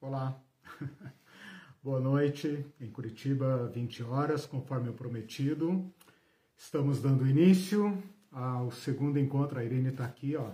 [0.00, 0.40] Olá,
[1.82, 2.64] boa noite.
[2.80, 5.92] Em Curitiba, 20 horas, conforme o prometido.
[6.56, 8.00] Estamos dando início
[8.30, 9.58] ao segundo encontro.
[9.58, 10.52] A Irene está aqui, ó.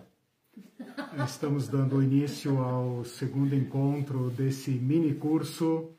[1.22, 5.92] Estamos dando início ao segundo encontro desse mini curso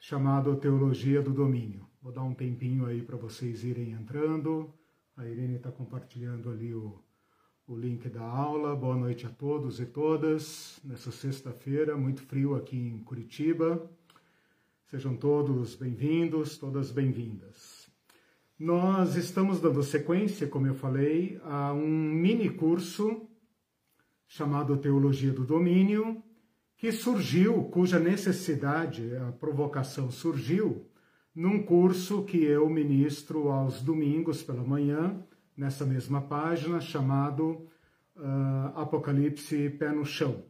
[0.00, 1.86] chamado Teologia do Domínio.
[2.00, 4.72] Vou dar um tempinho aí para vocês irem entrando.
[5.18, 6.98] A Irene está compartilhando ali o,
[7.68, 8.76] o link da aula.
[8.76, 10.78] Boa noite a todos e todas.
[10.84, 13.90] Nessa sexta-feira, muito frio aqui em Curitiba.
[14.84, 17.90] Sejam todos bem-vindos, todas bem-vindas.
[18.56, 23.28] Nós estamos dando sequência, como eu falei, a um mini curso
[24.28, 26.22] chamado Teologia do Domínio,
[26.76, 30.86] que surgiu, cuja necessidade, a provocação surgiu
[31.34, 35.20] num curso que eu ministro aos domingos pela manhã,
[35.56, 37.66] nessa mesma página, chamado
[38.16, 40.44] uh, Apocalipse Pé no Chão.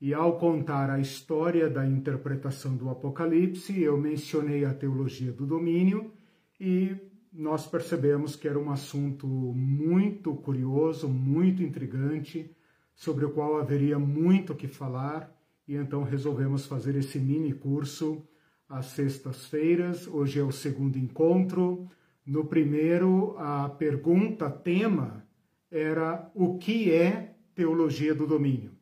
[0.00, 6.12] E ao contar a história da interpretação do Apocalipse, eu mencionei a teologia do domínio
[6.60, 6.94] e
[7.32, 12.54] nós percebemos que era um assunto muito curioso, muito intrigante,
[12.94, 15.34] sobre o qual haveria muito que falar,
[15.66, 18.22] e então resolvemos fazer esse mini curso
[18.68, 20.06] às sextas-feiras.
[20.06, 21.88] Hoje é o segundo encontro.
[22.26, 25.26] No primeiro, a pergunta tema
[25.70, 28.72] era o que é teologia do domínio.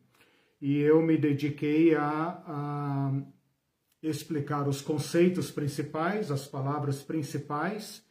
[0.61, 3.21] E eu me dediquei a, a
[4.01, 8.01] explicar os conceitos principais, as palavras principais: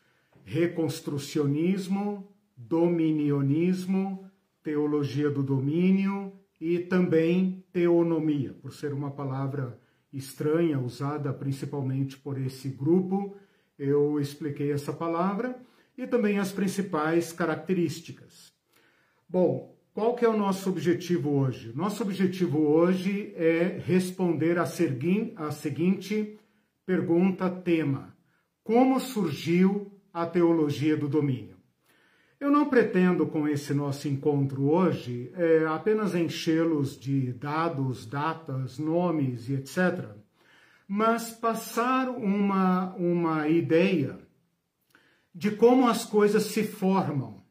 [0.44, 4.30] reconstrucionismo, dominionismo,
[4.62, 9.80] teologia do domínio e também teonomia, por ser uma palavra
[10.12, 13.34] estranha, usada principalmente por esse grupo.
[13.84, 15.60] Eu expliquei essa palavra
[15.98, 18.52] e também as principais características.
[19.28, 21.72] Bom, qual que é o nosso objetivo hoje?
[21.74, 26.38] Nosso objetivo hoje é responder a, segui a seguinte
[26.86, 28.16] pergunta tema:
[28.62, 31.56] Como surgiu a teologia do domínio?
[32.38, 39.48] Eu não pretendo, com esse nosso encontro hoje, é, apenas enchê-los de dados, datas, nomes
[39.48, 40.21] e etc.,
[40.94, 44.18] mas passar uma, uma ideia
[45.34, 47.42] de como as coisas se formam.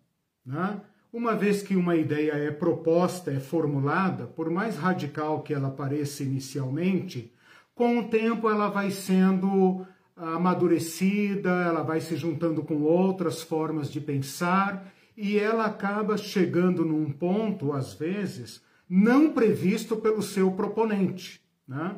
[0.45, 0.79] Né?
[1.11, 6.21] Uma vez que uma ideia é proposta, é formulada, por mais radical que ela pareça
[6.21, 7.33] inicialmente,
[7.73, 13.99] com o tempo ela vai sendo amadurecida, ela vai se juntando com outras formas de
[13.99, 21.41] pensar e ela acaba chegando num ponto, às vezes, não previsto pelo seu proponente.
[21.67, 21.95] Né?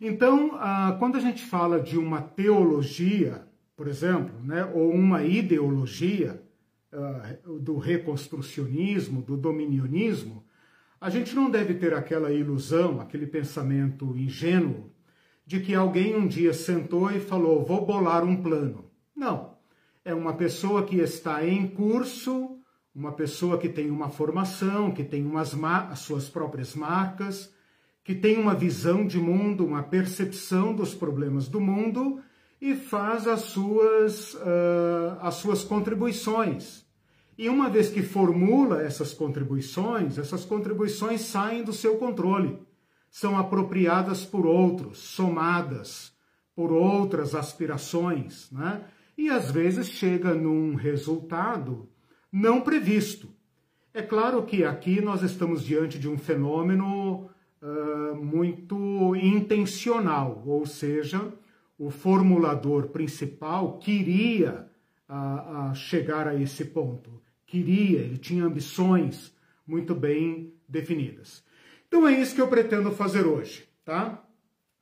[0.00, 3.46] Então, ah, quando a gente fala de uma teologia,
[3.76, 6.42] por exemplo, né, ou uma ideologia
[6.90, 10.44] ah, do reconstrucionismo, do dominionismo,
[10.98, 14.90] a gente não deve ter aquela ilusão, aquele pensamento ingênuo
[15.46, 18.90] de que alguém um dia sentou e falou: vou bolar um plano.
[19.14, 19.58] Não.
[20.04, 22.58] É uma pessoa que está em curso,
[22.94, 27.52] uma pessoa que tem uma formação, que tem umas as suas próprias marcas,
[28.04, 32.20] que tem uma visão de mundo, uma percepção dos problemas do mundo
[32.60, 36.84] e faz as suas, uh, as suas contribuições.
[37.38, 42.58] E uma vez que formula essas contribuições, essas contribuições saem do seu controle
[43.10, 46.12] são apropriadas por outros, somadas
[46.54, 48.84] por outras aspirações, né?
[49.18, 51.88] e às vezes chega num resultado
[52.30, 53.28] não previsto.
[53.92, 57.28] É claro que aqui nós estamos diante de um fenômeno
[58.22, 61.32] muito intencional, ou seja,
[61.78, 64.68] o formulador principal queria
[65.74, 69.34] chegar a esse ponto, queria, ele tinha ambições
[69.66, 71.44] muito bem definidas.
[71.88, 74.22] Então é isso que eu pretendo fazer hoje, tá?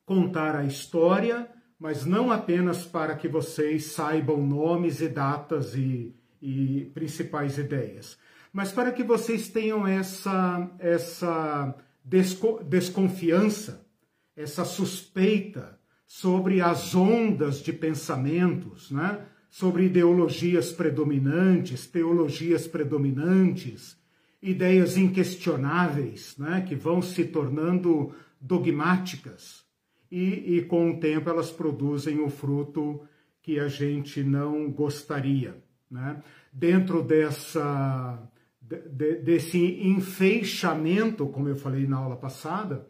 [0.05, 6.91] Contar a história, mas não apenas para que vocês saibam nomes e datas e, e
[6.95, 8.19] principais ideias,
[8.53, 11.75] mas para que vocês tenham essa, essa
[12.09, 13.87] desco, desconfiança,
[14.35, 19.27] essa suspeita sobre as ondas de pensamentos, né?
[19.51, 23.99] sobre ideologias predominantes, teologias predominantes,
[24.43, 29.65] ideias inquestionáveis, né, que vão se tornando dogmáticas
[30.11, 33.01] e, e com o tempo elas produzem o fruto
[33.43, 35.57] que a gente não gostaria.
[35.91, 36.23] Né?
[36.53, 38.23] Dentro dessa,
[38.69, 42.87] de, desse enfeixamento, como eu falei na aula passada,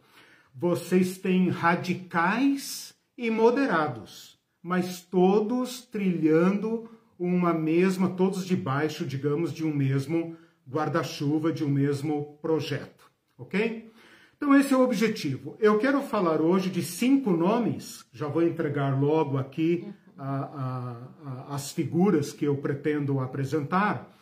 [0.54, 9.75] vocês têm radicais e moderados, mas todos trilhando uma mesma, todos debaixo, digamos, de um
[9.75, 10.36] mesmo
[10.69, 13.90] guarda-chuva de um mesmo projeto, ok?
[14.36, 15.56] Então, esse é o objetivo.
[15.58, 21.54] Eu quero falar hoje de cinco nomes, já vou entregar logo aqui a, a, a,
[21.54, 24.14] as figuras que eu pretendo apresentar.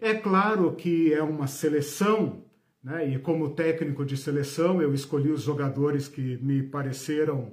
[0.00, 2.44] É claro que é uma seleção,
[2.82, 3.08] né?
[3.08, 7.52] e como técnico de seleção, eu escolhi os jogadores que me pareceram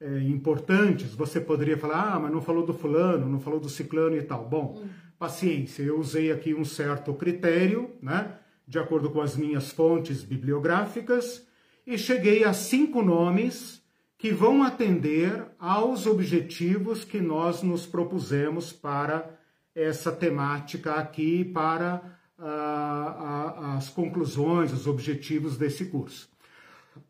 [0.00, 1.14] é, importantes.
[1.14, 4.48] Você poderia falar, ah, mas não falou do fulano, não falou do ciclano e tal.
[4.48, 4.82] Bom,
[5.18, 8.36] paciência, eu usei aqui um certo critério, né?
[8.66, 11.44] de acordo com as minhas fontes bibliográficas
[11.84, 13.82] e cheguei a cinco nomes
[14.16, 19.39] que vão atender aos objetivos que nós nos propusemos para
[19.80, 22.02] essa temática aqui, para
[22.38, 26.28] uh, as conclusões, os objetivos desse curso.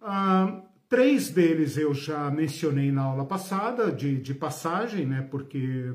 [0.01, 5.93] Uh, três deles eu já mencionei na aula passada, de, de passagem, né, porque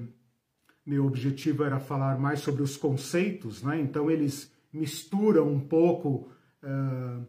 [0.85, 6.29] meu objetivo era falar mais sobre os conceitos, né, então eles misturam um pouco.
[6.63, 7.25] Uh,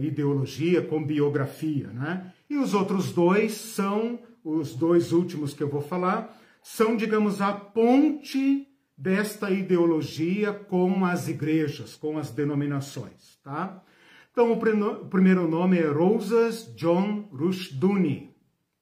[0.00, 2.32] ideologia com biografia, né?
[2.48, 7.52] E os outros dois são, os dois últimos que eu vou falar, são, digamos, a
[7.52, 8.66] ponte
[9.00, 13.82] desta ideologia com as igrejas, com as denominações, tá?
[14.30, 18.30] Então, o, primeiro nome é Rosas John Rushduni,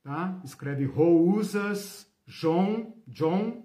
[0.03, 0.41] tá?
[0.45, 3.65] Escreve Rosas John, John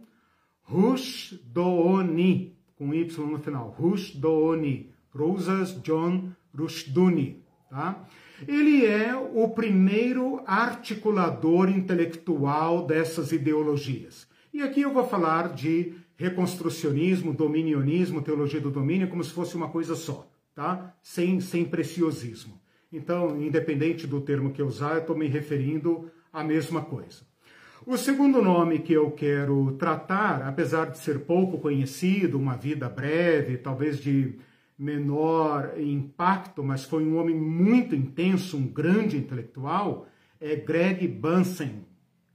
[0.61, 7.43] Rushdoni, com Y no final, Rushdoni, Rosas John Rushduni.
[7.67, 8.05] Tá?
[8.47, 14.27] Ele é o primeiro articulador intelectual dessas ideologias.
[14.53, 19.67] E aqui eu vou falar de reconstrucionismo, dominionismo, teologia do domínio, como se fosse uma
[19.67, 20.25] coisa só,
[20.55, 20.95] tá?
[21.03, 22.61] Sem, sem preciosismo.
[22.91, 27.23] Então, independente do termo que eu usar, eu estou me referindo à mesma coisa.
[27.85, 33.57] O segundo nome que eu quero tratar, apesar de ser pouco conhecido, uma vida breve,
[33.57, 34.39] talvez de
[34.79, 40.07] menor impacto, mas foi um homem muito intenso, um grande intelectual,
[40.39, 41.85] é Greg Bunsen.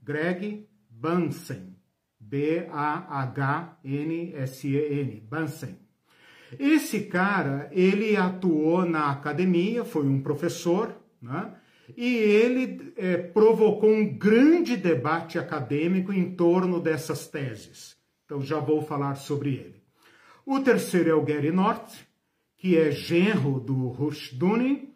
[0.03, 1.68] Greg Bunsen.
[2.29, 3.73] B-A-H-N-S-E-N.
[5.29, 5.79] Bunsen.
[6.57, 11.53] Esse cara, ele atuou na academia, foi um professor, né?
[11.97, 17.97] e ele é, provocou um grande debate acadêmico em torno dessas teses.
[18.25, 19.83] Então já vou falar sobre ele.
[20.45, 21.93] O terceiro é o Gary North,
[22.57, 24.89] que é genro do Rushduni,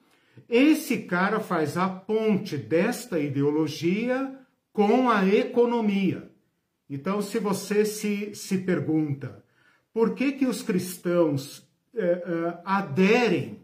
[0.49, 4.39] esse cara faz a ponte desta ideologia
[4.71, 6.32] com a economia.
[6.89, 9.43] Então, se você se, se pergunta
[9.93, 13.63] por que, que os cristãos eh, eh, aderem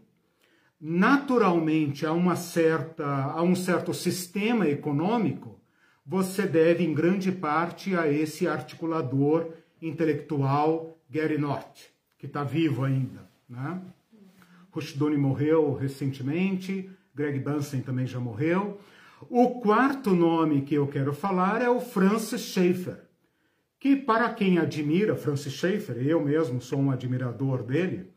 [0.80, 5.60] naturalmente a, uma certa, a um certo sistema econômico,
[6.06, 9.52] você deve, em grande parte, a esse articulador
[9.82, 13.28] intelectual Gary North, que está vivo ainda.
[13.48, 13.80] Né?
[14.72, 18.80] Rushduni morreu recentemente, Greg Bunsen também já morreu.
[19.28, 22.98] O quarto nome que eu quero falar é o Francis Schaeffer,
[23.80, 28.10] que para quem admira Francis Schaeffer, eu mesmo sou um admirador dele,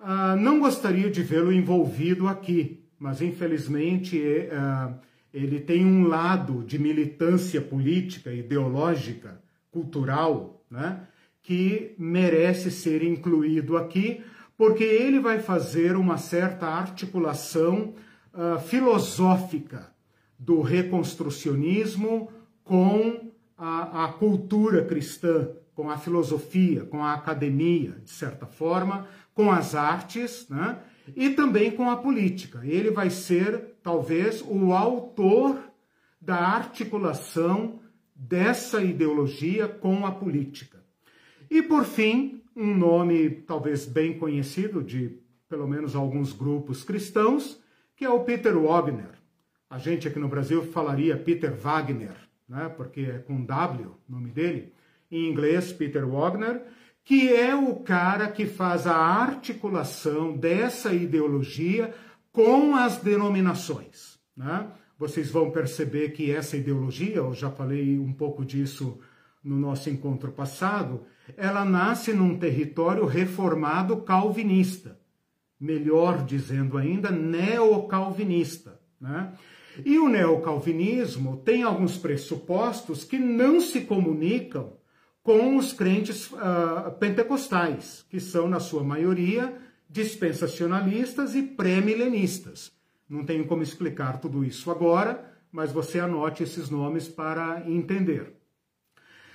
[0.00, 4.94] uh, não gostaria de vê-lo envolvido aqui, mas infelizmente uh,
[5.32, 11.06] ele tem um lado de militância política, ideológica, cultural, né,
[11.42, 14.22] que merece ser incluído aqui,
[14.56, 17.94] porque ele vai fazer uma certa articulação
[18.32, 19.92] uh, filosófica
[20.38, 22.32] do reconstrucionismo
[22.64, 23.31] com
[23.62, 29.76] a, a, cultura cristã, com a filosofia, com a academia, de certa forma, com as
[29.76, 30.80] artes, né?
[31.14, 32.60] e também com a política.
[32.64, 35.62] Ele vai ser, talvez, o autor
[36.20, 37.78] da articulação
[38.14, 40.82] dessa ideologia com a política.
[41.48, 47.62] E, por fim, um nome talvez bem conhecido de pelo menos alguns grupos cristãos,
[47.94, 49.12] que é o Peter Wagner.
[49.70, 52.68] A gente aqui no Brasil falaria Peter Wagner, né?
[52.68, 54.74] porque é com W o nome dele.
[55.10, 56.62] Em inglês, Peter Wagner,
[57.04, 61.94] que é o cara que faz a articulação dessa ideologia
[62.30, 64.18] com as denominações.
[64.36, 64.68] Né?
[64.98, 69.00] Vocês vão perceber que essa ideologia, eu já falei um pouco disso
[69.42, 71.04] no nosso encontro passado,
[71.36, 74.98] ela nasce num território reformado calvinista,
[75.58, 78.80] melhor dizendo ainda, neocalvinista.
[79.00, 79.32] Né?
[79.84, 84.74] E o neocalvinismo tem alguns pressupostos que não se comunicam
[85.22, 89.56] com os crentes uh, pentecostais, que são, na sua maioria,
[89.88, 92.72] dispensacionalistas e pré-milenistas.
[93.08, 98.34] Não tenho como explicar tudo isso agora, mas você anote esses nomes para entender.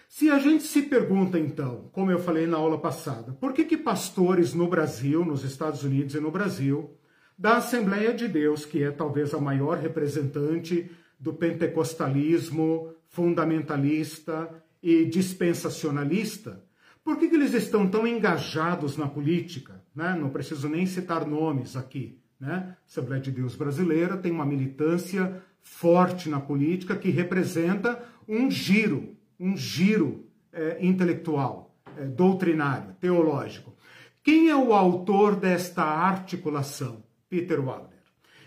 [0.09, 3.77] Se a gente se pergunta, então, como eu falei na aula passada, por que, que
[3.77, 6.97] pastores no Brasil, nos Estados Unidos e no Brasil,
[7.37, 10.89] da Assembleia de Deus, que é talvez a maior representante
[11.19, 14.49] do pentecostalismo fundamentalista
[14.81, 16.63] e dispensacionalista.
[17.03, 19.81] Por que, que eles estão tão engajados na política?
[19.95, 20.17] Né?
[20.19, 22.19] Não preciso nem citar nomes aqui.
[22.39, 22.75] Né?
[22.75, 29.15] A Assembleia de Deus brasileira tem uma militância forte na política que representa um giro,
[29.39, 33.75] um giro é, intelectual, é, doutrinário, teológico.
[34.23, 37.06] Quem é o autor desta articulação?
[37.29, 37.97] Peter Wagner.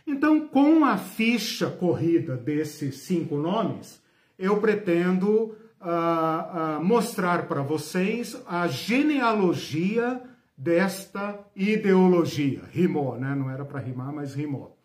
[0.07, 4.03] Então, com a ficha corrida desses cinco nomes,
[4.39, 10.21] eu pretendo uh, uh, mostrar para vocês a genealogia
[10.57, 12.63] desta ideologia.
[12.71, 13.35] Rimou, né?
[13.35, 14.77] Não era para rimar, mas rimou.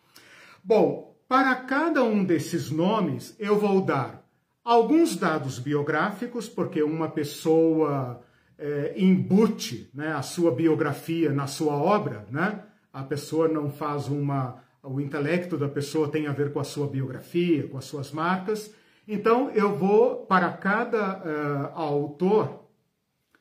[0.63, 4.23] Bom, para cada um desses nomes, eu vou dar
[4.63, 8.21] alguns dados biográficos, porque uma pessoa
[8.57, 12.63] é, embute né, a sua biografia na sua obra, né?
[12.95, 14.63] A pessoa não faz uma.
[14.81, 18.73] O intelecto da pessoa tem a ver com a sua biografia, com as suas marcas.
[19.05, 22.69] Então, eu vou, para cada uh, autor,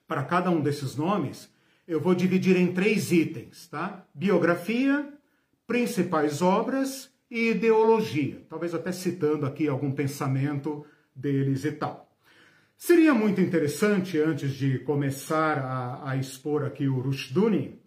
[0.08, 1.48] para cada um desses nomes,
[1.86, 4.04] eu vou dividir em três itens, tá?
[4.12, 5.08] Biografia,
[5.68, 8.44] principais obras e ideologia.
[8.50, 10.84] Talvez até citando aqui algum pensamento
[11.14, 12.10] deles e tal.
[12.76, 17.83] Seria muito interessante, antes de começar a, a expor aqui o Rushduni,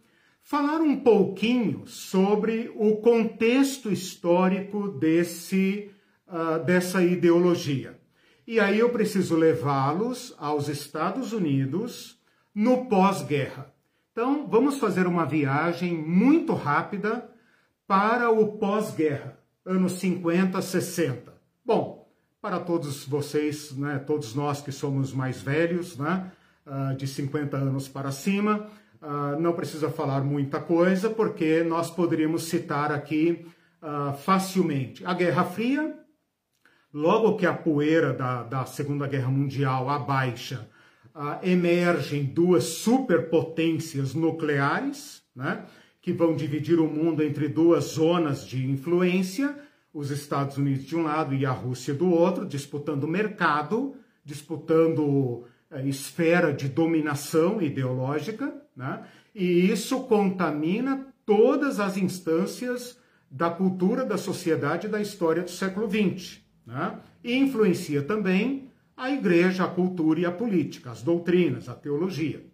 [0.47, 5.91] falar um pouquinho sobre o contexto histórico desse,
[6.25, 7.99] uh, dessa ideologia.
[8.47, 12.17] E aí eu preciso levá-los aos Estados Unidos
[12.55, 13.73] no pós-guerra.
[14.13, 17.29] Então, vamos fazer uma viagem muito rápida
[17.85, 21.33] para o pós-guerra, anos 50, 60.
[21.65, 22.09] Bom,
[22.41, 26.31] para todos vocês, né, todos nós que somos mais velhos, né,
[26.65, 28.69] uh, de 50 anos para cima,
[29.01, 33.45] Uh, não precisa falar muita coisa, porque nós poderíamos citar aqui
[33.81, 35.05] uh, facilmente.
[35.05, 35.95] A Guerra Fria,
[36.93, 40.67] logo que a poeira da, da Segunda Guerra Mundial abaixa,
[41.15, 45.65] uh, emergem duas superpotências nucleares, né,
[46.01, 49.55] que vão dividir o mundo entre duas zonas de influência,
[49.93, 55.87] os Estados Unidos de um lado e a Rússia do outro, disputando mercado, disputando eh,
[55.87, 59.03] esfera de dominação ideológica, né?
[59.33, 62.97] e isso contamina todas as instâncias
[63.29, 66.39] da cultura, da sociedade e da história do século XX.
[66.65, 66.99] Né?
[67.23, 72.45] E influencia também a igreja, a cultura e a política, as doutrinas, a teologia.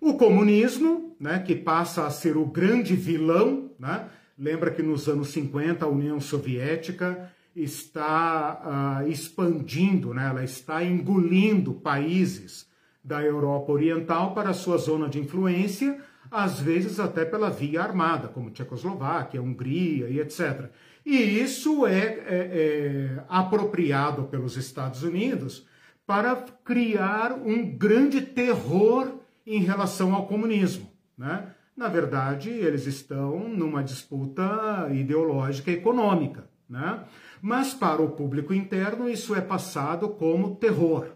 [0.00, 4.08] O comunismo, né, que passa a ser o grande vilão, né?
[4.38, 10.28] lembra que nos anos 50 a União Soviética está uh, expandindo, né?
[10.28, 12.66] ela está engolindo países
[13.02, 15.98] da Europa Oriental para sua zona de influência,
[16.30, 20.70] às vezes até pela via armada, como Tchecoslováquia, Hungria e etc.
[21.04, 25.66] E isso é, é, é apropriado pelos Estados Unidos
[26.06, 30.90] para criar um grande terror em relação ao comunismo.
[31.16, 31.48] Né?
[31.76, 36.48] Na verdade, eles estão numa disputa ideológica e econômica.
[36.68, 37.00] Né?
[37.40, 41.08] Mas para o público interno, isso é passado como terror.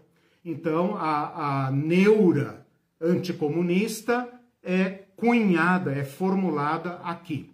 [0.49, 2.65] Então, a, a neura
[3.01, 4.29] anticomunista
[4.63, 7.51] é cunhada, é formulada aqui.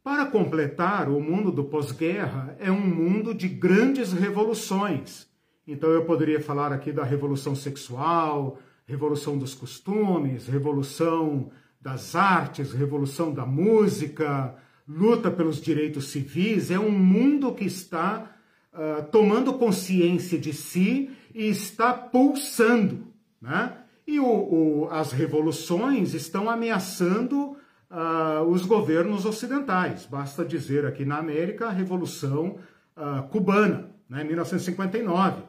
[0.00, 5.26] Para completar, o mundo do pós-guerra é um mundo de grandes revoluções.
[5.66, 11.50] Então, eu poderia falar aqui da revolução sexual, revolução dos costumes, revolução
[11.80, 14.54] das artes, revolução da música,
[14.86, 16.70] luta pelos direitos civis.
[16.70, 18.30] É um mundo que está
[18.72, 23.06] uh, tomando consciência de si está pulsando,
[23.40, 23.78] né?
[24.06, 27.56] E o, o, as revoluções estão ameaçando
[27.90, 30.06] uh, os governos ocidentais.
[30.06, 32.58] Basta dizer aqui na América a Revolução
[32.96, 35.42] uh, Cubana, né, 1959,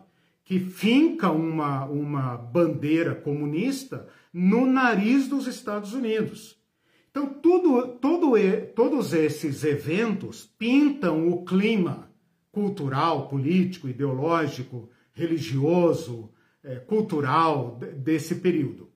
[0.44, 6.60] que finca uma, uma bandeira comunista no nariz dos Estados Unidos.
[7.12, 8.34] Então, tudo, tudo,
[8.76, 12.10] todos esses eventos pintam o clima
[12.52, 16.30] cultural, político, ideológico, religioso,
[16.64, 18.90] é, cultural desse período.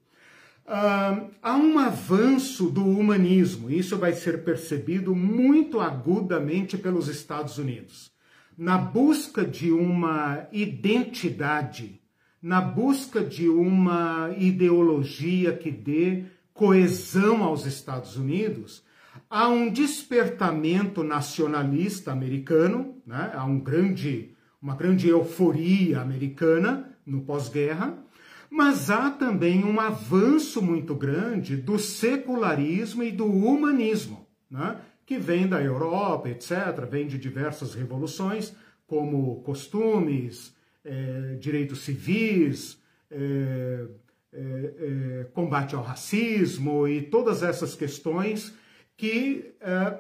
[0.66, 8.12] Há um avanço do humanismo, isso vai ser percebido muito agudamente pelos Estados Unidos.
[8.58, 12.00] Na busca de uma identidade,
[12.42, 18.84] na busca de uma ideologia que dê coesão aos Estados Unidos,
[19.30, 23.32] há um despertamento nacionalista americano, né?
[23.34, 24.33] há um grande
[24.64, 28.02] uma grande euforia americana no pós-guerra,
[28.50, 34.78] mas há também um avanço muito grande do secularismo e do humanismo, né?
[35.06, 38.56] que vem da Europa, etc., vem de diversas revoluções,
[38.88, 40.56] como costumes,
[40.86, 43.86] é, direitos civis, é,
[44.32, 48.54] é, combate ao racismo e todas essas questões
[48.96, 49.54] que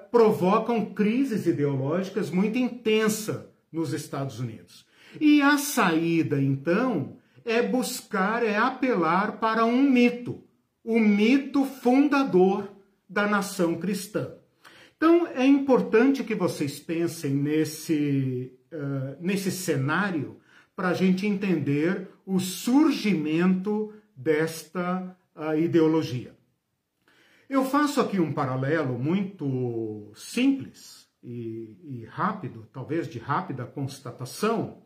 [0.10, 4.86] provocam crises ideológicas muito intensas nos Estados Unidos.
[5.20, 10.44] E a saída, então, é buscar, é apelar para um mito,
[10.84, 12.72] o mito fundador
[13.10, 14.34] da nação cristã.
[14.96, 20.38] Então, é importante que vocês pensem nesse, uh, nesse cenário
[20.76, 26.34] para a gente entender o surgimento desta uh, ideologia.
[27.50, 34.84] Eu faço aqui um paralelo muito simples e, e rápido, talvez de rápida constatação,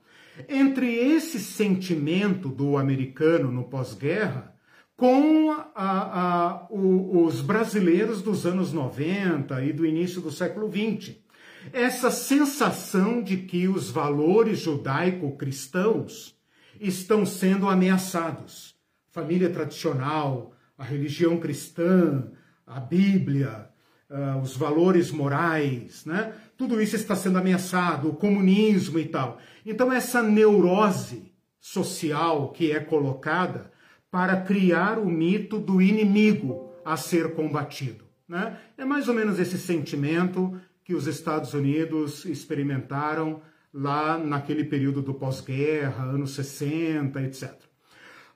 [0.48, 4.56] entre esse sentimento do americano no pós-guerra
[4.96, 11.24] com a, a, o, os brasileiros dos anos 90 e do início do século 20.
[11.72, 16.36] Essa sensação de que os valores judaico-cristãos
[16.80, 18.76] estão sendo ameaçados.
[19.12, 22.32] Família tradicional, a religião cristã,
[22.66, 23.67] a Bíblia,
[24.10, 26.34] uh, os valores morais, né?
[26.58, 29.40] Tudo isso está sendo ameaçado, o comunismo e tal.
[29.66, 33.72] Então, essa neurose social que é colocada
[34.10, 38.06] para criar o mito do inimigo a ser combatido.
[38.28, 38.58] Né?
[38.78, 43.42] É mais ou menos esse sentimento que os Estados Unidos experimentaram
[43.74, 47.67] lá naquele período do pós-guerra, anos 60, etc.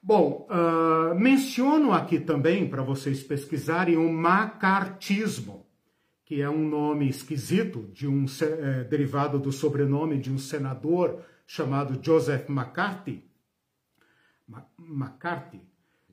[0.03, 5.67] Bom, uh, menciono aqui também para vocês pesquisarem o macartismo,
[6.25, 11.99] que é um nome esquisito, de um é, derivado do sobrenome de um senador chamado
[12.03, 13.23] Joseph McCarthy,
[14.79, 15.61] McCarthy,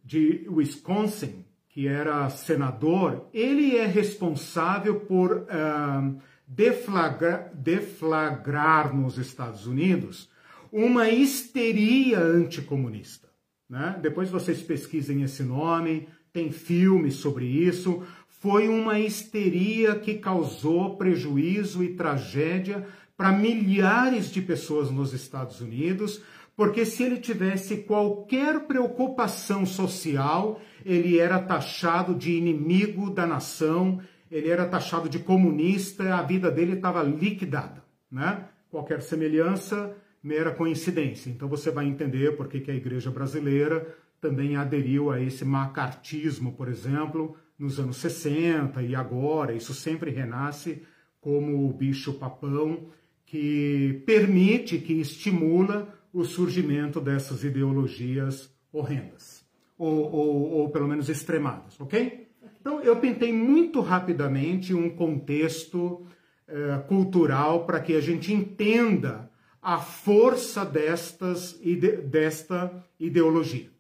[0.05, 10.29] de Wisconsin, que era senador, ele é responsável por uh, deflagrar, deflagrar nos Estados Unidos
[10.73, 13.28] uma histeria anticomunista.
[13.69, 13.99] Né?
[14.01, 18.05] Depois vocês pesquisem esse nome, tem filmes sobre isso
[18.41, 26.23] foi uma histeria que causou prejuízo e tragédia para milhares de pessoas nos Estados Unidos,
[26.57, 34.01] porque se ele tivesse qualquer preocupação social, ele era taxado de inimigo da nação,
[34.31, 38.45] ele era taxado de comunista, a vida dele estava liquidada, né?
[38.71, 41.31] Qualquer semelhança, mera coincidência.
[41.31, 46.53] Então você vai entender por que, que a igreja brasileira também aderiu a esse macartismo,
[46.53, 50.83] por exemplo, nos anos 60 e agora, isso sempre renasce
[51.21, 52.89] como o bicho papão
[53.27, 59.45] que permite, que estimula o surgimento dessas ideologias horrendas,
[59.77, 62.29] ou, ou, ou pelo menos extremadas, ok?
[62.61, 66.07] Então eu pintei muito rapidamente um contexto
[66.47, 69.28] eh, cultural para que a gente entenda
[69.63, 71.59] a força destas,
[72.05, 73.71] desta ideologia.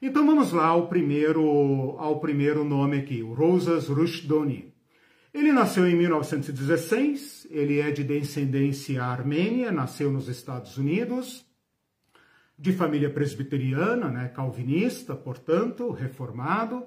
[0.00, 4.74] Então vamos lá ao primeiro, ao primeiro nome aqui, o Rosas Rushdoni.
[5.32, 11.44] Ele nasceu em 1916, ele é de descendência armênia, nasceu nos Estados Unidos,
[12.58, 16.84] de família presbiteriana, né, calvinista, portanto, reformado.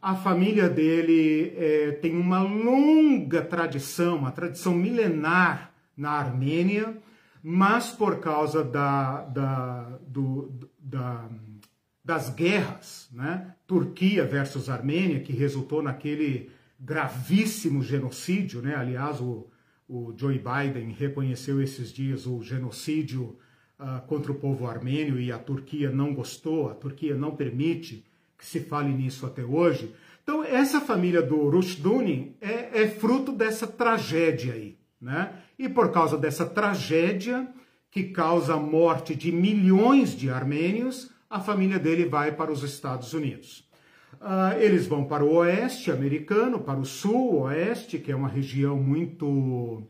[0.00, 6.96] A família dele é, tem uma longa tradição, uma tradição milenar na Armênia,
[7.42, 11.28] mas por causa da, da, do, da
[12.08, 13.54] das guerras, né?
[13.66, 18.74] Turquia versus Armênia, que resultou naquele gravíssimo genocídio, né?
[18.74, 19.46] Aliás, o,
[19.86, 23.36] o Joe Biden reconheceu esses dias o genocídio
[23.78, 28.06] uh, contra o povo armênio e a Turquia não gostou, a Turquia não permite
[28.38, 29.94] que se fale nisso até hoje.
[30.22, 35.42] Então, essa família do Rushduni é, é fruto dessa tragédia aí, né?
[35.58, 37.48] E por causa dessa tragédia
[37.90, 43.12] que causa a morte de milhões de armênios, a família dele vai para os Estados
[43.12, 43.68] Unidos.
[44.14, 48.76] Uh, eles vão para o oeste americano, para o sul, oeste, que é uma região
[48.76, 49.84] muito uh,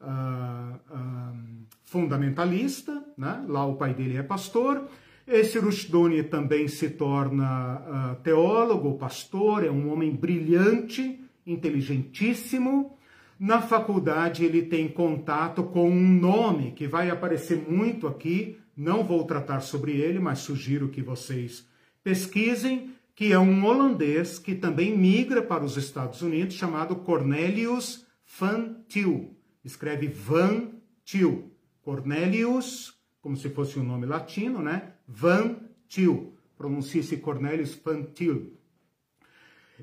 [0.00, 1.36] uh,
[1.84, 3.44] fundamentalista, né?
[3.48, 4.86] lá o pai dele é pastor.
[5.26, 12.93] Esse Rushduni também se torna teólogo, pastor, é um homem brilhante, inteligentíssimo.
[13.38, 19.24] Na faculdade ele tem contato com um nome que vai aparecer muito aqui não vou
[19.24, 21.66] tratar sobre ele, mas sugiro que vocês
[22.02, 28.04] pesquisem, que é um holandês que também migra para os Estados Unidos, chamado Cornelius
[28.38, 29.36] Van Til.
[29.64, 30.72] Escreve Van
[31.04, 31.50] Til.
[31.82, 34.94] Cornelius, como se fosse um nome latino, né?
[35.06, 35.56] Van
[35.88, 36.32] Til.
[36.58, 38.58] Pronuncia-se Cornelius Van Til.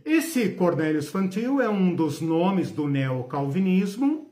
[0.05, 4.31] Esse Cornelius Fantil é um dos nomes do neocalvinismo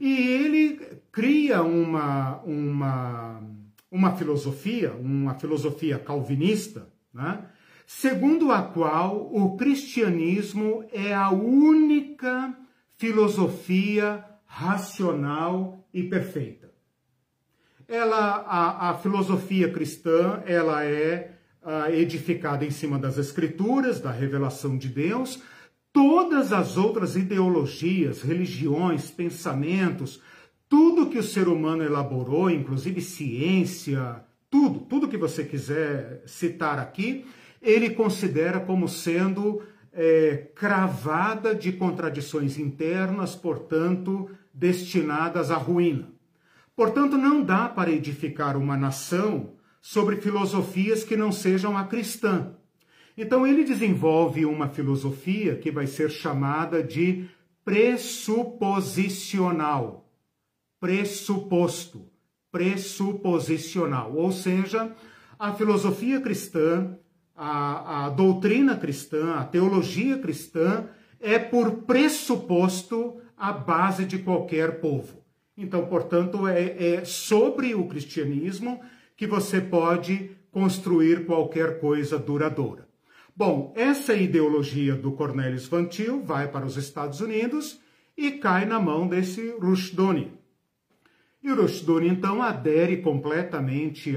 [0.00, 3.42] e ele cria uma, uma,
[3.90, 7.44] uma filosofia, uma filosofia calvinista, né?
[7.86, 12.56] segundo a qual o cristianismo é a única
[12.96, 16.70] filosofia racional e perfeita.
[17.88, 21.39] Ela, a, a filosofia cristã, ela é
[21.92, 25.42] edificada em cima das escrituras, da revelação de Deus.
[25.92, 30.20] Todas as outras ideologias, religiões, pensamentos,
[30.68, 37.26] tudo que o ser humano elaborou, inclusive ciência, tudo, tudo que você quiser citar aqui,
[37.60, 46.08] ele considera como sendo é, cravada de contradições internas, portanto, destinadas à ruína.
[46.74, 52.54] Portanto, não dá para edificar uma nação sobre filosofias que não sejam a cristã.
[53.16, 57.28] Então, ele desenvolve uma filosofia que vai ser chamada de
[57.64, 60.06] pressuposicional.
[60.80, 62.10] Pressuposto,
[62.50, 64.12] pressuposicional.
[64.14, 64.92] Ou seja,
[65.38, 66.98] a filosofia cristã
[67.42, 70.84] a, a doutrina cristã, a teologia cristã,
[71.18, 75.24] é por pressuposto a base de qualquer povo.
[75.56, 78.78] Então, portanto, é, é sobre o cristianismo
[79.20, 82.88] que você pode construir qualquer coisa duradoura.
[83.36, 87.78] Bom, essa ideologia do Cornelius Van Til vai para os Estados Unidos
[88.16, 90.32] e cai na mão desse Rushduni.
[91.42, 94.16] E o Rushduni, então, adere completamente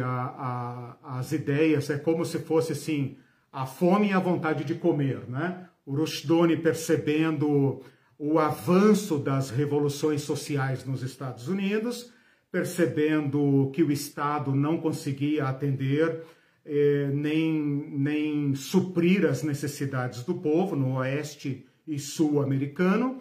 [1.03, 3.17] às ideias, é como se fosse, assim,
[3.51, 5.67] a fome e a vontade de comer, né?
[5.85, 7.81] O Rushduni percebendo
[8.17, 12.09] o avanço das revoluções sociais nos Estados Unidos,
[12.53, 16.21] percebendo que o Estado não conseguia atender
[16.63, 17.51] eh, nem,
[17.89, 23.19] nem suprir as necessidades do povo no oeste e sul americano,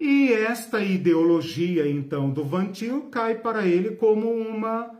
[0.00, 4.90] e esta ideologia, então, do Vantil cai para ele como uma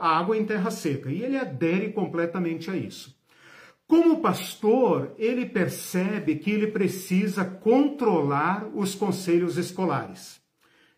[0.00, 1.10] água em terra seca.
[1.10, 3.14] E ele adere completamente a isso.
[3.86, 10.40] Como pastor, ele percebe que ele precisa controlar os conselhos escolares.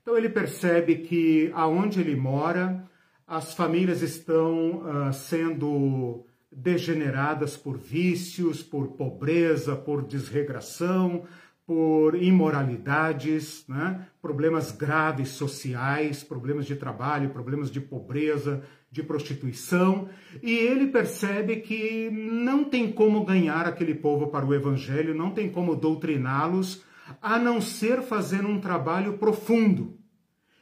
[0.09, 2.83] Então, ele percebe que aonde ele mora,
[3.27, 11.25] as famílias estão uh, sendo degeneradas por vícios, por pobreza, por desregração,
[11.66, 14.07] por imoralidades, né?
[14.23, 20.09] problemas graves sociais, problemas de trabalho, problemas de pobreza, de prostituição,
[20.42, 25.51] e ele percebe que não tem como ganhar aquele povo para o evangelho, não tem
[25.51, 26.83] como doutriná-los,
[27.21, 29.98] a não ser fazendo um trabalho profundo.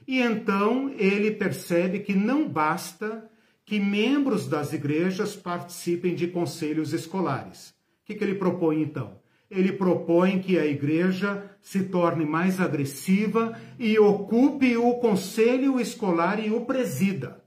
[0.07, 3.29] E então ele percebe que não basta
[3.65, 7.71] que membros das igrejas participem de conselhos escolares.
[7.71, 9.19] O que, que ele propõe então?
[9.51, 16.51] ele propõe que a igreja se torne mais agressiva e ocupe o conselho escolar e
[16.51, 17.43] o presida.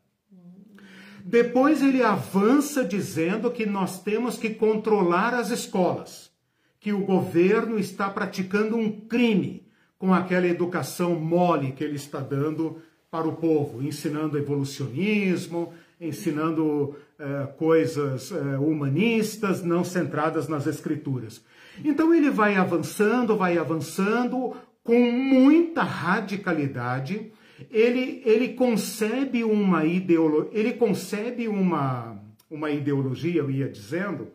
[1.23, 6.31] Depois ele avança dizendo que nós temos que controlar as escolas,
[6.79, 9.67] que o governo está praticando um crime
[9.99, 12.81] com aquela educação mole que ele está dando
[13.11, 21.43] para o povo, ensinando evolucionismo, ensinando eh, coisas eh, humanistas não centradas nas escrituras.
[21.83, 27.31] Então ele vai avançando, vai avançando com muita radicalidade.
[27.69, 32.17] Ele, ele concebe uma ideologia, ele concebe uma,
[32.49, 34.29] uma ideologia, eu ia dizendo,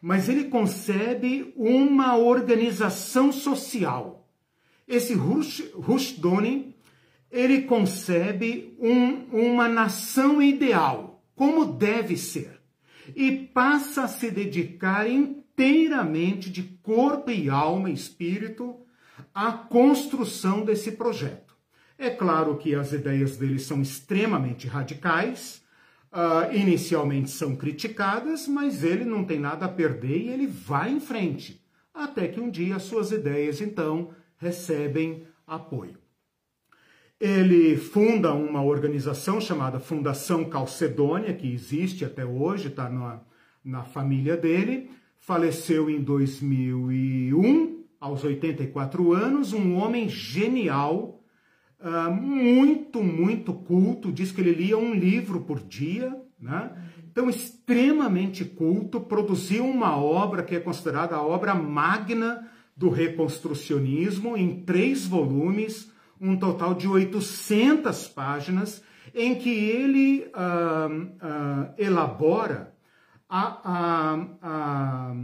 [0.00, 4.19] mas ele concebe uma organização social.
[4.90, 6.74] Esse Rushduni,
[7.30, 12.60] ele concebe um, uma nação ideal, como deve ser,
[13.14, 18.80] e passa a se dedicar inteiramente de corpo e alma e espírito
[19.32, 21.54] a construção desse projeto.
[21.96, 25.62] É claro que as ideias dele são extremamente radicais,
[26.12, 30.98] uh, inicialmente são criticadas, mas ele não tem nada a perder e ele vai em
[30.98, 35.98] frente, até que um dia suas ideias então recebem apoio.
[37.20, 43.20] Ele funda uma organização chamada Fundação Calcedônia, que existe até hoje, está na,
[43.62, 51.22] na família dele, faleceu em 2001, aos 84 anos, um homem genial,
[51.78, 56.72] uh, muito, muito culto, diz que ele lia um livro por dia, né?
[57.12, 62.48] Então, extremamente culto, produziu uma obra que é considerada a obra magna
[62.80, 68.82] do reconstrucionismo, em três volumes, um total de 800 páginas,
[69.14, 72.74] em que ele uh, uh, elabora
[73.28, 75.14] a, a, a,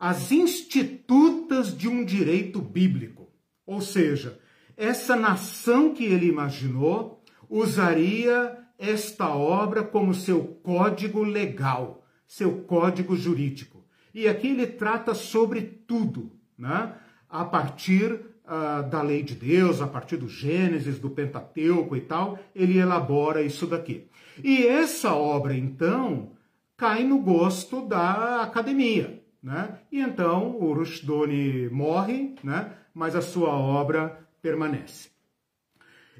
[0.00, 3.30] as institutas de um direito bíblico.
[3.64, 4.40] Ou seja,
[4.76, 13.86] essa nação que ele imaginou usaria esta obra como seu código legal, seu código jurídico.
[14.12, 16.94] E aqui ele trata sobre tudo, né?
[17.28, 22.38] a partir uh, da lei de Deus, a partir do Gênesis, do Pentateuco e tal,
[22.54, 24.08] ele elabora isso daqui.
[24.42, 26.32] E essa obra, então,
[26.76, 29.22] cai no gosto da academia.
[29.42, 29.78] Né?
[29.90, 32.72] E então o Rushduni morre, né?
[32.92, 35.08] mas a sua obra permanece.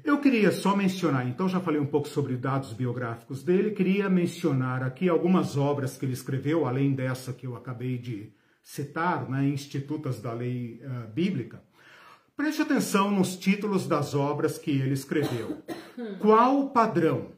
[0.03, 4.81] Eu queria só mencionar, então já falei um pouco sobre dados biográficos dele, queria mencionar
[4.81, 10.21] aqui algumas obras que ele escreveu, além dessa que eu acabei de citar, né, Institutas
[10.21, 11.61] da Lei uh, Bíblica.
[12.35, 15.61] Preste atenção nos títulos das obras que ele escreveu.
[16.19, 17.31] Qual o padrão?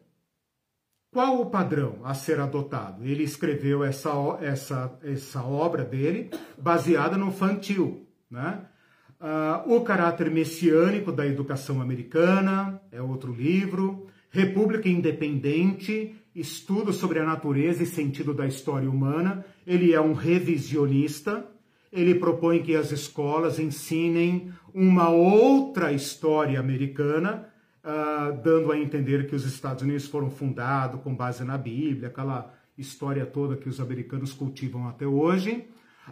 [1.11, 3.05] Qual o padrão a ser adotado?
[3.05, 8.65] Ele escreveu essa, essa, essa obra dele baseada no Fantil, né?
[9.19, 14.07] Uh, o caráter messiânico da educação americana é outro livro.
[14.29, 19.45] República Independente, estudo sobre a natureza e sentido da história humana.
[19.65, 21.45] Ele é um revisionista.
[21.91, 27.47] Ele propõe que as escolas ensinem uma outra história americana,
[27.83, 32.51] uh, dando a entender que os Estados Unidos foram fundados com base na Bíblia, aquela
[32.75, 35.67] história toda que os americanos cultivam até hoje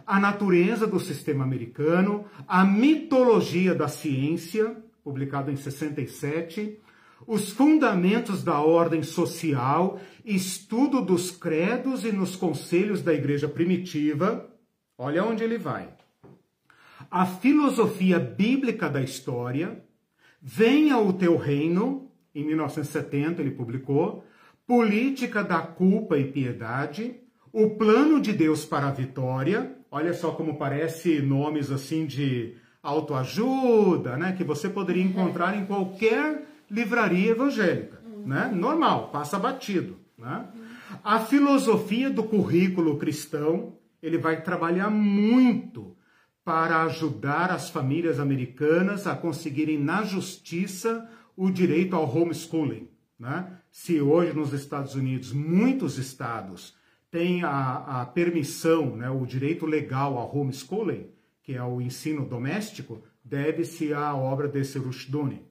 [0.06, 6.78] a natureza do sistema americano, a mitologia da ciência, publicado em 67,
[7.26, 14.48] os fundamentos da ordem social, estudo dos credos e nos conselhos da igreja primitiva.
[14.96, 15.88] Olha onde ele vai.
[17.10, 19.82] A filosofia bíblica da história,
[20.44, 24.24] Venha o teu reino, em 1970 ele publicou,
[24.66, 27.16] Política da culpa e piedade,
[27.52, 34.16] O plano de Deus para a vitória, Olha só como parece nomes assim de autoajuda,
[34.16, 34.32] né?
[34.32, 38.50] Que você poderia encontrar em qualquer livraria evangélica, né?
[38.52, 40.48] Normal, passa batido, né?
[41.04, 45.94] A filosofia do currículo cristão, ele vai trabalhar muito
[46.44, 53.58] para ajudar as famílias americanas a conseguirem na justiça o direito ao homeschooling, né?
[53.70, 56.74] Se hoje nos Estados Unidos muitos estados
[57.10, 61.10] tem a, a permissão, né, o direito legal ao homeschooling,
[61.42, 65.42] que é o ensino doméstico, deve-se à obra desse Rushduni.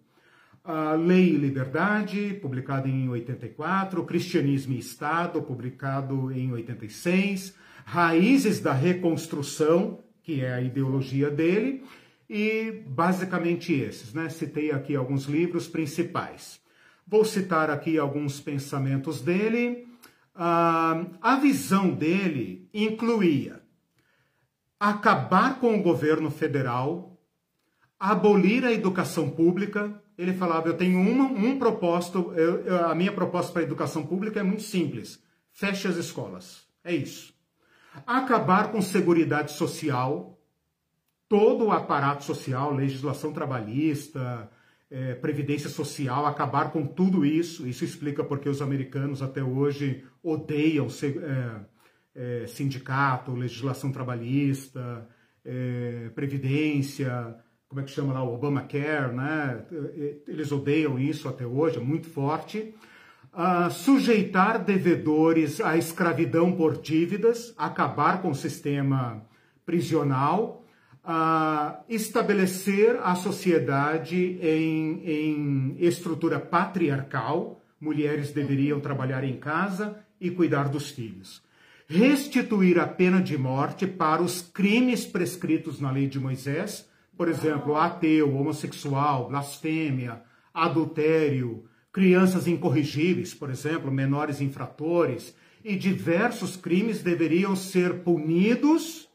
[0.63, 8.71] A Lei e Liberdade, publicado em 84, Cristianismo e Estado, publicado em 86, Raízes da
[8.71, 11.83] Reconstrução, que é a ideologia dele,
[12.29, 14.29] e basicamente esses, né?
[14.29, 16.61] Citei aqui alguns livros principais.
[17.07, 19.87] Vou citar aqui alguns pensamentos dele.
[20.33, 23.61] Ah, a visão dele incluía
[24.79, 27.19] acabar com o governo federal,
[27.99, 30.01] abolir a educação pública.
[30.21, 34.05] Ele falava: eu tenho uma, um propósito, eu, eu, a minha proposta para a educação
[34.05, 35.19] pública é muito simples:
[35.51, 36.61] feche as escolas.
[36.83, 37.33] É isso.
[38.05, 40.39] Acabar com seguridade social,
[41.27, 44.47] todo o aparato social, legislação trabalhista,
[44.91, 47.67] é, previdência social, acabar com tudo isso.
[47.67, 55.07] Isso explica porque os americanos até hoje odeiam é, é, sindicato, legislação trabalhista,
[55.43, 57.35] é, previdência,
[57.71, 59.63] como é que chama lá, o Obamacare, né?
[60.27, 62.75] Eles odeiam isso até hoje, é muito forte.
[63.33, 69.25] Uh, sujeitar devedores à escravidão por dívidas, acabar com o sistema
[69.65, 70.65] prisional,
[71.01, 80.67] a estabelecer a sociedade em, em estrutura patriarcal, mulheres deveriam trabalhar em casa e cuidar
[80.67, 81.41] dos filhos.
[81.87, 87.75] Restituir a pena de morte para os crimes prescritos na lei de Moisés, por exemplo,
[87.75, 97.99] ateu, homossexual, blasfêmia, adultério, crianças incorrigíveis, por exemplo, menores infratores, e diversos crimes deveriam ser
[97.99, 99.11] punidos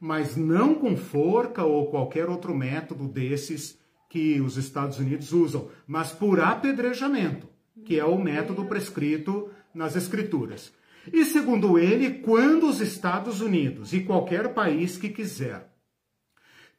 [0.00, 6.12] mas não com forca ou qualquer outro método desses que os Estados Unidos usam, mas
[6.12, 7.48] por apedrejamento,
[7.84, 10.72] que é o método prescrito nas Escrituras.
[11.12, 15.68] E segundo ele, quando os Estados Unidos e qualquer país que quiser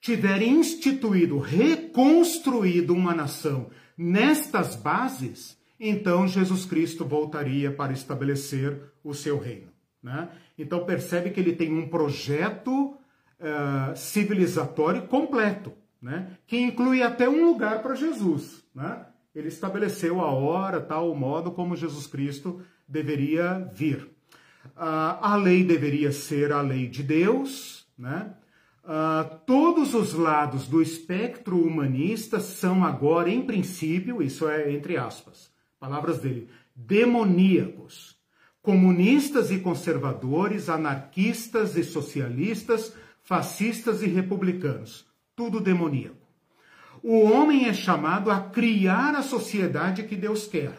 [0.01, 9.37] tiver instituído, reconstruído uma nação nestas bases, então Jesus Cristo voltaria para estabelecer o seu
[9.37, 9.71] reino.
[10.01, 10.29] Né?
[10.57, 12.91] Então percebe que ele tem um projeto
[13.39, 16.37] uh, civilizatório completo, né?
[16.47, 18.63] que inclui até um lugar para Jesus.
[18.73, 19.05] Né?
[19.35, 24.03] Ele estabeleceu a hora, tal, o modo como Jesus Cristo deveria vir.
[24.75, 28.33] Uh, a lei deveria ser a lei de Deus, né?
[28.89, 35.51] Uh, todos os lados do espectro humanista são agora, em princípio, isso é entre aspas,
[35.79, 38.17] palavras dele, demoníacos.
[38.63, 45.05] Comunistas e conservadores, anarquistas e socialistas, fascistas e republicanos.
[45.35, 46.27] Tudo demoníaco.
[47.03, 50.73] O homem é chamado a criar a sociedade que Deus quer.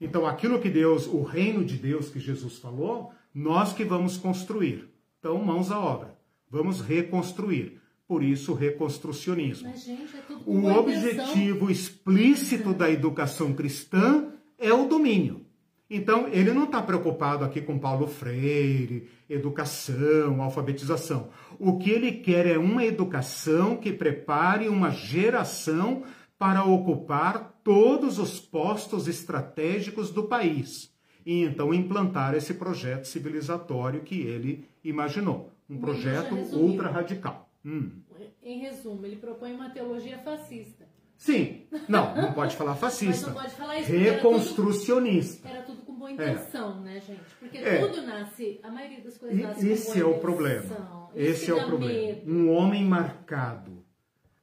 [0.00, 4.88] Então, aquilo que Deus, o reino de Deus que Jesus falou, nós que vamos construir.
[5.18, 6.09] Então, mãos à obra.
[6.50, 7.80] Vamos reconstruir.
[8.06, 9.68] Por isso, reconstrucionismo.
[9.68, 15.46] Mas, gente, é o objetivo explícito da educação cristã é o domínio.
[15.88, 21.30] Então, ele não está preocupado aqui com Paulo Freire, educação, alfabetização.
[21.58, 26.02] O que ele quer é uma educação que prepare uma geração
[26.38, 30.90] para ocupar todos os postos estratégicos do país
[31.24, 35.52] e então implantar esse projeto civilizatório que ele imaginou.
[35.70, 37.48] Um projeto ultra radical.
[37.64, 38.02] Hum.
[38.42, 40.88] Em resumo, ele propõe uma teologia fascista.
[41.16, 43.26] Sim, não, não pode falar fascista.
[43.26, 43.92] Mas não pode falar isso.
[43.92, 45.46] Reconstrucionista.
[45.46, 46.80] Era tudo, era tudo com boa intenção, é.
[46.80, 47.20] né, gente?
[47.38, 47.86] Porque é.
[47.86, 51.10] tudo nasce, a maioria das coisas nasce Esse com boa é o problema.
[51.14, 51.92] Esse é o problema.
[51.92, 52.32] Medo.
[52.32, 53.84] Um homem marcado,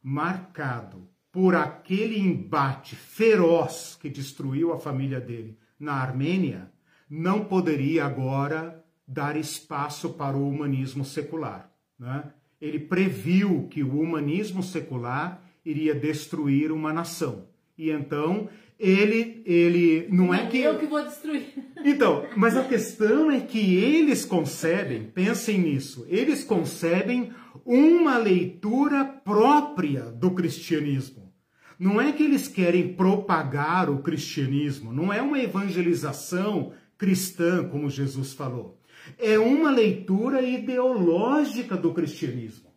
[0.03, 6.71] marcado por aquele embate feroz que destruiu a família dele na Armênia,
[7.09, 11.71] não poderia agora dar espaço para o humanismo secular.
[11.97, 12.23] Né?
[12.59, 17.47] Ele previu que o humanismo secular iria destruir uma nação.
[17.77, 21.53] E então ele ele não, é que eu que vou destruir.
[21.85, 27.31] Então, mas a questão é que eles concebem, pensem nisso, eles concebem
[27.63, 31.31] uma leitura própria do cristianismo.
[31.79, 38.33] Não é que eles querem propagar o cristianismo, não é uma evangelização cristã, como Jesus
[38.33, 38.76] falou.
[39.17, 42.71] É uma leitura ideológica do cristianismo.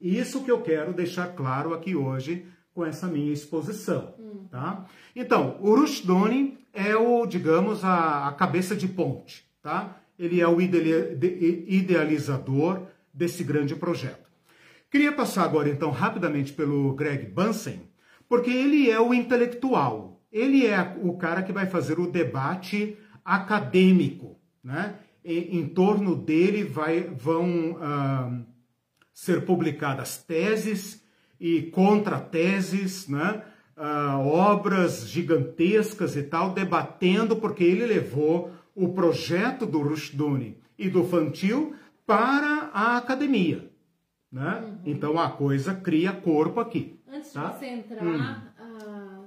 [0.00, 4.48] Isso que eu quero deixar claro aqui hoje com essa minha exposição, hum.
[4.50, 4.84] tá?
[5.14, 10.00] Então, o Rushduni é o, digamos, a, a, cabeça de ponte, tá?
[10.18, 12.82] Ele é o idealizador
[13.12, 14.28] desse grande projeto.
[14.90, 17.88] Queria passar agora, então, rapidamente pelo Greg Bunsen,
[18.28, 24.38] porque ele é o intelectual, ele é o cara que vai fazer o debate acadêmico,
[24.62, 24.96] né?
[25.24, 27.72] E, em torno dele vai, vão...
[27.72, 28.54] Uh,
[29.14, 31.02] ser publicadas teses
[31.38, 33.44] e contrateses, né?
[33.76, 41.04] Uh, obras gigantescas e tal, debatendo, porque ele levou o projeto do Rushduni e do
[41.04, 41.74] Fantil
[42.06, 43.68] para a academia.
[44.30, 44.62] Né?
[44.64, 44.78] Uhum.
[44.84, 47.00] Então a coisa cria corpo aqui.
[47.08, 47.50] Antes tá?
[47.50, 48.36] de você entrar, hum.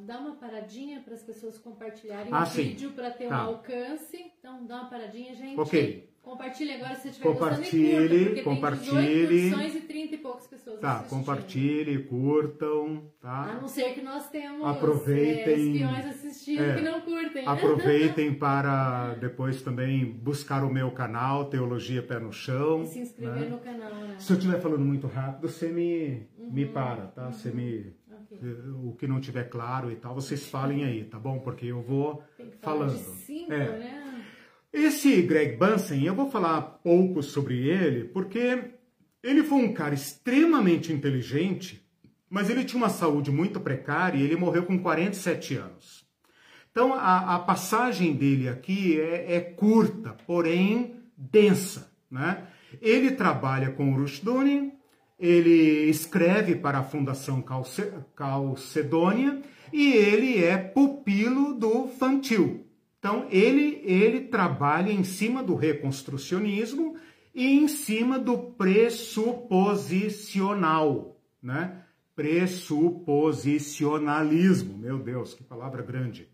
[0.07, 3.43] Dá uma paradinha para as pessoas compartilharem ah, o vídeo para ter tá.
[3.43, 4.31] um alcance.
[4.39, 5.59] Então dá uma paradinha, gente.
[5.59, 6.09] Ok.
[6.27, 9.55] Compartilhe agora se você estiver compartilhe, curta, compartilhe.
[9.55, 13.43] Tem e 30 e poucas pessoas Tá, compartilhe, curtam, tá?
[13.43, 17.47] A não ser que nós temos aproveitem, é, espiões assistindo é, que não curtem.
[17.47, 22.81] Aproveitem para depois também buscar o meu canal, Teologia Pé no Chão.
[22.81, 23.47] E se inscrever né?
[23.47, 24.15] no canal, né?
[24.19, 27.27] Se eu estiver falando muito rápido, você me, uhum, me para, tá?
[27.27, 27.31] Uhum.
[27.31, 27.95] Você me...
[28.29, 28.49] Okay.
[28.83, 31.39] O que não tiver claro e tal, vocês falem aí, tá bom?
[31.39, 32.23] Porque eu vou
[32.61, 32.97] falando.
[32.97, 33.79] Cinco, é.
[33.79, 34.25] né?
[34.71, 38.73] Esse Greg Bunsen, eu vou falar pouco sobre ele, porque
[39.23, 41.85] ele foi um cara extremamente inteligente,
[42.29, 46.05] mas ele tinha uma saúde muito precária e ele morreu com 47 anos.
[46.71, 51.91] Então a, a passagem dele aqui é, é, curta, porém densa.
[52.11, 52.45] Né?
[52.79, 54.73] Ele trabalha com o Rushduni,
[55.19, 57.43] ele escreve para a Fundação
[58.15, 59.41] Calcedônia
[59.73, 62.65] e ele é pupilo do Fantil.
[62.99, 66.95] Então, ele, ele trabalha em cima do reconstrucionismo
[67.33, 71.81] e em cima do pressuposicional, né?
[72.15, 76.27] Pressuposicionalismo, meu Deus, que palavra grande.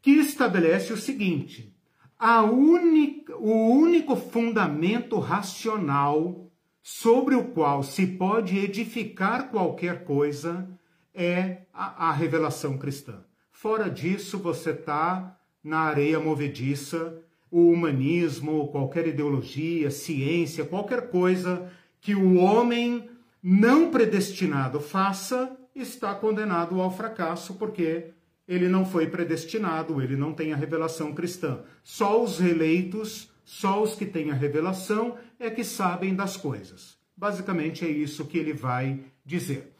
[0.00, 1.76] Que estabelece o seguinte:
[2.16, 6.47] a única, o único fundamento racional
[6.82, 10.68] sobre o qual se pode edificar qualquer coisa
[11.14, 13.24] é a, a revelação cristã.
[13.50, 21.70] Fora disso, você está na areia movediça o humanismo, qualquer ideologia, ciência, qualquer coisa
[22.00, 23.08] que o homem
[23.42, 28.10] não predestinado faça, está condenado ao fracasso, porque
[28.46, 31.60] ele não foi predestinado, ele não tem a revelação cristã.
[31.82, 36.98] Só os eleitos, só os que têm a revelação é que sabem das coisas.
[37.16, 39.72] Basicamente é isso que ele vai dizer.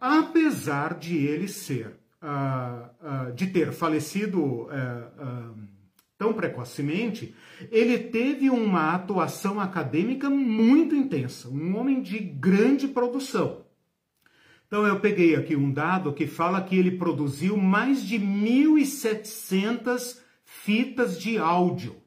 [0.00, 5.54] Apesar de ele ser uh, uh, de ter falecido uh,
[6.18, 7.32] tão precocemente,
[7.70, 13.64] ele teve uma atuação acadêmica muito intensa, um homem de grande produção.
[14.66, 21.20] Então eu peguei aqui um dado que fala que ele produziu mais de 1.700 fitas
[21.20, 22.01] de áudio,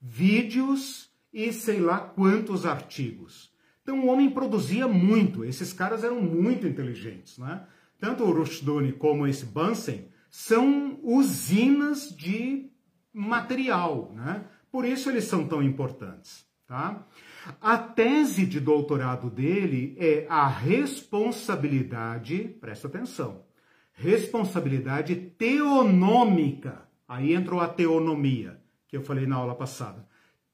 [0.00, 3.50] vídeos e sei lá quantos artigos.
[3.82, 7.66] Então o homem produzia muito, esses caras eram muito inteligentes, né?
[7.98, 12.70] Tanto o Rushduni como esse Bunsen são usinas de
[13.12, 14.44] material, né?
[14.70, 17.06] Por isso eles são tão importantes, tá?
[17.60, 23.44] A tese de doutorado dele é a responsabilidade, presta atenção,
[23.92, 26.88] responsabilidade teonômica.
[27.08, 28.59] Aí entrou a teonomia,
[28.90, 30.04] que eu falei na aula passada.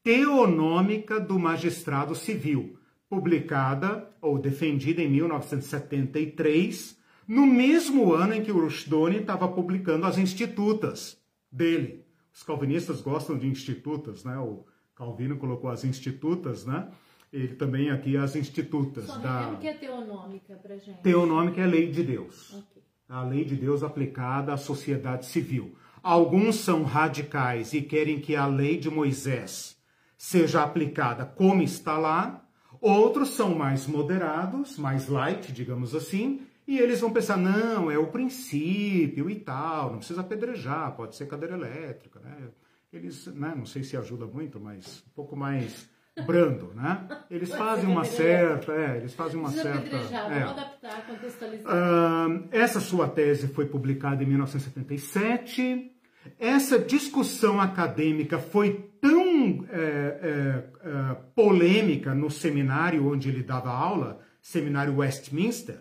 [0.02, 2.78] Teonômica do magistrado civil,
[3.08, 10.18] publicada ou defendida em 1973, no mesmo ano em que o Rushduni estava publicando as
[10.18, 11.18] institutas
[11.50, 12.04] dele.
[12.32, 14.38] Os calvinistas gostam de institutas, né?
[14.38, 14.64] O
[14.94, 16.88] Calvino colocou as institutas, né?
[17.32, 19.06] Ele também aqui as institutas.
[19.06, 19.56] Só da...
[19.60, 21.00] que é teonômica para gente.
[21.02, 22.52] Teonômica é a lei de Deus.
[22.52, 22.82] Okay.
[23.08, 25.74] A lei de Deus aplicada à sociedade civil.
[26.06, 29.76] Alguns são radicais e querem que a lei de Moisés
[30.16, 32.46] seja aplicada como está lá.
[32.80, 38.06] Outros são mais moderados, mais light, digamos assim, e eles vão pensar, não, é o
[38.06, 42.50] princípio e tal, não precisa apedrejar, pode ser cadeira elétrica, né?
[42.92, 45.88] eles, né, não sei se ajuda muito, mas um pouco mais
[46.24, 47.04] brando, né?
[47.28, 49.96] Eles fazem uma certa, é, eles fazem uma certa.
[49.96, 50.42] É.
[50.44, 51.72] adaptar, contextualizar.
[51.74, 55.95] Uh, essa sua tese foi publicada em 1977.
[56.38, 64.20] Essa discussão acadêmica foi tão é, é, é, polêmica no seminário onde ele dava aula,
[64.40, 65.80] seminário Westminster,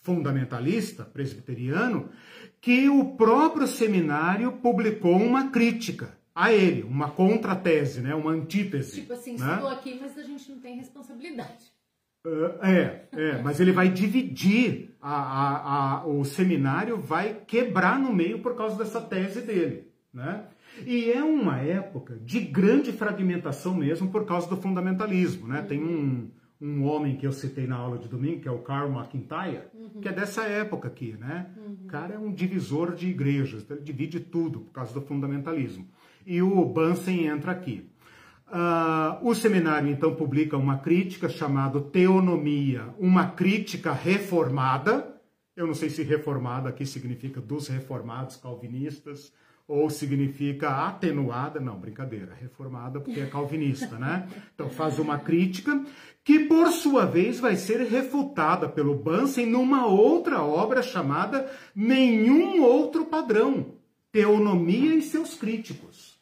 [0.00, 2.08] fundamentalista, presbiteriano,
[2.60, 8.14] que o próprio seminário publicou uma crítica a ele, uma contratese, né?
[8.14, 9.00] uma antítese.
[9.00, 9.54] Tipo assim, né?
[9.54, 11.64] estou aqui, mas a gente não tem responsabilidade.
[12.26, 18.12] Uh, é, é, mas ele vai dividir, a, a, a, o seminário vai quebrar no
[18.12, 19.85] meio por causa dessa tese dele.
[20.16, 20.44] Né?
[20.84, 25.46] E é uma época de grande fragmentação mesmo por causa do fundamentalismo.
[25.46, 25.60] Né?
[25.60, 25.66] Uhum.
[25.66, 28.90] Tem um, um homem que eu citei na aula de domingo, que é o Carl
[28.90, 30.00] McIntyre, uhum.
[30.00, 31.14] que é dessa época aqui.
[31.20, 31.46] Né?
[31.56, 31.76] Uhum.
[31.84, 35.86] O cara é um divisor de igrejas, então ele divide tudo por causa do fundamentalismo
[36.26, 37.88] e o Bunsen entra aqui.
[38.48, 45.14] Uh, o seminário então publica uma crítica chamada Teonomia, uma crítica reformada.
[45.56, 49.32] Eu não sei se reformada aqui significa dos reformados calvinistas
[49.68, 54.28] ou significa atenuada, não, brincadeira, reformada porque é calvinista, né?
[54.54, 55.84] Então faz uma crítica
[56.22, 63.06] que por sua vez vai ser refutada pelo Bunsen numa outra obra chamada Nenhum Outro
[63.06, 63.74] Padrão,
[64.12, 66.16] Teonomia e seus Críticos.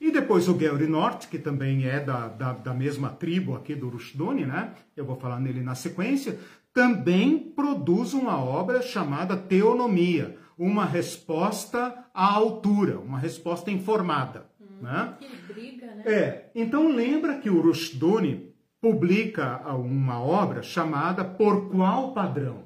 [0.00, 3.88] E depois o Gary North, que também é da, da, da, mesma tribo aqui do
[3.88, 4.74] Rushduni, né?
[4.96, 6.38] Eu vou falar nele na sequência,
[6.72, 14.46] também produz uma obra chamada Teonomia, uma resposta à altura, uma resposta informada.
[14.60, 15.14] Hum, né?
[15.20, 16.02] Que briga, né?
[16.06, 22.64] É, então lembra que o Rushduni publica uma obra chamada Por Qual Padrão?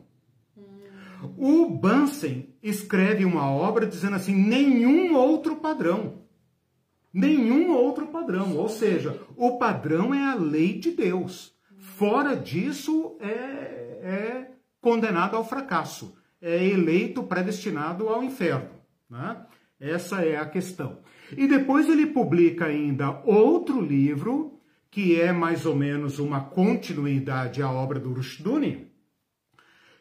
[0.57, 1.35] Hum.
[1.37, 6.21] O Bunsen escreve uma obra dizendo assim, nenhum outro padrão
[7.13, 8.57] nenhum outro padrão.
[8.57, 11.55] Ou seja, o padrão é a lei de Deus.
[11.79, 13.27] Fora disso, é,
[14.03, 16.17] é condenado ao fracasso.
[16.41, 18.71] É eleito, predestinado ao inferno.
[19.09, 19.45] Né?
[19.79, 20.99] Essa é a questão.
[21.37, 24.59] E depois ele publica ainda outro livro,
[24.91, 28.89] que é mais ou menos uma continuidade à obra do Rushduni,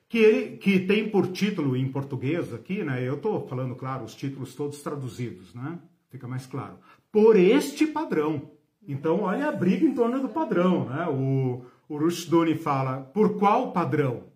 [0.07, 3.07] que, ele, que tem por título em português aqui, né?
[3.07, 5.77] Eu estou falando, claro, os títulos todos traduzidos, né?
[6.09, 6.79] Fica mais claro
[7.11, 8.51] por este padrão.
[8.87, 10.85] Então, olha a briga em torno do padrão.
[10.85, 11.07] Né?
[11.07, 14.28] O, o Rushduni fala, por qual padrão?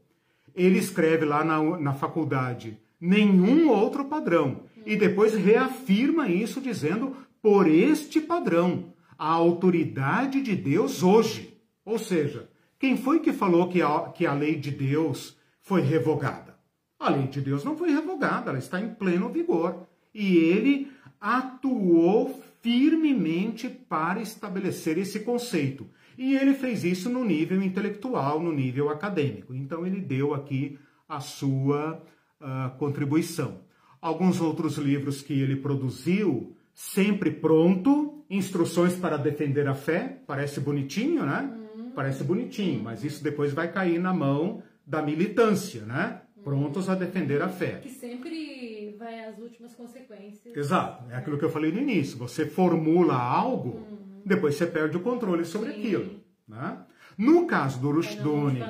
[0.55, 4.61] Ele escreve lá na, na faculdade, nenhum outro padrão.
[4.85, 11.57] E depois reafirma isso dizendo, por este padrão, a autoridade de Deus hoje.
[11.85, 12.49] Ou seja,
[12.79, 16.57] quem foi que falou que a, que a lei de Deus foi revogada?
[16.99, 19.87] A lei de Deus não foi revogada, ela está em pleno vigor.
[20.13, 25.85] E ele atuou firmemente para estabelecer esse conceito.
[26.17, 29.53] E ele fez isso no nível intelectual, no nível acadêmico.
[29.53, 32.01] Então, ele deu aqui a sua
[32.41, 33.61] uh, contribuição.
[34.01, 41.25] Alguns outros livros que ele produziu, Sempre Pronto, Instruções para Defender a Fé, parece bonitinho,
[41.25, 41.49] né?
[41.75, 41.91] Uhum.
[41.91, 46.21] Parece bonitinho, mas isso depois vai cair na mão da militância, né?
[46.43, 47.79] Prontos a defender a fé.
[47.81, 50.55] Que sempre vai vai às últimas consequências.
[50.55, 52.17] Exato, é aquilo que eu falei no início.
[52.17, 53.92] Você formula algo, uhum.
[54.25, 55.79] Depois você perde o controle sobre Sim.
[55.79, 56.23] aquilo.
[56.47, 56.85] Né?
[57.17, 58.61] No caso do Rushduni,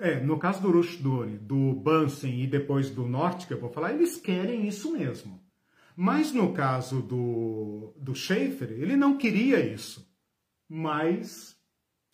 [0.00, 3.92] é, no caso do Rushduni, do Bunsen e depois do Norte, que eu vou falar,
[3.92, 5.42] eles querem isso mesmo.
[5.94, 10.10] Mas no caso do, do Schaefer, ele não queria isso.
[10.68, 11.54] Mas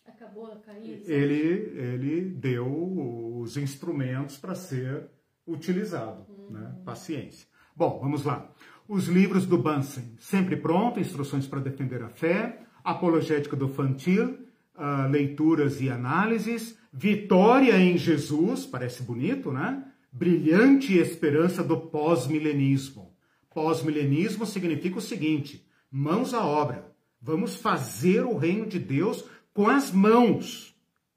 [0.05, 1.01] acabou a cair.
[1.05, 5.09] Ele, ele deu os instrumentos para ser
[5.47, 6.25] utilizado.
[6.29, 6.51] Uhum.
[6.51, 6.75] Né?
[6.83, 7.47] Paciência.
[7.75, 8.53] Bom, vamos lá.
[8.87, 14.39] Os livros do Bunsen, sempre pronto, instruções para defender a fé, apologética do Fantil,
[14.75, 19.85] uh, leituras e análises, vitória em Jesus, parece bonito, né?
[20.11, 23.13] Brilhante esperança do pós-milenismo.
[23.53, 26.89] Pós-milenismo significa o seguinte: mãos à obra.
[27.21, 30.73] Vamos fazer o reino de Deus com as mãos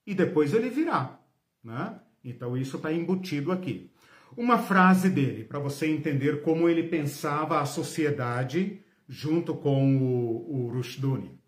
[0.07, 1.21] e depois ele virá.
[1.63, 1.95] Né?
[2.25, 3.91] Então isso está embutido aqui.
[4.37, 10.73] Uma frase dele, para você entender como ele pensava a sociedade junto com o, o
[10.73, 11.39] Rushduni.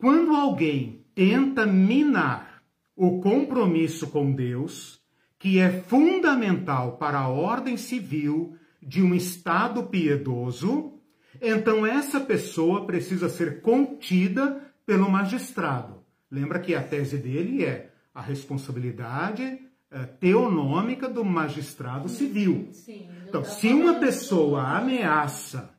[0.00, 2.62] Quando alguém tenta minar
[2.96, 5.00] o compromisso com Deus,
[5.38, 10.94] que é fundamental para a ordem civil de um Estado piedoso,
[11.40, 18.20] então essa pessoa precisa ser contida pelo magistrado Lembra que a tese dele é a
[18.22, 22.68] responsabilidade uh, teonômica do magistrado civil.
[22.72, 25.74] Sim, então, se uma pessoa ameaça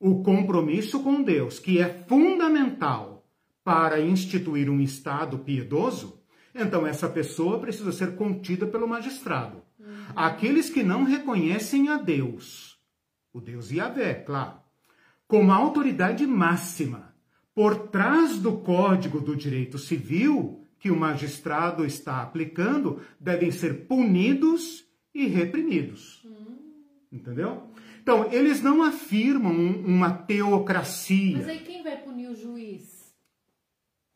[0.00, 3.15] o compromisso com Deus, que é fundamental
[3.66, 6.22] para instituir um Estado piedoso,
[6.54, 9.60] então essa pessoa precisa ser contida pelo magistrado.
[9.76, 9.92] Uhum.
[10.14, 12.78] Aqueles que não reconhecem a Deus,
[13.32, 14.58] o Deus Yahvé, claro,
[15.26, 17.12] como a autoridade máxima
[17.52, 24.84] por trás do Código do Direito Civil que o magistrado está aplicando devem ser punidos
[25.12, 26.24] e reprimidos.
[27.10, 27.64] Entendeu?
[28.00, 31.38] Então, eles não afirmam uma teocracia.
[31.38, 32.95] Mas aí quem vai punir o juiz?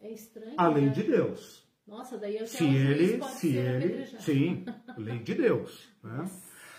[0.01, 0.55] É estranho.
[0.57, 0.93] A lei né?
[0.93, 1.69] de Deus.
[1.87, 4.65] Nossa, daí eu se ele, se ele, sim,
[4.97, 5.89] lei de Deus.
[6.03, 6.25] Né?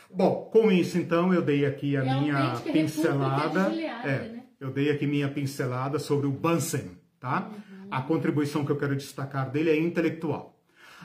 [0.09, 3.72] Bom, com isso então eu dei aqui a Realmente minha pincelada.
[3.72, 4.43] É, né?
[4.59, 7.49] eu dei aqui minha pincelada sobre o Bunsen, tá?
[7.49, 7.88] Uhum.
[7.91, 10.59] A contribuição que eu quero destacar dele é intelectual.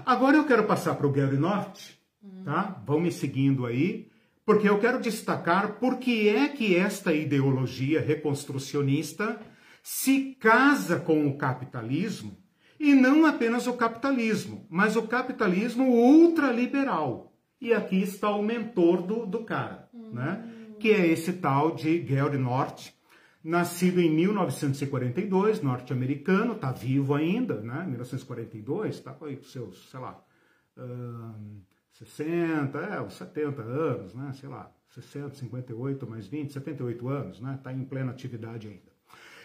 [0.04, 2.44] Agora eu quero passar para o Gary Norte, uhum.
[2.44, 2.82] tá?
[2.86, 4.08] Vão me seguindo aí,
[4.46, 9.38] porque eu quero destacar por que é que esta ideologia reconstrucionista
[9.88, 12.36] se casa com o capitalismo,
[12.76, 17.32] e não apenas o capitalismo, mas o capitalismo ultraliberal.
[17.60, 20.12] E aqui está o mentor do, do cara, uhum.
[20.12, 20.44] né?
[20.80, 22.92] Que é esse tal de Gary Norte,
[23.44, 27.86] nascido em 1942, norte-americano, está vivo ainda, né?
[27.86, 30.20] 1942, está com seus, sei lá,
[30.78, 31.62] uh,
[31.92, 34.32] 60, é, uns 70 anos, né?
[34.32, 37.54] Sei lá, 60, 58 mais 20, 78 anos, né?
[37.54, 38.95] Está em plena atividade ainda.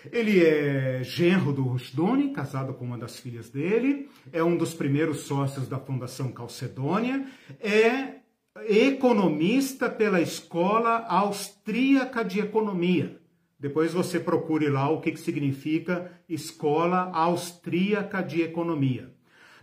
[0.09, 5.21] Ele é genro do Rushduni, casado com uma das filhas dele, é um dos primeiros
[5.21, 7.25] sócios da Fundação Calcedônia,
[7.59, 8.21] é
[8.67, 13.19] economista pela Escola Austríaca de Economia.
[13.59, 19.13] Depois você procure lá o que, que significa Escola Austríaca de Economia.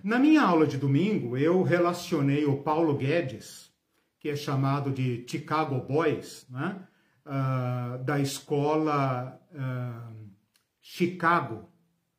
[0.04, 3.72] Na minha aula de domingo, eu relacionei o Paulo Guedes,
[4.20, 6.76] que é chamado de Chicago Boys, né?
[7.26, 10.17] Uh, da escola uh,
[10.90, 11.68] Chicago,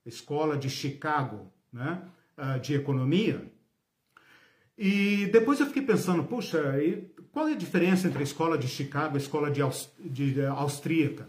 [0.05, 2.03] escola de Chicago, né?
[2.38, 3.51] Uh, de economia.
[4.78, 6.76] E depois eu fiquei pensando, puxa,
[7.32, 10.45] qual é a diferença entre a escola de Chicago e a escola de, Aust de
[10.45, 11.28] austríaca?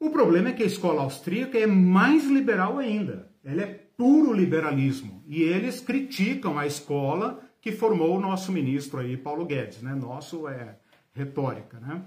[0.00, 3.30] O problema é que a escola austríaca é mais liberal ainda.
[3.44, 5.22] Ela é puro liberalismo.
[5.24, 9.94] E eles criticam a escola que formou o nosso ministro aí, Paulo Guedes, né?
[9.94, 10.76] Nosso é
[11.14, 12.02] retórica, né?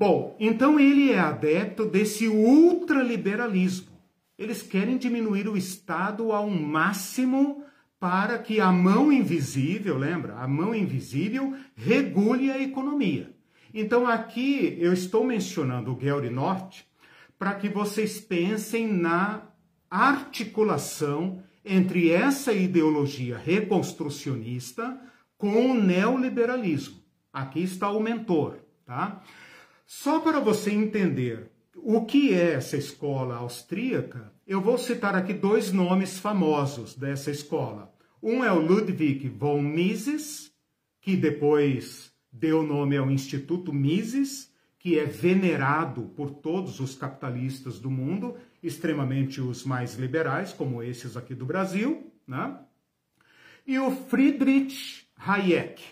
[0.00, 3.90] Bom, então ele é adepto desse ultraliberalismo.
[4.38, 7.62] Eles querem diminuir o Estado ao máximo
[7.98, 10.36] para que a mão invisível, lembra?
[10.36, 13.30] A mão invisível regule a economia.
[13.74, 16.88] Então aqui eu estou mencionando o Gary Norte,
[17.38, 19.42] para que vocês pensem na
[19.90, 24.98] articulação entre essa ideologia reconstrucionista
[25.36, 27.02] com o neoliberalismo.
[27.30, 29.22] Aqui está o mentor, tá?
[29.92, 35.72] Só para você entender o que é essa escola austríaca, eu vou citar aqui dois
[35.72, 37.92] nomes famosos dessa escola.
[38.22, 40.52] Um é o Ludwig von Mises,
[41.00, 47.90] que depois deu nome ao Instituto Mises, que é venerado por todos os capitalistas do
[47.90, 52.60] mundo, extremamente os mais liberais, como esses aqui do Brasil, né?
[53.66, 55.82] E o Friedrich Hayek,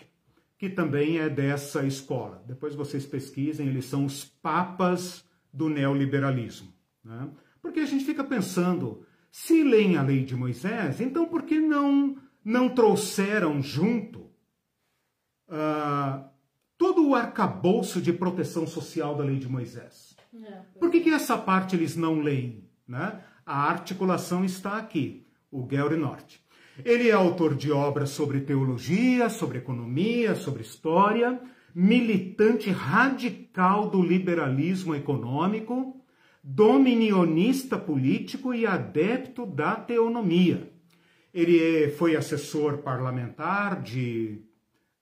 [0.59, 2.43] que também é dessa escola.
[2.45, 6.73] Depois vocês pesquisem, eles são os papas do neoliberalismo.
[7.01, 7.29] Né?
[7.61, 12.17] Porque a gente fica pensando, se leem a lei de Moisés, então por que não,
[12.43, 14.29] não trouxeram junto
[15.47, 16.27] uh,
[16.77, 20.13] todo o arcabouço de proteção social da lei de Moisés?
[20.35, 22.69] É, por que, que essa parte eles não leem?
[22.85, 23.23] Né?
[23.45, 26.43] A articulação está aqui, o Gary Norte.
[26.85, 31.39] Ele é autor de obras sobre teologia, sobre economia, sobre história,
[31.73, 35.95] militante radical do liberalismo econômico,
[36.43, 40.71] dominionista político e adepto da teonomia.
[41.33, 44.41] Ele foi assessor parlamentar de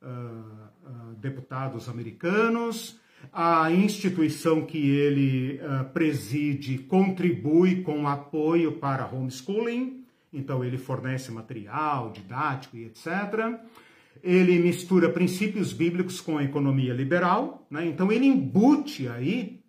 [0.02, 3.00] uh, uh, deputados americanos.
[3.32, 12.12] A instituição que ele uh, preside contribui com apoio para homeschooling, então ele fornece material
[12.12, 13.60] didático e etc.
[14.24, 17.86] Ele mistura princípios bíblicos com a economia liberal, né?
[17.86, 19.62] então ele embute aí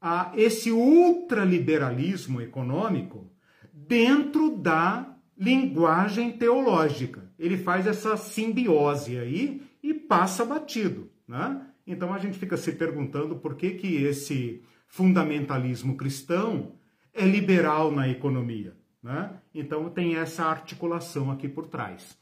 [0.00, 3.30] a esse ultraliberalismo econômico
[3.72, 7.30] dentro da linguagem teológica.
[7.38, 11.10] Ele faz essa simbiose aí e passa batido.
[11.26, 11.60] Né?
[11.86, 16.72] Então a gente fica se perguntando por que, que esse fundamentalismo cristão
[17.14, 18.76] é liberal na economia.
[19.02, 19.30] Né?
[19.54, 22.16] Então tem essa articulação aqui por trás.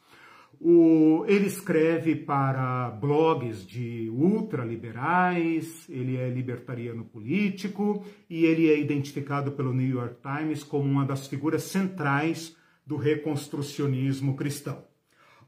[0.60, 9.52] O, ele escreve para blogs de ultraliberais, ele é libertariano político e ele é identificado
[9.52, 12.54] pelo New York Times como uma das figuras centrais
[12.86, 14.84] do reconstrucionismo cristão.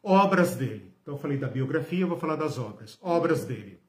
[0.03, 0.93] Obras dele.
[1.03, 2.99] Então, eu falei da biografia, eu vou falar das obras.
[3.03, 3.81] Obras dele.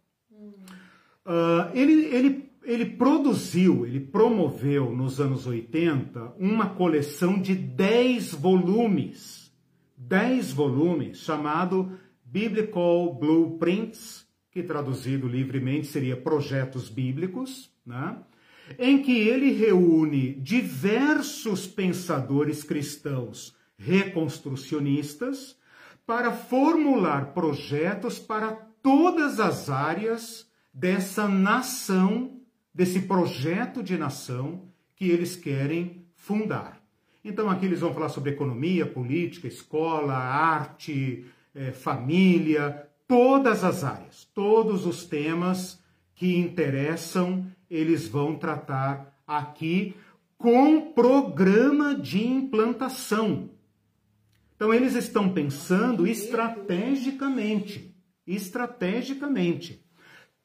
[1.26, 9.44] Uh, ele, ele, ele produziu, ele promoveu nos anos 80 uma coleção de 10 volumes
[10.08, 18.18] 10 volumes chamado Biblical Blueprints, que traduzido livremente seria Projetos Bíblicos, né?
[18.78, 25.58] em que ele reúne diversos pensadores cristãos reconstrucionistas
[26.06, 28.52] para formular projetos para
[28.82, 32.33] todas as áreas dessa nação,
[32.74, 36.82] desse projeto de nação que eles querem fundar.
[37.24, 44.26] Então aqui eles vão falar sobre economia, política, escola, arte, é, família, todas as áreas,
[44.34, 45.82] todos os temas
[46.16, 49.96] que interessam, eles vão tratar aqui
[50.38, 53.50] com programa de implantação.
[54.56, 57.96] Então eles estão pensando estrategicamente,
[58.26, 59.83] estrategicamente.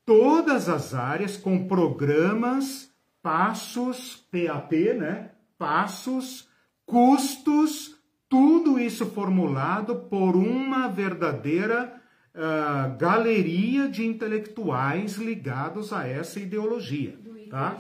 [0.09, 2.91] Todas as áreas com programas,
[3.23, 5.33] passos, PAP, né?
[5.59, 6.49] Passos
[6.87, 7.95] custos,
[8.27, 12.01] tudo isso formulado por uma verdadeira
[12.35, 17.15] uh, galeria de intelectuais ligados a essa ideologia.
[17.51, 17.77] Tá?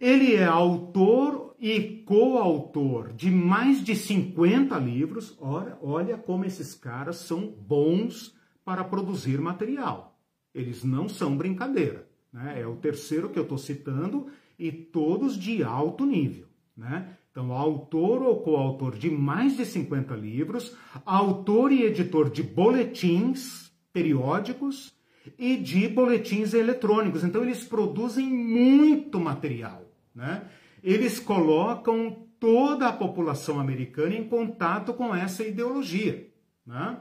[0.00, 5.36] Ele é autor e coautor de mais de 50 livros.
[5.38, 8.34] Olha, olha como esses caras são bons
[8.64, 10.13] para produzir material.
[10.54, 12.06] Eles não são brincadeira.
[12.32, 12.60] Né?
[12.60, 14.26] É o terceiro que eu estou citando
[14.58, 16.46] e todos de alto nível.
[16.76, 17.16] Né?
[17.30, 24.92] Então, autor ou coautor de mais de 50 livros, autor e editor de boletins periódicos
[25.38, 27.24] e de boletins eletrônicos.
[27.24, 29.82] Então, eles produzem muito material.
[30.14, 30.44] Né?
[30.82, 36.28] Eles colocam toda a população americana em contato com essa ideologia.
[36.66, 36.98] Né?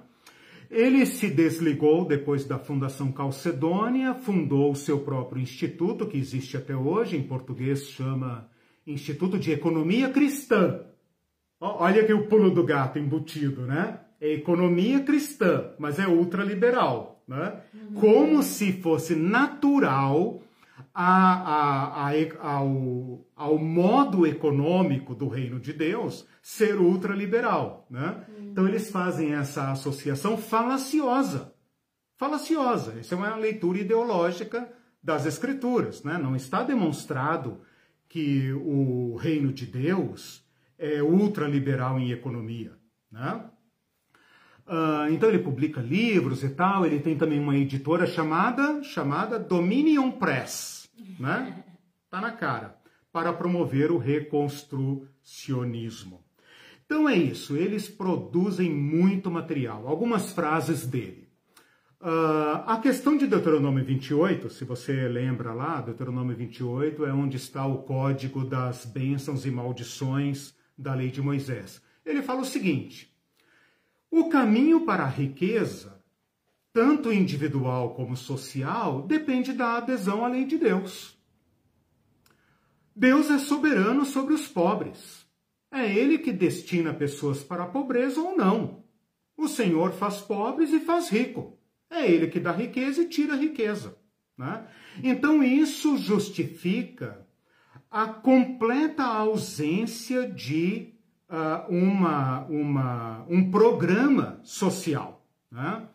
[0.74, 6.76] Ele se desligou depois da Fundação Calcedônia, fundou o seu próprio instituto, que existe até
[6.76, 8.50] hoje, em português chama
[8.86, 10.80] Instituto de Economia Cristã.
[11.62, 14.00] Olha aqui o pulo do gato embutido, né?
[14.20, 17.62] É economia cristã, mas é ultraliberal, né?
[17.72, 17.94] Uhum.
[17.94, 20.42] Como se fosse natural
[20.94, 28.26] a, a, a, ao, ao modo econômico do reino de Deus ser ultraliberal, né?
[28.28, 28.50] Uhum.
[28.52, 31.54] Então eles fazem essa associação falaciosa.
[32.16, 33.00] Falaciosa.
[33.00, 34.72] Isso é uma leitura ideológica
[35.02, 36.18] das escrituras, né?
[36.18, 37.62] Não está demonstrado
[38.08, 40.46] que o reino de Deus
[40.78, 42.74] é ultraliberal em economia,
[43.12, 43.46] né?
[44.66, 50.12] Uh, então ele publica livros e tal, ele tem também uma editora chamada, chamada Dominion
[50.12, 50.83] Press,
[51.20, 51.64] né?
[52.10, 52.78] Tá na cara,
[53.12, 56.24] para promover o reconstrucionismo.
[56.86, 59.88] Então é isso, eles produzem muito material.
[59.88, 61.24] Algumas frases dele.
[62.02, 67.66] Uh, a questão de Deuteronômio 28, se você lembra lá, Deuteronômio 28 é onde está
[67.66, 71.82] o código das bênçãos e maldições da lei de Moisés.
[72.06, 73.10] Ele fala o seguinte:
[74.12, 75.93] o caminho para a riqueza
[76.74, 81.16] tanto individual como social, depende da adesão à lei de Deus.
[82.96, 85.24] Deus é soberano sobre os pobres.
[85.72, 88.84] É Ele que destina pessoas para a pobreza ou não.
[89.38, 91.58] O Senhor faz pobres e faz rico.
[91.90, 93.96] É Ele que dá riqueza e tira riqueza.
[94.38, 94.68] Né?
[95.04, 97.26] Então, isso justifica
[97.90, 100.94] a completa ausência de
[101.30, 105.24] uh, uma, uma, um programa social.
[105.52, 105.88] Né?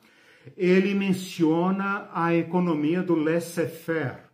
[0.57, 4.29] Ele menciona a economia do laissez-faire,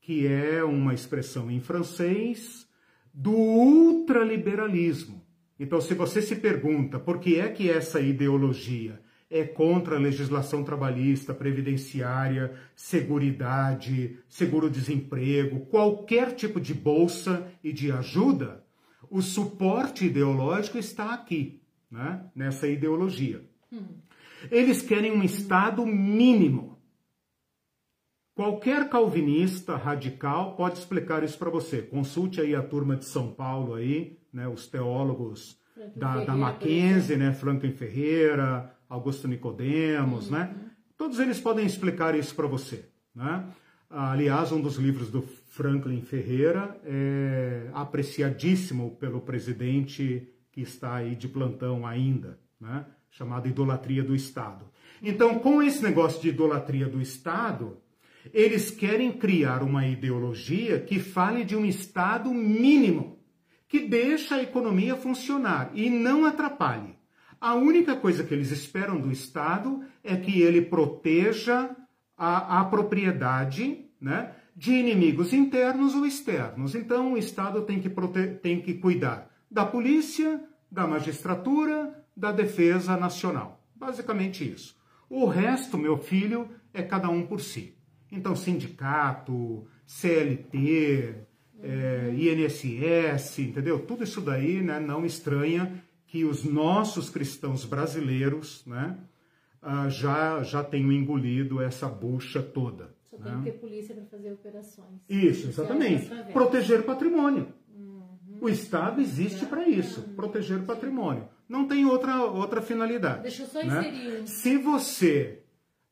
[0.00, 2.66] que é uma expressão em francês
[3.12, 5.26] do ultraliberalismo.
[5.58, 9.00] Então, se você se pergunta por que é que essa ideologia
[9.30, 18.64] é contra a legislação trabalhista, previdenciária, seguridade, seguro-desemprego, qualquer tipo de bolsa e de ajuda,
[19.10, 22.24] o suporte ideológico está aqui, né?
[22.34, 23.42] nessa ideologia.
[23.72, 23.98] Hum.
[24.50, 26.78] Eles querem um Estado mínimo.
[28.34, 31.82] Qualquer calvinista radical pode explicar isso para você.
[31.82, 35.58] Consulte aí a turma de São Paulo aí, né, os teólogos
[35.96, 40.52] da, da Mackenzie, né, Franklin Ferreira, Augusto Nicodemos, né?
[40.52, 40.62] uhum.
[40.62, 40.70] né?
[40.96, 43.44] Todos eles podem explicar isso para você, né?
[43.90, 51.28] Aliás, um dos livros do Franklin Ferreira é apreciadíssimo pelo presidente que está aí de
[51.28, 52.84] plantão ainda, né?
[53.10, 54.66] Chamado Idolatria do Estado.
[55.02, 57.78] Então, com esse negócio de idolatria do Estado,
[58.32, 63.18] eles querem criar uma ideologia que fale de um Estado mínimo,
[63.68, 66.96] que deixa a economia funcionar e não atrapalhe.
[67.40, 71.70] A única coisa que eles esperam do Estado é que ele proteja
[72.16, 76.74] a, a propriedade né, de inimigos internos ou externos.
[76.74, 77.90] Então, o Estado tem que,
[78.42, 83.62] tem que cuidar da polícia, da magistratura, da defesa nacional.
[83.76, 84.76] Basicamente isso.
[85.08, 87.74] O resto, meu filho, é cada um por si.
[88.10, 91.14] Então, sindicato, CLT,
[91.62, 93.78] é, INSS, entendeu?
[93.86, 98.98] Tudo isso daí né, não estranha que os nossos cristãos brasileiros né,
[99.62, 102.94] uh, já, já tenham engolido essa bucha toda.
[103.10, 103.30] Só né?
[103.30, 105.00] tem que ter polícia para fazer operações.
[105.08, 106.10] Isso, exatamente.
[106.32, 107.48] Proteger patrimônio.
[108.40, 111.28] O Estado existe para isso, proteger patrimônio.
[111.48, 113.22] Não tem outra, outra finalidade.
[113.22, 113.88] Deixa eu só né?
[113.88, 114.28] inserir.
[114.28, 115.42] Se você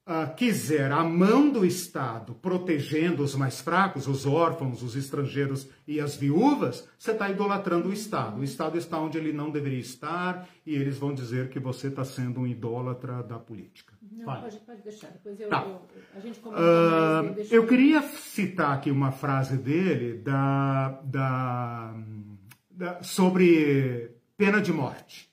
[0.07, 6.01] uh, quiser a mão do Estado protegendo os mais fracos, os órfãos, os estrangeiros e
[6.01, 8.40] as viúvas, você está idolatrando o Estado.
[8.40, 12.05] O Estado está onde ele não deveria estar e eles vão dizer que você está
[12.05, 13.94] sendo um idólatra da política.
[14.12, 15.09] Não, pode, pode, deixar.
[15.09, 15.64] Depois eu, tá.
[15.66, 15.80] eu
[16.14, 17.53] a gente comenta uh, mais.
[17.53, 21.94] Eu, eu queria citar aqui uma frase dele da, da,
[23.03, 25.31] sobre pena de morte.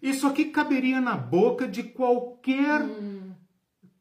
[0.00, 3.16] Isso aqui caberia na boca de qualquer hum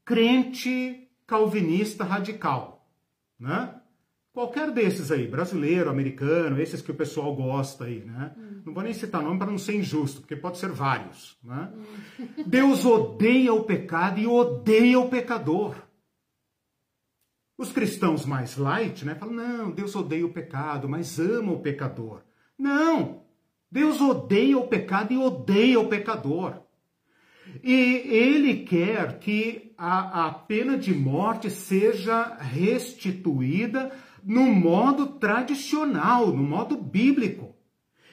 [0.06, 2.88] crente calvinista radical,
[3.40, 3.82] né?
[4.32, 8.34] Qualquer desses aí, brasileiro, americano, esses que o pessoal gosta aí, né?
[8.38, 8.62] Hum.
[8.66, 11.72] Não vou nem citar nome para não ser injusto, porque pode ser vários, né?
[11.74, 12.44] Hum.
[12.46, 15.76] Deus odeia o pecado e odeia o pecador.
[17.58, 22.22] Os cristãos mais light, né, falam: "Não, Deus odeia o pecado, mas ama o pecador".
[22.58, 23.24] Não!
[23.72, 26.62] Deus odeia o pecado e odeia o pecador.
[27.64, 33.92] E ele quer que a, a pena de morte seja restituída
[34.24, 37.56] no modo tradicional, no modo bíblico.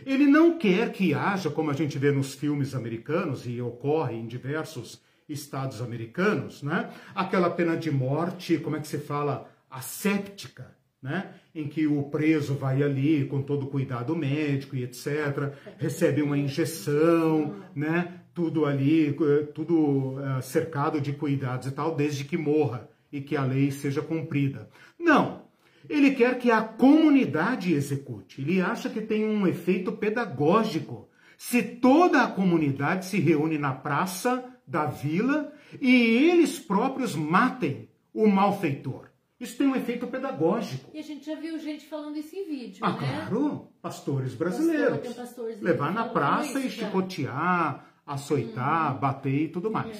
[0.04, 4.26] Ele não quer que haja, como a gente vê nos filmes americanos e ocorre em
[4.26, 6.90] diversos estados americanos, né?
[7.14, 11.34] Aquela pena de morte, como é que se fala, asséptica, né?
[11.54, 17.56] Em que o preso vai ali com todo cuidado médico e etc, recebe uma injeção,
[17.74, 18.20] né?
[18.34, 23.36] tudo ali, eh, tudo eh, cercado de cuidados e tal, desde que morra e que
[23.36, 24.68] a lei seja cumprida.
[24.98, 25.42] Não.
[25.88, 28.40] Ele quer que a comunidade execute.
[28.40, 31.08] Ele acha que tem um efeito pedagógico.
[31.36, 35.90] Se toda a comunidade se reúne na praça da vila e
[36.30, 39.11] eles próprios matem o malfeitor.
[39.42, 40.88] Isso tem um efeito pedagógico.
[40.94, 42.98] E a gente já viu gente falando isso em vídeo, ah, né?
[42.98, 43.66] claro.
[43.82, 44.98] Pastores brasileiros.
[44.98, 49.00] Pastor, pastores Levar na praça e chicotear, açoitar, uhum.
[49.00, 49.98] bater e tudo mais.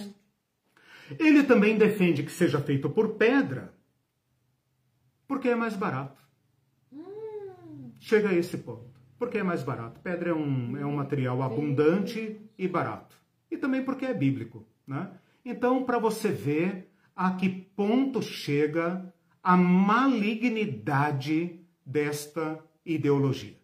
[1.11, 1.17] É.
[1.19, 3.75] Ele também defende que seja feito por pedra,
[5.27, 6.23] porque é mais barato.
[6.93, 7.91] Hum.
[7.99, 8.93] Chega a esse ponto.
[9.19, 9.99] Porque é mais barato.
[9.99, 13.17] Pedra é um, é um material abundante e barato.
[13.51, 14.65] E também porque é bíblico.
[14.87, 15.11] Né?
[15.45, 19.13] Então, para você ver a que ponto chega
[19.43, 23.57] a malignidade desta ideologia.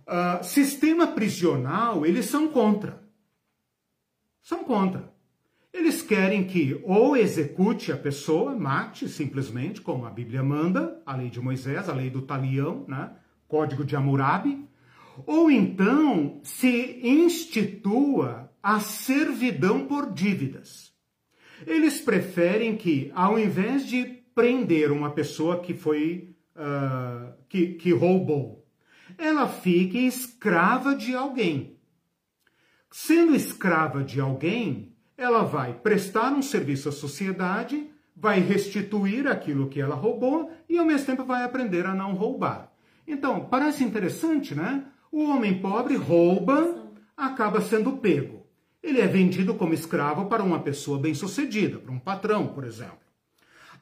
[0.00, 3.04] Uh, sistema prisional, eles são contra
[4.44, 5.10] são contra.
[5.72, 11.30] Eles querem que ou execute a pessoa, mate simplesmente, como a Bíblia manda, a lei
[11.30, 13.10] de Moisés, a lei do talião, né?
[13.48, 14.68] Código de Hammurabi,
[15.26, 20.92] ou então se institua a servidão por dívidas.
[21.66, 28.66] Eles preferem que, ao invés de prender uma pessoa que foi uh, que, que roubou,
[29.16, 31.78] ela fique escrava de alguém.
[32.90, 39.80] Sendo escrava de alguém, ela vai prestar um serviço à sociedade, vai restituir aquilo que
[39.80, 42.72] ela roubou e ao mesmo tempo vai aprender a não roubar.
[43.06, 44.84] Então, parece interessante, né?
[45.10, 48.46] O homem pobre rouba, acaba sendo pego.
[48.82, 53.03] Ele é vendido como escravo para uma pessoa bem-sucedida, para um patrão, por exemplo.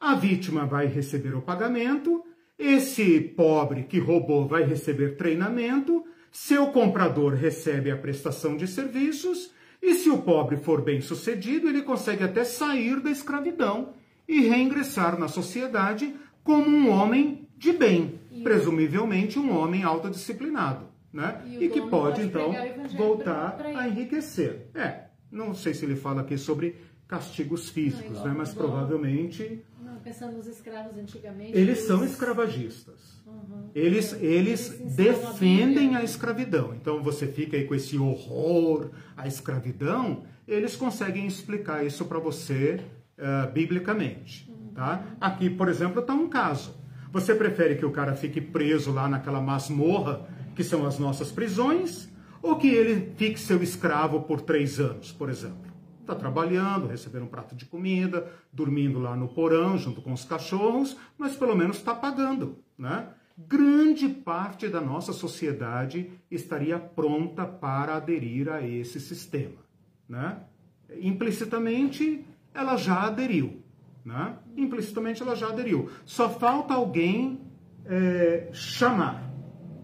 [0.03, 2.25] A vítima vai receber o pagamento,
[2.59, 9.49] esse pobre que roubou vai receber treinamento, seu comprador recebe a prestação de serviços,
[9.81, 13.93] e se o pobre for bem-sucedido, ele consegue até sair da escravidão
[14.27, 21.43] e reingressar na sociedade como um homem de bem, presumivelmente um homem autodisciplinado né?
[21.45, 22.51] E, e que pode, então,
[22.97, 24.67] voltar a enriquecer.
[24.73, 26.75] É, não sei se ele fala aqui sobre
[27.07, 28.33] castigos físicos, não, né?
[28.35, 29.63] Mas provavelmente...
[29.79, 31.51] Não, pensando nos escravos antigamente...
[31.57, 31.79] Eles, eles...
[31.87, 33.23] são escravagistas.
[33.25, 33.69] Uhum.
[33.73, 36.73] Eles, eles, eles defendem a, a escravidão.
[36.73, 42.79] Então você fica aí com esse horror à escravidão, eles conseguem explicar isso para você
[43.17, 44.49] uh, biblicamente.
[44.49, 44.73] Uhum.
[44.73, 45.03] Tá?
[45.19, 46.75] Aqui, por exemplo, está um caso.
[47.11, 52.09] Você prefere que o cara fique preso lá naquela masmorra que são as nossas prisões,
[52.41, 55.72] ou que ele fique seu escravo por três anos, por exemplo.
[56.03, 60.97] Está trabalhando, recebendo um prato de comida, dormindo lá no porão junto com os cachorros,
[61.17, 63.07] mas pelo menos está pagando, né?
[63.37, 69.55] Grande parte da nossa sociedade estaria pronta para aderir a esse sistema,
[70.07, 70.41] né?
[70.99, 73.63] Implicitamente, ela já aderiu,
[74.03, 74.37] né?
[74.57, 75.89] Implicitamente, ela já aderiu.
[76.03, 77.39] Só falta alguém
[77.85, 79.33] é, chamar,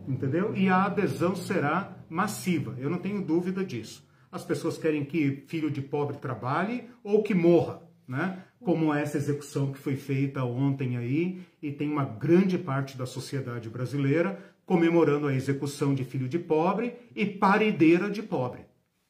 [0.05, 0.53] entendeu?
[0.53, 4.08] E a adesão será massiva, eu não tenho dúvida disso.
[4.31, 8.43] As pessoas querem que filho de pobre trabalhe ou que morra, né?
[8.59, 13.69] Como essa execução que foi feita ontem aí, e tem uma grande parte da sociedade
[13.69, 18.65] brasileira comemorando a execução de filho de pobre e parideira de pobre,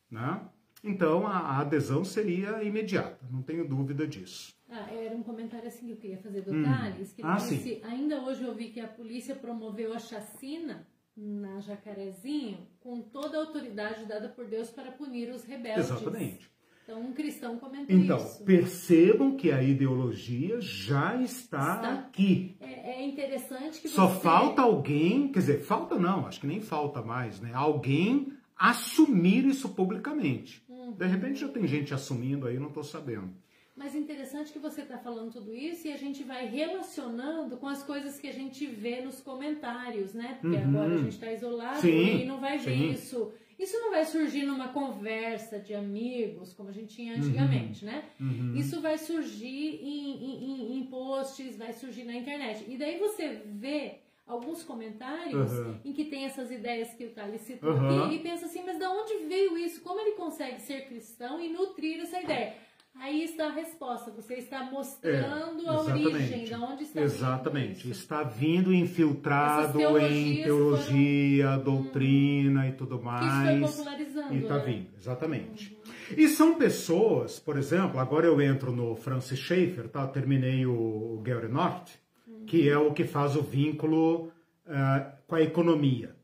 [0.10, 0.40] né?
[0.84, 4.54] Então a, adesão seria imediata, não tenho dúvida disso.
[4.70, 6.64] Ah, era um comentário assim que eu queria fazer do hum.
[6.64, 11.60] Thales, que ah, disse, ainda hoje eu vi que a polícia promoveu a chacina na
[11.60, 15.90] Jacarezinho com toda a autoridade dada por Deus para punir os rebeldes.
[15.90, 16.50] Exatamente.
[16.90, 18.36] Então, um cristão comentou então, isso.
[18.36, 21.94] Então, percebam que a ideologia já está, está.
[21.94, 22.58] aqui.
[22.60, 24.22] É, é, interessante que Só você...
[24.22, 27.52] falta alguém, quer dizer, falta não, acho que nem falta mais, né?
[27.54, 30.64] Alguém assumir isso publicamente.
[30.68, 30.94] Uhum.
[30.94, 33.36] De repente já tem gente assumindo aí, não estou sabendo.
[33.80, 37.82] Mas interessante que você está falando tudo isso e a gente vai relacionando com as
[37.82, 40.38] coisas que a gente vê nos comentários, né?
[40.42, 40.64] Porque uhum.
[40.68, 42.90] agora a gente está isolado sim, e não vai ver sim.
[42.92, 43.32] isso.
[43.58, 47.92] Isso não vai surgir numa conversa de amigos, como a gente tinha antigamente, uhum.
[47.92, 48.04] né?
[48.20, 48.54] Uhum.
[48.58, 52.66] Isso vai surgir em, em, em, posts, vai surgir na internet.
[52.68, 55.80] E daí você vê alguns comentários uhum.
[55.86, 58.86] em que tem essas ideias que o Thales citou aqui e pensa assim, mas de
[58.86, 59.80] onde veio isso?
[59.80, 62.68] Como ele consegue ser cristão e nutrir essa ideia?
[63.00, 64.12] Aí está a resposta.
[64.12, 67.84] Você está mostrando é, a origem, de onde está Exatamente.
[67.84, 71.64] Vindo está vindo infiltrado em teologia, foram...
[71.64, 73.26] doutrina e tudo mais.
[73.26, 74.34] Isso foi popularizando.
[74.34, 74.64] E está né?
[74.66, 75.78] vindo, exatamente.
[75.86, 76.16] Uhum.
[76.18, 80.06] E são pessoas, por exemplo, agora eu entro no Francis Schaeffer, tá?
[80.06, 81.92] terminei o Gary North,
[82.28, 82.46] uhum.
[82.46, 84.26] que é o que faz o vínculo
[84.68, 86.16] uh, com a economia.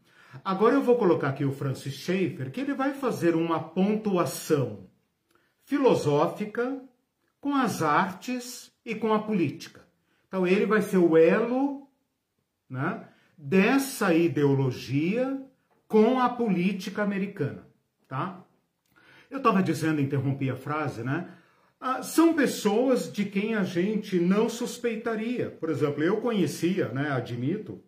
[0.44, 4.85] Agora eu vou colocar aqui o Francis Schaeffer, que ele vai fazer uma pontuação
[5.66, 6.82] filosófica
[7.42, 9.86] com as artes e com a política.
[10.28, 11.88] Então ele vai ser o elo
[12.70, 13.08] né,
[13.38, 15.42] dessa ideologia
[15.88, 17.68] com a política americana.
[18.08, 18.44] Tá?
[19.30, 21.30] Eu estava dizendo, interrompi a frase, né?
[21.80, 25.52] Ah, são pessoas de quem a gente não suspeitaria.
[25.52, 27.84] Por exemplo, eu conhecia, né, admito,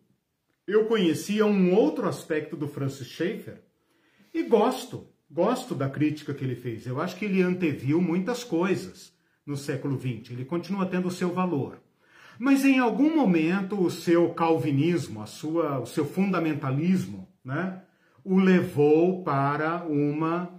[0.68, 3.62] eu conhecia um outro aspecto do Francis Schaeffer
[4.34, 5.08] e gosto.
[5.30, 6.86] Gosto da crítica que ele fez.
[6.86, 9.14] Eu acho que ele anteviu muitas coisas
[9.46, 10.32] no século XX.
[10.32, 11.82] Ele continua tendo o seu valor.
[12.40, 17.82] Mas em algum momento o seu calvinismo, a sua, o seu fundamentalismo, né,
[18.24, 20.50] o levou para uma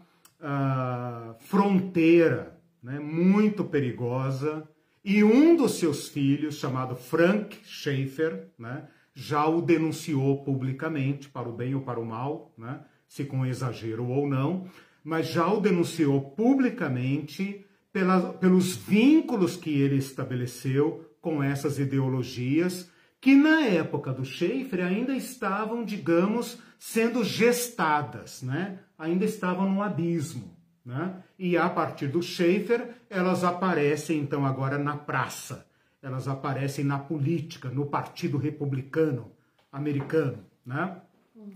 [0.41, 4.69] uh, fronteira né, muito perigosa.
[5.05, 11.53] E um dos seus filhos, chamado Frank Schaeffer, né, já o denunciou publicamente, para o
[11.53, 14.69] bem ou para o mal, né, se com exagero ou não,
[15.03, 22.91] mas já o denunciou publicamente pela, pelos vínculos que ele estabeleceu com essas ideologias
[23.21, 28.79] que na época do Schaeffer ainda estavam, digamos, sendo gestadas, né?
[28.97, 30.57] ainda estavam no abismo.
[30.85, 31.23] Né?
[31.39, 35.67] E a partir do Schaeffer, elas aparecem então agora na praça,
[36.01, 39.33] elas aparecem na política, no Partido Republicano
[39.73, 40.45] americano.
[40.65, 40.97] Né?
[41.35, 41.55] Uhum.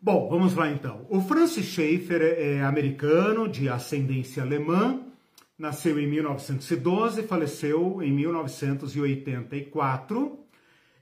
[0.00, 1.04] Bom, vamos lá então.
[1.08, 5.00] O Francis Schaeffer é americano, de ascendência alemã,
[5.58, 10.38] nasceu em 1912 e faleceu em 1984.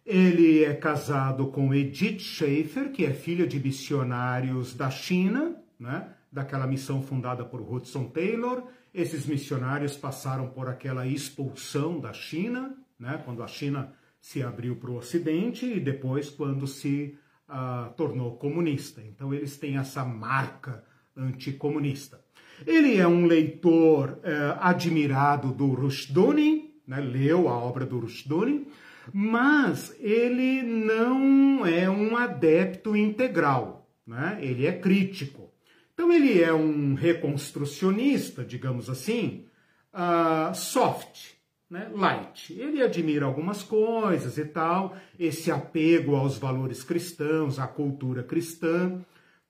[0.07, 6.09] Ele é casado com Edith Schaeffer, que é filha de missionários da China, né?
[6.31, 8.63] daquela missão fundada por Hudson Taylor.
[8.93, 13.21] Esses missionários passaram por aquela expulsão da China, né?
[13.25, 17.17] quando a China se abriu para o Ocidente e depois quando se
[17.49, 19.03] uh, tornou comunista.
[19.03, 20.85] Então eles têm essa marca
[21.17, 22.21] anticomunista.
[22.67, 27.01] Ele é um leitor uh, admirado do Rushduni, né?
[27.01, 28.69] leu a obra do Rushduni,
[29.13, 34.39] mas ele não é um adepto integral, né?
[34.41, 35.53] ele é crítico.
[35.93, 39.47] Então ele é um reconstrucionista, digamos assim,
[39.93, 41.35] uh, soft,
[41.71, 41.91] né?
[41.93, 42.53] light.
[42.53, 49.01] Ele admira algumas coisas e tal, esse apego aos valores cristãos, à cultura cristã,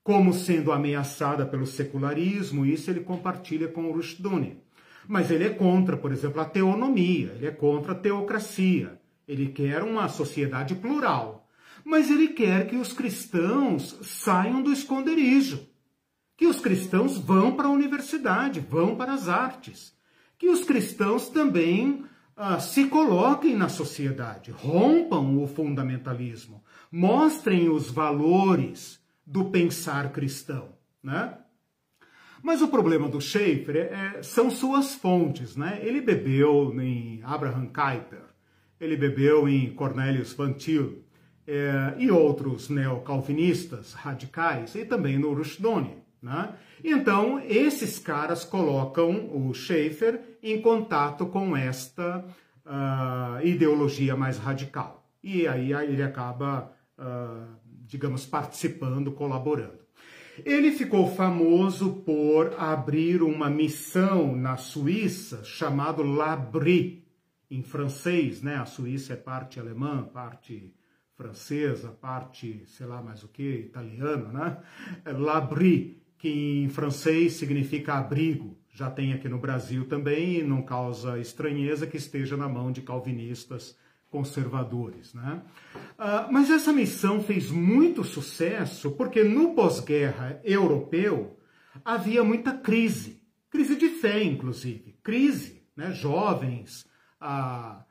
[0.03, 4.63] como sendo ameaçada pelo secularismo, isso ele compartilha com o Rushduni.
[5.09, 9.01] Mas ele é contra, por exemplo, a teonomia, ele é contra a teocracia.
[9.27, 11.49] Ele quer uma sociedade plural.
[11.85, 15.67] Mas ele quer que os cristãos saiam do esconderijo.
[16.37, 19.95] Que os cristãos vão para a universidade, vão para as artes.
[20.39, 22.05] Que os cristãos também
[22.37, 30.71] ah, se coloquem na sociedade, rompam o fundamentalismo, mostrem os valores do pensar cristão,
[31.03, 31.39] né?
[32.43, 35.79] Mas o problema do Schaeffer é, são suas fontes, né?
[35.83, 38.25] Ele bebeu em Abraham Kuyper,
[38.79, 41.05] ele bebeu em Cornelius Van Til
[41.47, 46.55] é, e outros neocalvinistas radicais, e também no Rushduni, né?
[46.83, 52.25] Então, esses caras colocam o Schaeffer em contato com esta
[52.65, 55.07] uh, ideologia mais radical.
[55.23, 59.85] E aí ele acaba uh, digamos, participando, colaborando.
[60.45, 67.05] Ele ficou famoso por abrir uma missão na Suíça chamado L'Abri,
[67.49, 68.57] em francês, né?
[68.57, 70.75] A Suíça é parte alemã, parte
[71.17, 74.59] francesa, parte, sei lá mais o que, italiano, né?
[75.07, 78.57] L'Abri, que em francês significa abrigo.
[78.73, 82.83] Já tem aqui no Brasil também e não causa estranheza que esteja na mão de
[82.83, 83.77] calvinistas
[84.11, 85.13] conservadores.
[85.13, 85.43] Né?
[85.75, 91.37] Uh, mas essa missão fez muito sucesso porque no pós-guerra europeu
[91.85, 95.93] havia muita crise, crise de fé, inclusive, crise, né?
[95.93, 96.87] jovens,
[97.21, 97.85] a,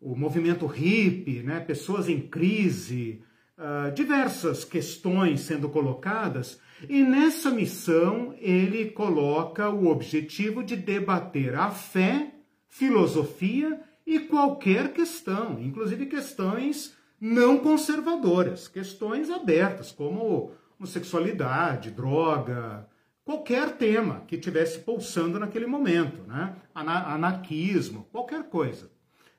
[0.00, 1.60] o movimento hippie, né?
[1.60, 3.22] pessoas em crise,
[3.60, 6.58] uh, diversas questões sendo colocadas,
[6.88, 12.34] e nessa missão ele coloca o objetivo de debater a fé,
[12.68, 22.88] filosofia e qualquer questão, inclusive questões não conservadoras, questões abertas, como homossexualidade, droga,
[23.22, 26.56] qualquer tema que tivesse pulsando naquele momento, né?
[26.74, 28.90] anarquismo, qualquer coisa.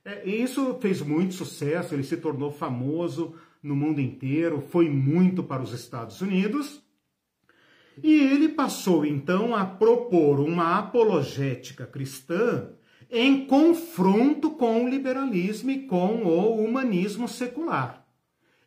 [0.06, 5.62] É, isso fez muito sucesso, ele se tornou famoso no mundo inteiro, foi muito para
[5.62, 6.82] os Estados Unidos.
[8.02, 12.70] E ele passou então a propor uma apologética cristã
[13.10, 18.06] em confronto com o liberalismo e com o humanismo secular.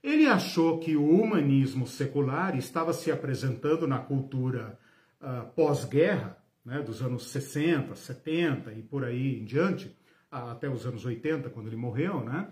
[0.03, 4.79] Ele achou que o humanismo secular estava se apresentando na cultura
[5.19, 9.97] uh, pós-guerra, né, dos anos 60, 70 e por aí em diante,
[10.51, 12.49] até os anos 80, quando ele morreu, né,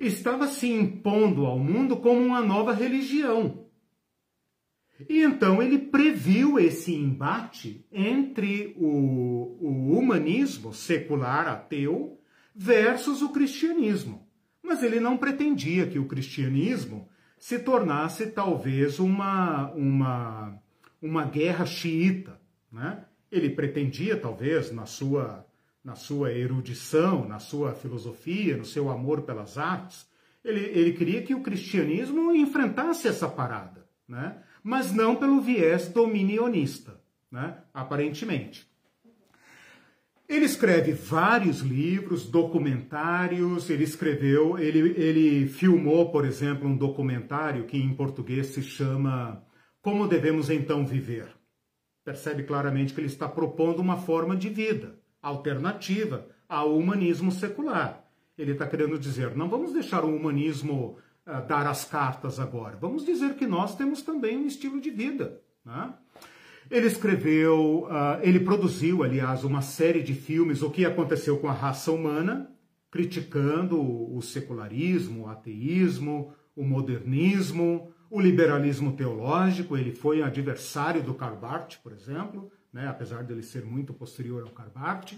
[0.00, 3.66] estava se impondo ao mundo como uma nova religião,
[5.08, 12.18] e então ele previu esse embate entre o, o humanismo secular ateu
[12.54, 14.26] versus o cristianismo.
[14.62, 17.08] Mas ele não pretendia que o cristianismo
[17.38, 20.58] se tornasse talvez uma, uma,
[21.00, 22.40] uma guerra xiita.
[22.72, 23.04] Né?
[23.30, 25.45] Ele pretendia, talvez, na sua,
[25.86, 30.06] na sua erudição, na sua filosofia, no seu amor pelas artes,
[30.44, 33.86] ele, ele queria que o cristianismo enfrentasse essa parada.
[34.08, 34.40] Né?
[34.66, 37.58] mas não pelo viés dominionista, né?
[37.72, 38.68] aparentemente.
[40.28, 47.78] Ele escreve vários livros, documentários, ele escreveu, ele, ele filmou, por exemplo, um documentário que
[47.78, 49.40] em português se chama
[49.80, 51.28] Como Devemos Então Viver.
[52.04, 58.04] percebe claramente que ele está propondo uma forma de vida alternativa ao humanismo secular.
[58.38, 63.04] Ele está querendo dizer, não vamos deixar o humanismo uh, dar as cartas agora, vamos
[63.04, 65.40] dizer que nós temos também um estilo de vida.
[65.64, 65.92] Né?
[66.70, 71.52] Ele escreveu, uh, ele produziu, aliás, uma série de filmes, O que aconteceu com a
[71.52, 72.50] raça humana,
[72.90, 79.76] criticando o secularismo, o ateísmo, o modernismo, o liberalismo teológico.
[79.76, 84.50] Ele foi adversário do Karl Barth, por exemplo, né, apesar dele ser muito posterior ao
[84.50, 85.14] Karl Barth.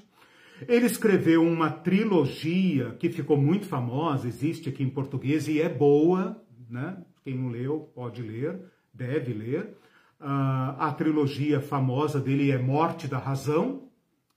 [0.69, 6.41] Ele escreveu uma trilogia que ficou muito famosa, existe aqui em português e é boa,
[6.71, 6.97] né?
[7.25, 8.61] Quem não leu pode ler,
[8.95, 9.77] deve ler.
[10.21, 13.89] Uh, a trilogia famosa dele é Morte da Razão.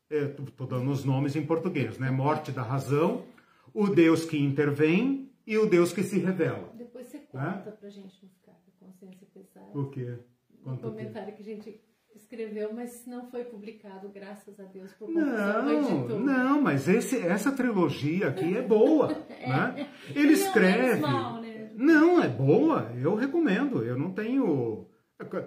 [0.10, 2.10] Estou dando os nomes em português, né?
[2.10, 3.24] Morte da Razão,
[3.72, 6.74] o Deus que intervém e o Deus que se revela.
[6.76, 7.72] Depois você conta né?
[7.80, 9.78] pra gente não ficar com consciência pesada.
[9.78, 10.18] O quê?
[10.64, 11.82] Conta um comentário que a gente
[12.16, 18.28] escreveu, mas não foi publicado, graças a Deus, por não, Não, mas esse, essa trilogia
[18.28, 19.48] aqui é boa, é.
[19.48, 19.90] né?
[20.16, 21.02] Ele escreve...
[21.02, 21.72] Mal, né?
[21.76, 24.88] Não, é boa, eu recomendo, eu não tenho...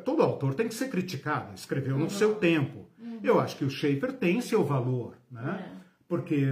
[0.04, 2.04] Todo autor tem que ser criticado, escreveu uhum.
[2.04, 2.88] no seu tempo.
[2.98, 3.20] Uhum.
[3.22, 5.66] Eu acho que o Schaefer tem seu valor, né?
[5.80, 5.84] É.
[6.06, 6.46] Porque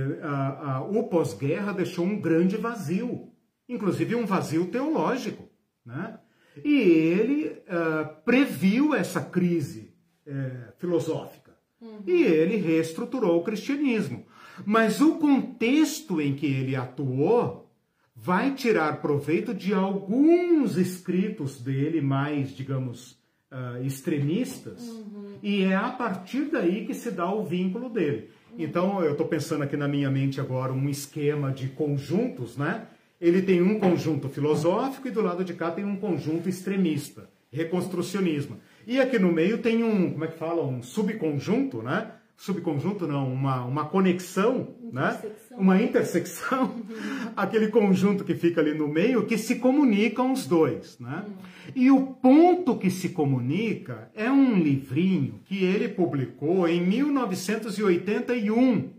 [0.90, 3.30] o pós-guerra deixou um grande vazio,
[3.68, 5.48] inclusive um vazio teológico,
[5.86, 6.18] né?
[6.64, 9.81] E ele uh, previu essa crise
[10.26, 11.52] é, filosófica.
[11.80, 12.00] Uhum.
[12.06, 14.24] E ele reestruturou o cristianismo.
[14.64, 17.70] Mas o contexto em que ele atuou
[18.14, 23.18] vai tirar proveito de alguns escritos dele mais, digamos,
[23.50, 25.38] uh, extremistas, uhum.
[25.42, 28.30] e é a partir daí que se dá o vínculo dele.
[28.52, 28.56] Uhum.
[28.58, 32.86] Então, eu estou pensando aqui na minha mente agora um esquema de conjuntos, né?
[33.20, 38.58] Ele tem um conjunto filosófico e do lado de cá tem um conjunto extremista, reconstrucionismo.
[38.86, 42.12] E aqui no meio tem um, como é que fala, um subconjunto, né?
[42.36, 45.20] Subconjunto não, uma, uma conexão, né?
[45.52, 46.84] Uma intersecção, uhum.
[47.36, 51.24] aquele conjunto que fica ali no meio que se comunicam os dois, né?
[51.26, 51.34] Uhum.
[51.76, 58.90] E o ponto que se comunica é um livrinho que ele publicou em 1981.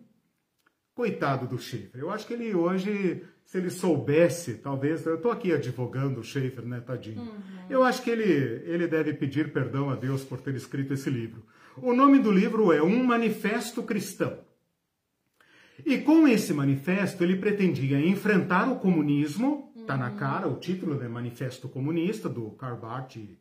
[0.95, 1.99] Coitado do Schaefer.
[1.99, 3.23] Eu acho que ele hoje
[3.53, 7.21] se ele soubesse, talvez, eu estou aqui advogando o Schaefer, né, tadinho.
[7.21, 7.37] Uhum.
[7.69, 8.23] Eu acho que ele,
[8.65, 11.45] ele deve pedir perdão a Deus por ter escrito esse livro.
[11.77, 14.39] O nome do livro é Um Manifesto Cristão.
[15.85, 19.99] E com esse manifesto ele pretendia enfrentar o comunismo, está uhum.
[19.99, 23.37] na cara, o título é Manifesto Comunista, do Karl Barth e,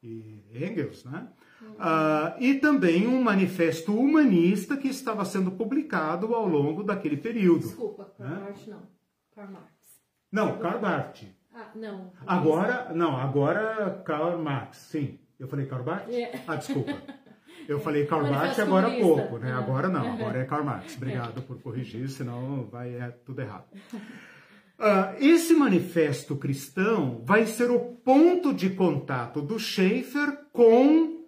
[0.00, 1.26] e Engels, né?
[1.60, 1.70] Uhum.
[1.72, 7.66] Uh, e também um manifesto humanista que estava sendo publicado ao longo daquele período.
[7.66, 8.28] Desculpa, né?
[8.28, 8.95] Barth não.
[9.36, 9.70] Karl Marx.
[10.32, 11.24] Não, Karl Barth.
[11.52, 12.10] Ah, não.
[12.26, 15.20] Agora, não, agora Karl Marx, sim.
[15.38, 16.08] Eu falei Karl Barth?
[16.08, 16.38] Yeah.
[16.38, 16.42] É.
[16.46, 16.92] Ah, desculpa.
[17.68, 19.52] Eu falei Karl Barth agora há pouco, né?
[19.52, 20.96] Agora não, agora é Karl Marx.
[20.96, 23.66] Obrigado por corrigir, senão vai é tudo errado.
[23.92, 31.26] Uh, esse manifesto cristão vai ser o ponto de contato do Schaeffer com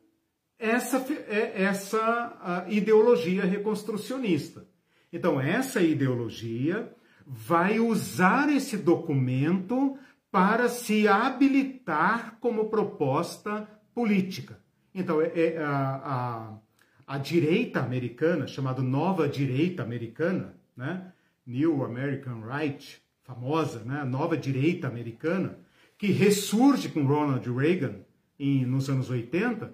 [0.59, 4.67] essa, é, essa uh, ideologia reconstrucionista.
[5.13, 6.95] Então, essa ideologia
[7.29, 9.99] vai usar esse documento
[10.31, 14.59] para se habilitar como proposta política.
[14.95, 16.59] Então, é, é a,
[17.07, 21.13] a, a, direita americana, chamada Nova Direita Americana, né?
[21.47, 24.05] New American Right, famosa, né?
[24.05, 25.59] Nova Direita Americana,
[25.99, 27.97] que ressurge com Ronald Reagan
[28.39, 29.71] em, nos anos 80, uh,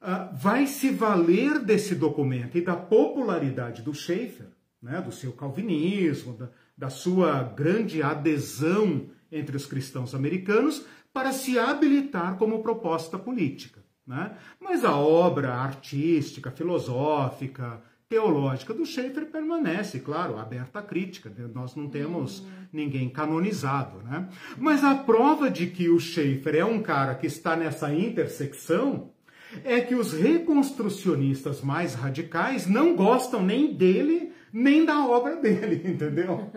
[0.00, 4.46] ah, vai se valer desse documento e da popularidade do Schaeffer,
[4.80, 5.00] né?
[5.00, 12.36] do seu calvinismo, da, da sua grande adesão entre os cristãos americanos para se habilitar
[12.36, 13.82] como proposta política.
[14.06, 14.30] Né?
[14.60, 21.28] Mas a obra artística, filosófica, teológica do Schaeffer permanece, claro, aberta à crítica.
[21.28, 21.50] Né?
[21.52, 23.98] Nós não temos ninguém canonizado.
[24.04, 24.28] Né?
[24.56, 29.10] Mas a prova de que o Schaeffer é um cara que está nessa intersecção
[29.64, 36.50] é que os reconstrucionistas mais radicais não gostam nem dele nem da obra dele, entendeu?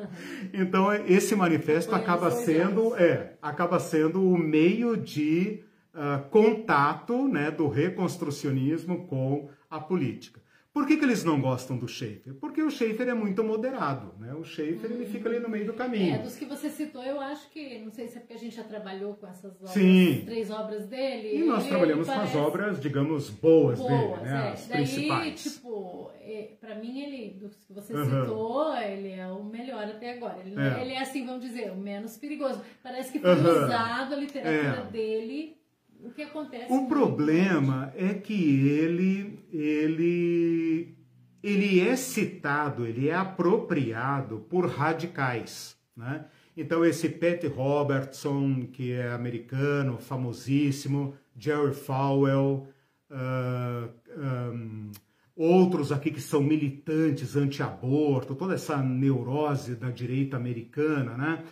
[0.54, 5.64] Então esse manifesto acaba sendo, é, acaba sendo o meio de
[5.94, 10.41] uh, contato né, do reconstrucionismo com a política.
[10.74, 12.34] Por que, que eles não gostam do Schaefer?
[12.36, 14.34] Porque o Schaefer é muito moderado, né?
[14.34, 16.16] O Schaefer ele fica ali no meio do caminho.
[16.16, 18.56] É, dos que você citou, eu acho que, não sei se é porque a gente
[18.56, 20.22] já trabalhou com essas obras, Sim.
[20.26, 21.40] três obras dele.
[21.40, 24.48] E nós trabalhamos com as obras, digamos, boas, boas dele, né?
[24.48, 24.52] É.
[24.54, 25.44] As Daí, principais.
[25.44, 28.06] tipo, é, para mim ele, dos que você uhum.
[28.06, 30.40] citou, ele é o melhor até agora.
[30.40, 30.82] Ele é.
[30.82, 32.62] ele é assim, vamos dizer, o menos perigoso.
[32.82, 33.66] Parece que foi uhum.
[33.66, 34.90] usado a literatura é.
[34.90, 35.61] dele
[36.04, 36.72] O que acontece?
[36.72, 40.96] O problema é que ele, ele,
[41.44, 46.26] ele é citado, ele é apropriado por radicais, né?
[46.56, 52.68] Então esse Pat Robertson, que é americano, famosíssimo, Jerry Falwell,
[53.10, 54.92] uh, um,
[55.36, 61.44] outros aqui que são militantes anti-aborto, toda essa neurose da direita americana, né?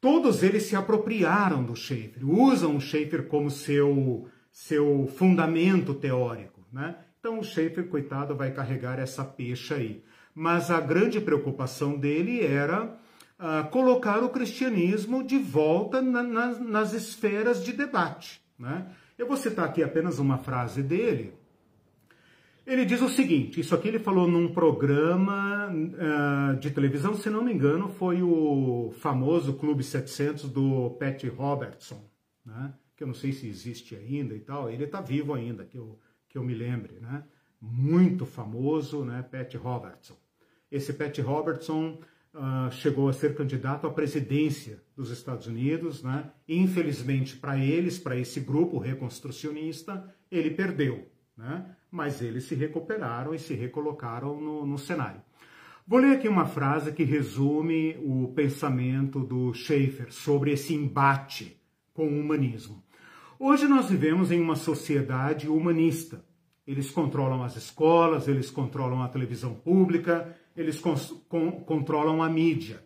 [0.00, 6.96] Todos eles se apropriaram do Schaeffer, usam o Schaeffer como seu, seu fundamento teórico, né?
[7.18, 10.04] Então o Schaeffer, coitado, vai carregar essa peixe aí.
[10.34, 16.92] Mas a grande preocupação dele era uh, colocar o cristianismo de volta na, na, nas
[16.92, 18.86] esferas de debate, né?
[19.18, 21.32] Eu vou citar aqui apenas uma frase dele,
[22.66, 27.44] ele diz o seguinte: isso aqui ele falou num programa uh, de televisão, se não
[27.44, 32.10] me engano, foi o famoso Clube 700 do Pat Robertson,
[32.44, 32.74] né?
[32.96, 34.70] que eu não sei se existe ainda e tal.
[34.70, 35.98] Ele está vivo ainda, que eu,
[36.28, 37.22] que eu me lembre, né?
[37.60, 39.22] Muito famoso, né?
[39.22, 40.16] Pat Robertson.
[40.70, 42.00] Esse Pat Robertson
[42.34, 46.32] uh, chegou a ser candidato à presidência dos Estados Unidos, né?
[46.48, 51.06] Infelizmente para eles, para esse grupo reconstrucionista, ele perdeu,
[51.36, 51.64] né?
[51.90, 55.20] mas eles se recuperaram e se recolocaram no, no cenário.
[55.86, 61.60] Vou ler aqui uma frase que resume o pensamento do Schaeffer sobre esse embate
[61.94, 62.82] com o humanismo.
[63.38, 66.24] Hoje nós vivemos em uma sociedade humanista.
[66.66, 70.82] Eles controlam as escolas, eles controlam a televisão pública, eles
[71.66, 72.84] controlam a mídia.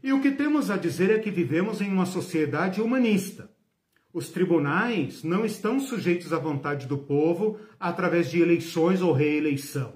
[0.00, 3.50] E o que temos a dizer é que vivemos em uma sociedade humanista.
[4.16, 9.92] Os tribunais não estão sujeitos à vontade do povo através de eleições ou reeleição.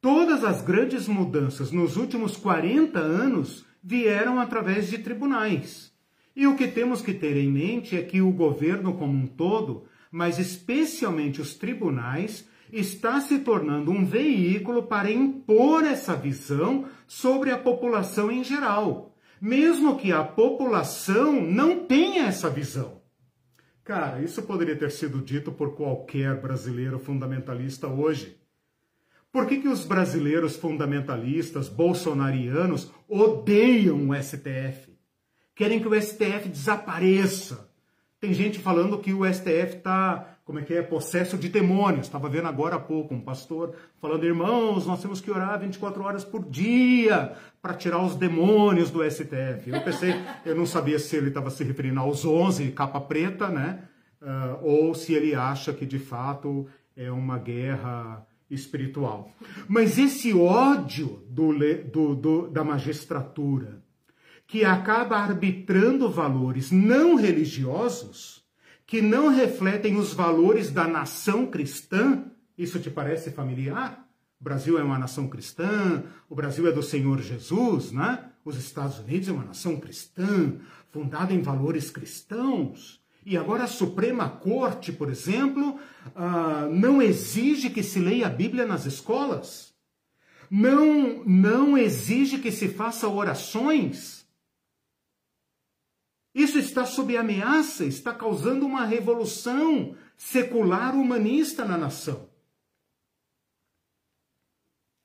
[0.00, 5.92] Todas as grandes mudanças nos últimos 40 anos vieram através de tribunais.
[6.36, 9.82] E o que temos que ter em mente é que o governo como um todo,
[10.12, 17.58] mas especialmente os tribunais, está se tornando um veículo para impor essa visão sobre a
[17.58, 22.99] população em geral, mesmo que a população não tenha essa visão.
[23.90, 28.36] Cara, isso poderia ter sido dito por qualquer brasileiro fundamentalista hoje.
[29.32, 34.96] Por que, que os brasileiros fundamentalistas, bolsonarianos, odeiam o STF?
[35.56, 37.68] Querem que o STF desapareça.
[38.20, 42.06] Tem gente falando que o STF está, como é que é, possesso de demônios.
[42.06, 46.24] Estava vendo agora há pouco um pastor falando, irmãos, nós temos que orar 24 horas
[46.24, 49.70] por dia para tirar os demônios do STF.
[49.70, 50.12] Eu pensei,
[50.44, 53.84] eu não sabia se ele estava se referindo aos 11 capa preta, né?
[54.20, 56.66] Uh, ou se ele acha que de fato
[56.96, 59.30] é uma guerra espiritual.
[59.68, 61.52] Mas esse ódio do,
[61.92, 63.84] do, do, da magistratura,
[64.48, 68.39] que acaba arbitrando valores não religiosos,
[68.90, 72.24] que não refletem os valores da nação cristã,
[72.58, 74.04] isso te parece familiar?
[74.40, 78.24] O Brasil é uma nação cristã, o Brasil é do Senhor Jesus, né?
[78.44, 80.56] Os Estados Unidos é uma nação cristã,
[80.90, 83.00] fundada em valores cristãos.
[83.24, 88.66] E agora a Suprema Corte, por exemplo, uh, não exige que se leia a Bíblia
[88.66, 89.72] nas escolas.
[90.50, 94.19] Não, não exige que se faça orações.
[96.34, 102.28] Isso está sob ameaça, está causando uma revolução secular humanista na nação.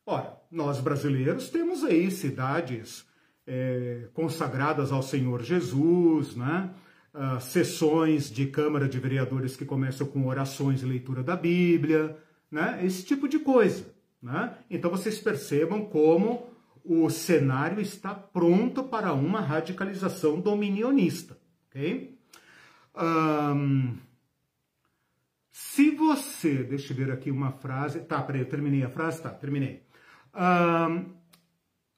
[0.06, 3.06] Ora, nós brasileiros temos aí cidades
[3.48, 6.72] é, consagradas ao Senhor Jesus, né?
[7.14, 12.18] Uh, sessões de Câmara de Vereadores que começam com orações e leitura da Bíblia,
[12.52, 12.82] né?
[12.84, 13.86] esse tipo de coisa.
[14.22, 14.54] Né?
[14.70, 16.50] Então vocês percebam como
[16.86, 21.38] o cenário está pronto para uma radicalização dominionista.
[21.70, 22.18] Okay?
[22.96, 23.98] Um,
[25.52, 28.02] se você, deixa eu ver aqui uma frase.
[28.02, 29.22] Tá, peraí, eu terminei a frase?
[29.22, 29.86] Tá, terminei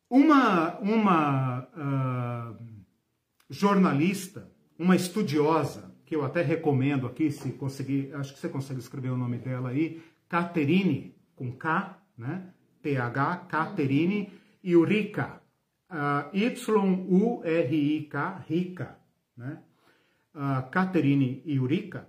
[0.10, 2.66] uma uma uh,
[3.50, 9.10] jornalista, uma estudiosa, que eu até recomendo aqui, se conseguir, acho que você consegue escrever
[9.10, 12.54] o nome dela aí, Caterine, com K, né?
[12.82, 14.32] T-H, Caterine
[14.64, 15.42] Eurica,
[15.90, 18.16] uh, Y-U-R-I-K,
[18.48, 18.98] Rica,
[19.36, 19.62] né?
[20.34, 22.08] Uh, Caterine Eurica,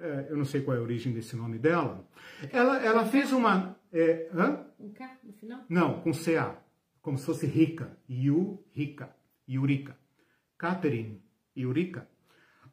[0.00, 2.08] é, eu não sei qual é a origem desse nome dela,
[2.50, 3.76] ela, ela fez uma...
[3.92, 4.64] É, hã?
[4.78, 5.60] Um K no final?
[5.68, 6.56] Não, com CA,
[7.02, 9.14] como se fosse rica, Yu, rica,
[9.48, 9.96] Yurika.
[10.56, 11.22] Catherine
[11.56, 12.08] Yurika.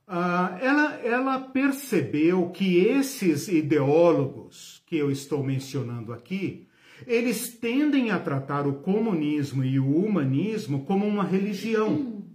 [0.07, 6.66] Uh, ela, ela percebeu que esses ideólogos que eu estou mencionando aqui,
[7.05, 12.25] eles tendem a tratar o comunismo e o humanismo como uma religião.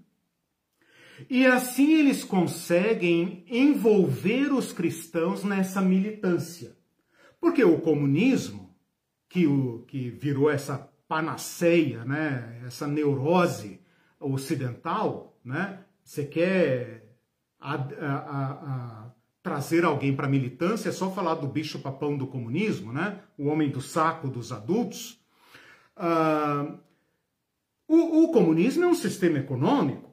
[1.28, 6.76] E assim eles conseguem envolver os cristãos nessa militância.
[7.40, 8.74] Porque o comunismo,
[9.28, 10.78] que, o, que virou essa
[11.08, 13.80] panaceia, né, essa neurose
[14.20, 17.16] ocidental, né, você quer
[17.60, 19.01] a, a, a,
[19.42, 23.48] trazer alguém para a militância, é só falar do bicho papão do comunismo, né, o
[23.48, 25.20] homem do saco dos adultos.
[25.96, 26.78] Uh,
[27.88, 30.10] o, o comunismo é um sistema econômico,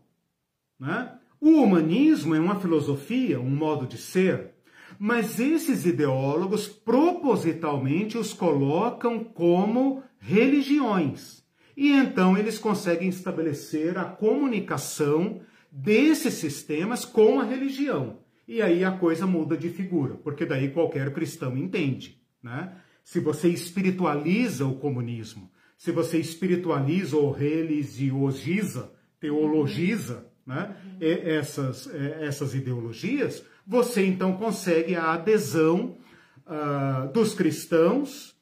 [0.80, 1.16] né?
[1.42, 4.56] O humanismo é uma filosofia, um modo de ser,
[5.00, 11.46] mas esses ideólogos propositalmente os colocam como religiões.
[11.78, 15.40] E então eles conseguem estabelecer a comunicação
[15.72, 18.18] desses sistemas com a religião.
[18.50, 22.20] E aí a coisa muda de figura, porque daí qualquer cristão entende.
[22.42, 22.76] Né?
[23.04, 33.46] Se você espiritualiza o comunismo, se você espiritualiza ou religiosiza, teologiza né, essas, essas ideologias,
[33.68, 36.00] você então consegue a adesão
[36.48, 38.36] uh, dos cristãos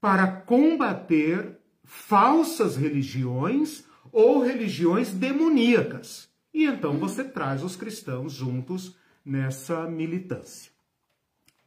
[0.00, 6.28] para combater falsas religiões ou religiões demoníacas.
[6.52, 8.96] E então você traz os cristãos juntos
[9.26, 10.70] nessa militância.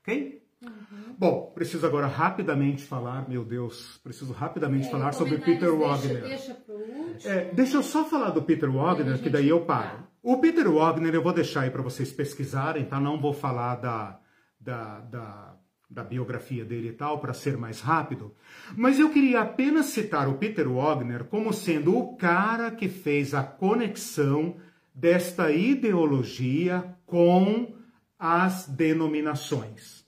[0.02, 0.41] Ok?
[0.61, 1.15] Uhum.
[1.18, 6.22] Bom, preciso agora rapidamente falar, meu Deus, preciso rapidamente é, falar sobre Peter Wagner.
[6.22, 10.07] Deixa, deixa, é, deixa eu só falar do Peter Wagner, que daí eu paro.
[10.22, 12.99] O Peter Wagner eu vou deixar aí para vocês pesquisarem, tá?
[12.99, 14.19] Não vou falar da,
[14.60, 15.56] da, da,
[15.90, 18.36] da biografia dele e tal, para ser mais rápido.
[18.76, 23.44] Mas eu queria apenas citar o Peter Wagner como sendo o cara que fez a
[23.44, 24.57] conexão
[24.94, 27.73] desta ideologia com
[28.18, 30.06] as denominações.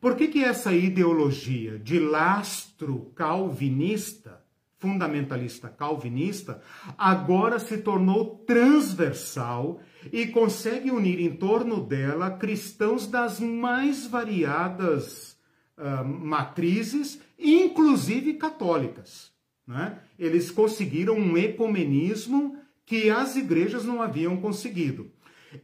[0.00, 4.44] Por que, que essa ideologia de lastro calvinista,
[4.78, 6.60] fundamentalista calvinista,
[6.98, 9.80] agora se tornou transversal
[10.12, 15.38] e consegue unir em torno dela cristãos das mais variadas
[15.78, 19.32] uh, matrizes, inclusive católicas?
[19.66, 19.98] Né?
[20.18, 25.10] Eles conseguiram um ecumenismo que as igrejas não haviam conseguido.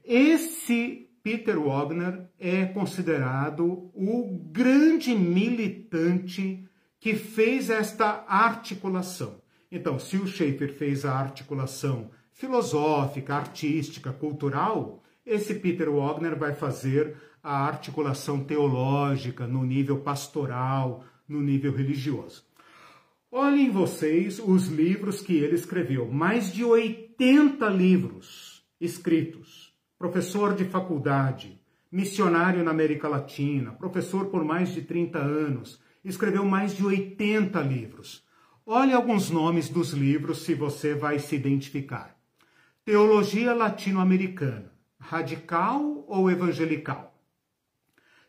[0.04, 6.66] Esse Peter Wagner é considerado o grande militante
[6.98, 9.40] que fez esta articulação.
[9.70, 17.16] Então, se o Schaeffer fez a articulação filosófica, artística, cultural, esse Peter Wagner vai fazer
[17.42, 22.44] a articulação teológica no nível pastoral, no nível religioso.
[23.30, 29.69] Olhem vocês os livros que ele escreveu, mais de 80 livros escritos
[30.00, 31.60] professor de faculdade,
[31.92, 38.24] missionário na América Latina, professor por mais de 30 anos, escreveu mais de 80 livros.
[38.64, 42.18] Olhe alguns nomes dos livros se você vai se identificar.
[42.82, 47.14] Teologia Latino-Americana, radical ou evangelical?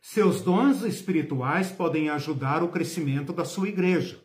[0.01, 4.21] Seus dons espirituais podem ajudar o crescimento da sua igreja.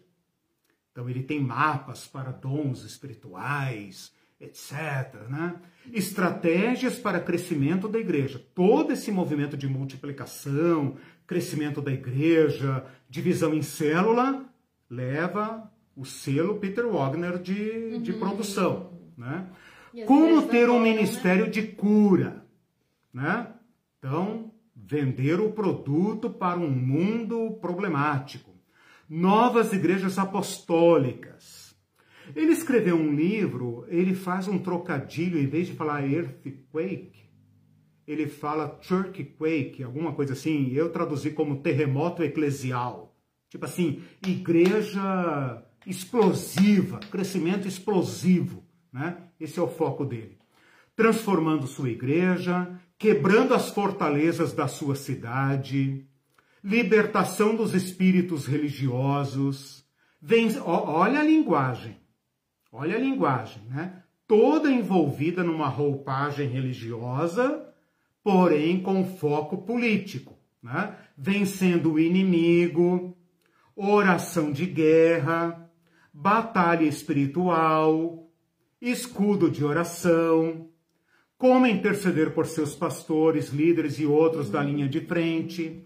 [0.91, 5.29] Então ele tem mapas para dons espirituais, etc.
[5.29, 5.57] Né?
[5.93, 8.43] Estratégias para crescimento da igreja.
[8.55, 10.97] Todo esse movimento de multiplicação,
[11.27, 14.45] crescimento da igreja, divisão em célula,
[14.89, 18.03] leva o selo Peter Wagner de, uhum.
[18.03, 18.93] de produção.
[19.17, 19.47] Né?
[20.07, 21.51] Como ter um ministério né?
[21.51, 22.45] de cura.
[23.13, 23.49] Né?
[23.99, 28.55] Então, vender o produto para um mundo problemático.
[29.09, 31.56] Novas igrejas apostólicas
[32.35, 37.27] ele escreveu um livro, ele faz um trocadilho, em vez de falar earthquake,
[38.07, 40.73] ele fala churchquake, alguma coisa assim.
[40.73, 43.17] Eu traduzi como terremoto eclesial.
[43.51, 48.65] Tipo assim, igreja explosiva, crescimento explosivo.
[48.93, 49.17] Né?
[49.41, 50.39] Esse é o foco dele.
[50.95, 56.07] Transformando sua igreja, quebrando as fortalezas da sua cidade,
[56.63, 59.85] libertação dos espíritos religiosos.
[60.23, 62.06] Vem, olha a linguagem
[62.79, 64.03] Olha a linguagem, né?
[64.29, 67.67] Toda envolvida numa roupagem religiosa,
[68.23, 70.95] porém com foco político, né?
[71.17, 73.17] Vencendo o inimigo,
[73.75, 75.71] oração de guerra,
[76.13, 78.29] batalha espiritual,
[78.79, 80.69] escudo de oração,
[81.39, 85.83] como interceder por seus pastores, líderes e outros da linha de frente,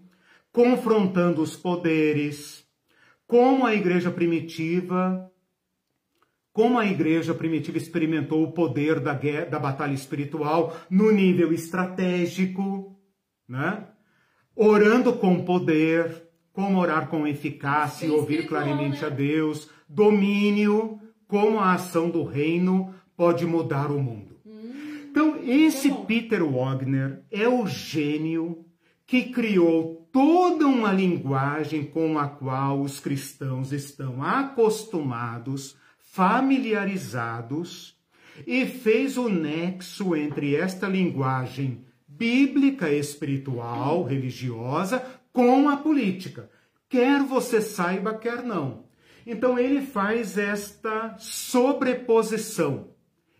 [0.52, 2.66] confrontando os poderes,
[3.28, 5.30] como a igreja primitiva
[6.60, 13.00] como a igreja primitiva experimentou o poder da, guerra, da batalha espiritual no nível estratégico,
[13.48, 13.86] né?
[14.54, 16.22] orando com poder,
[16.52, 19.06] como orar com eficácia e ouvir claramente né?
[19.06, 24.36] a Deus, domínio, como a ação do reino pode mudar o mundo.
[24.44, 25.06] Hum.
[25.10, 28.66] Então, esse Peter Wagner é o gênio
[29.06, 35.80] que criou toda uma linguagem com a qual os cristãos estão acostumados,
[36.12, 37.96] familiarizados,
[38.46, 46.50] e fez o nexo entre esta linguagem bíblica, espiritual, religiosa, com a política.
[46.88, 48.84] Quer você saiba, quer não.
[49.26, 52.88] Então ele faz esta sobreposição.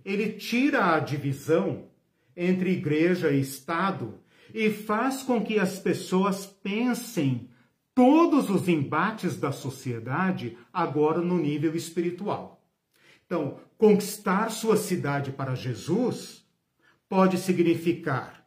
[0.05, 1.89] Ele tira a divisão
[2.37, 4.21] entre igreja e Estado
[4.55, 7.49] e faz com que as pessoas pensem
[7.95, 12.60] todos os embates da sociedade agora no nível espiritual.
[13.31, 16.45] Então, conquistar sua cidade para Jesus
[17.09, 18.45] pode significar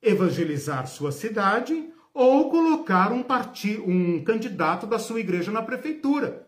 [0.00, 6.46] evangelizar sua cidade ou colocar um, partido, um candidato da sua igreja na prefeitura.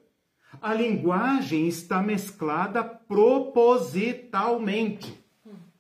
[0.63, 5.13] A linguagem está mesclada propositalmente.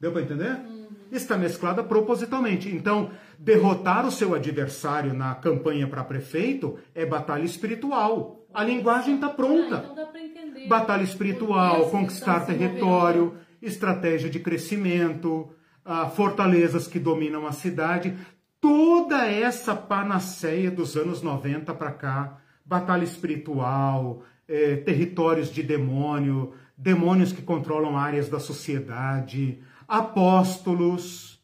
[0.00, 0.74] Deu para entender?
[1.16, 2.68] está mesclada propositalmente.
[2.68, 8.43] Então, derrotar o seu adversário na campanha para prefeito é batalha espiritual.
[8.54, 9.84] A linguagem está pronta.
[9.84, 15.50] Ah, então batalha espiritual, conquistar território, estratégia de crescimento,
[15.84, 18.16] ah, fortalezas que dominam a cidade.
[18.60, 27.32] Toda essa panaceia dos anos 90 para cá, batalha espiritual, eh, territórios de demônio, demônios
[27.32, 31.42] que controlam áreas da sociedade, apóstolos,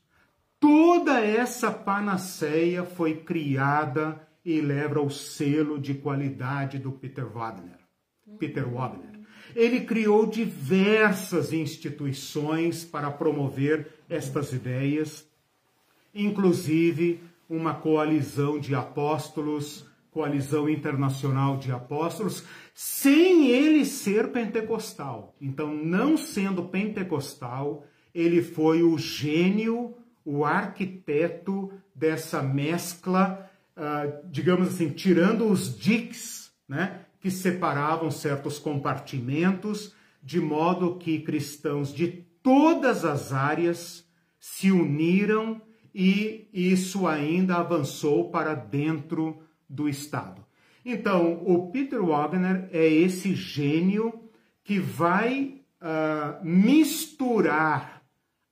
[0.58, 7.78] toda essa panaceia foi criada e leva o selo de qualidade do Peter Wagner.
[8.38, 9.20] Peter Wagner.
[9.54, 15.28] Ele criou diversas instituições para promover estas ideias,
[16.14, 22.44] inclusive uma coalizão de apóstolos, coalizão internacional de apóstolos,
[22.74, 25.34] sem ele ser pentecostal.
[25.40, 27.84] Então, não sendo pentecostal,
[28.14, 33.49] ele foi o gênio, o arquiteto dessa mescla,
[33.80, 41.92] uh, digamos assim, tirando os diques, né, que separavam certos compartimentos, de modo que cristãos
[41.92, 42.08] de
[42.42, 44.06] todas as áreas
[44.38, 45.60] se uniram
[45.94, 50.44] e isso ainda avançou para dentro do Estado.
[50.84, 54.30] Então, o Peter Wagner é esse gênio
[54.62, 58.02] que vai uh, misturar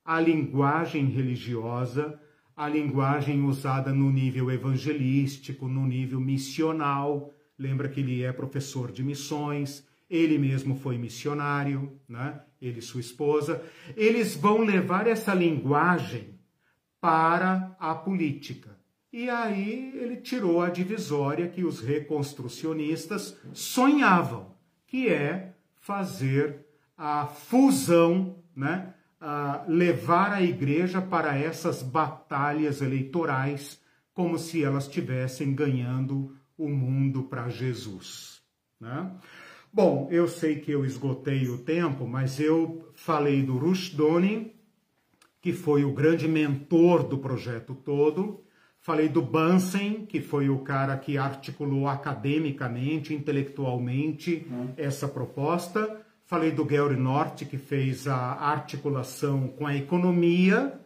[0.04, 2.20] a linguagem religiosa,
[2.58, 7.32] a linguagem usada no nível evangelístico, no nível missional.
[7.56, 12.40] Lembra que ele é professor de missões, ele mesmo foi missionário, né?
[12.60, 13.62] ele e sua esposa.
[13.96, 16.34] Eles vão levar essa linguagem
[17.00, 18.76] para a política.
[19.12, 26.66] E aí ele tirou a divisória que os reconstrucionistas sonhavam, que é fazer
[26.96, 28.94] a fusão né,
[29.66, 33.80] levar a igreja para essas batalhas eleitorais
[34.14, 38.40] como se elas estivessem ganhando o mundo para Jesus.
[38.80, 39.12] Né?
[39.72, 44.54] Bom, eu sei que eu esgotei o tempo, mas eu falei do Rushdoni,
[45.40, 48.42] que foi o grande mentor do projeto todo.
[48.80, 54.72] Falei do Bunsen, que foi o cara que articulou academicamente, intelectualmente hum.
[54.76, 56.04] essa proposta.
[56.28, 60.78] Falei do Gary Norte, que fez a articulação com a economia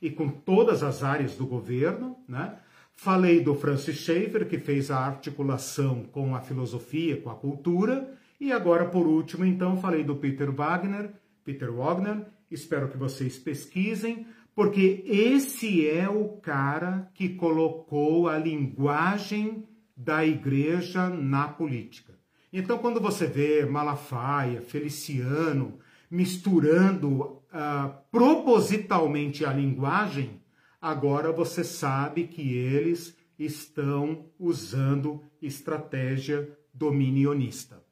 [0.00, 2.56] e com todas as áreas do governo, né?
[2.94, 8.10] Falei do Francis Schaeffer, que fez a articulação com a filosofia, com a cultura.
[8.40, 11.10] E agora, por último, então, falei do Peter Wagner,
[11.44, 12.24] Peter Wagner.
[12.50, 21.10] Espero que vocês pesquisem, porque esse é o cara que colocou a linguagem da igreja
[21.10, 22.15] na política.
[22.58, 25.78] Então, quando você vê Malafaia, Feliciano
[26.10, 30.40] misturando uh, propositalmente a linguagem,
[30.80, 37.84] agora você sabe que eles estão usando estratégia dominionista.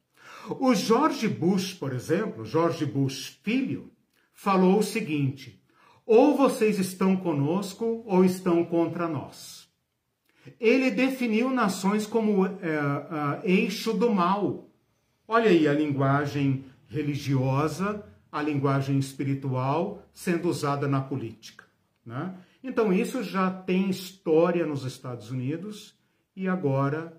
[0.59, 3.93] O George Bush, por exemplo, George Bush filho,
[4.33, 5.63] falou o seguinte:
[6.07, 9.64] ou vocês estão conosco ou estão contra nós.
[10.61, 14.69] Ele definiu nações como é, é, eixo do mal.
[15.27, 21.65] Olha aí a linguagem religiosa, a linguagem espiritual sendo usada na política.
[22.05, 22.35] Né?
[22.63, 25.95] Então, isso já tem história nos Estados Unidos
[26.37, 27.17] e agora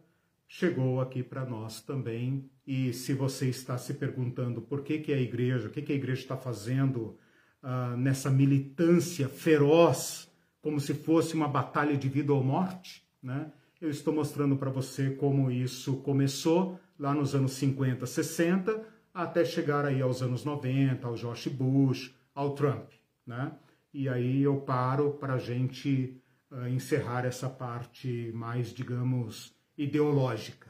[0.47, 2.49] chegou aqui para nós também.
[2.65, 5.95] E se você está se perguntando por que, que a igreja, o que, que a
[5.95, 7.18] igreja está fazendo
[7.64, 10.31] uh, nessa militância feroz,
[10.61, 13.52] como se fosse uma batalha de vida ou morte, né?
[13.81, 18.81] Eu estou mostrando para você como isso começou lá nos anos 50, 60,
[19.14, 22.89] até chegar aí aos anos 90, ao George Bush, ao Trump.
[23.27, 23.52] Né?
[23.95, 26.22] e aí eu paro para a gente
[26.52, 30.68] uh, encerrar essa parte mais, digamos, ideológica.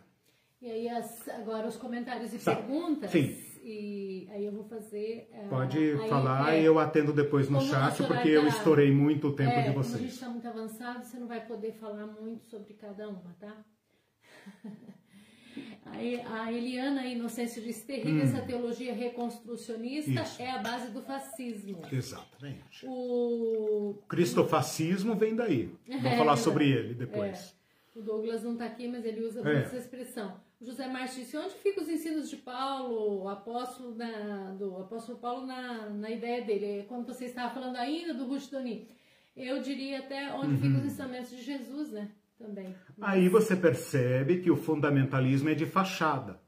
[0.62, 2.56] E aí as, agora os comentários e tá.
[2.56, 3.10] perguntas.
[3.10, 3.36] Sim.
[3.68, 5.28] E aí eu vou fazer.
[5.34, 9.34] Uh, Pode falar e é, eu atendo depois no chat, porque eu estourei muito o
[9.34, 9.94] tempo é, de vocês.
[9.94, 13.36] Como a gente está muito avançado, você não vai poder falar muito sobre cada uma,
[13.40, 13.66] tá?
[16.26, 18.28] A Eliana Inocêncio disse terrível hum.
[18.28, 20.42] essa teologia reconstrucionista Isso.
[20.42, 21.82] é a base do fascismo.
[21.90, 22.86] Exatamente.
[22.86, 25.74] O cristofascismo vem daí.
[25.88, 27.56] Vamos é, falar sobre ele depois.
[27.96, 28.00] É.
[28.00, 29.62] O Douglas não está aqui, mas ele usa é.
[29.62, 30.36] essa expressão.
[30.66, 35.46] José Martins disse, onde ficam os ensinos de Paulo, o apóstolo, na, do apóstolo Paulo
[35.46, 36.86] na, na ideia dele?
[36.88, 38.88] Quando você estava falando ainda do Rushdoni,
[39.38, 40.58] eu diria até onde uhum.
[40.58, 42.10] ficam os ensinamentos de Jesus, né?
[42.38, 42.76] Também.
[43.00, 46.40] Aí você percebe que o fundamentalismo é de fachada.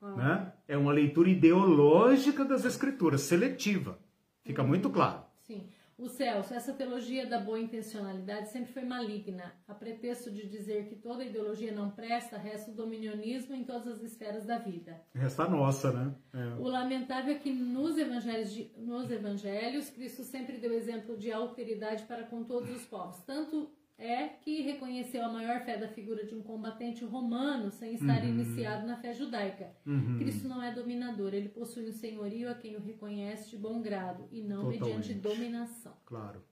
[0.00, 0.14] Ah.
[0.14, 0.52] Né?
[0.68, 3.98] É uma leitura ideológica das escrituras, seletiva.
[4.42, 4.68] Fica uhum.
[4.68, 5.22] muito claro.
[5.40, 5.66] Sim.
[5.96, 9.54] O Celso, essa teologia da boa intencionalidade sempre foi maligna.
[9.68, 14.02] A pretexto de dizer que toda ideologia não presta, resta o dominionismo em todas as
[14.02, 15.00] esferas da vida.
[15.14, 16.14] Resta a nossa, né?
[16.32, 16.60] É.
[16.60, 22.24] O lamentável é que nos evangelhos, nos evangelhos, Cristo sempre deu exemplo de alteridade para
[22.24, 26.42] com todos os povos, tanto é que reconheceu a maior fé da figura de um
[26.42, 28.28] combatente romano sem estar uhum.
[28.28, 29.70] iniciado na fé judaica.
[29.86, 30.18] Uhum.
[30.18, 34.28] Cristo não é dominador, ele possui um senhorio a quem o reconhece de bom grado
[34.32, 34.80] e não Totalmente.
[34.80, 35.92] mediante dominação.
[36.04, 36.42] Claro.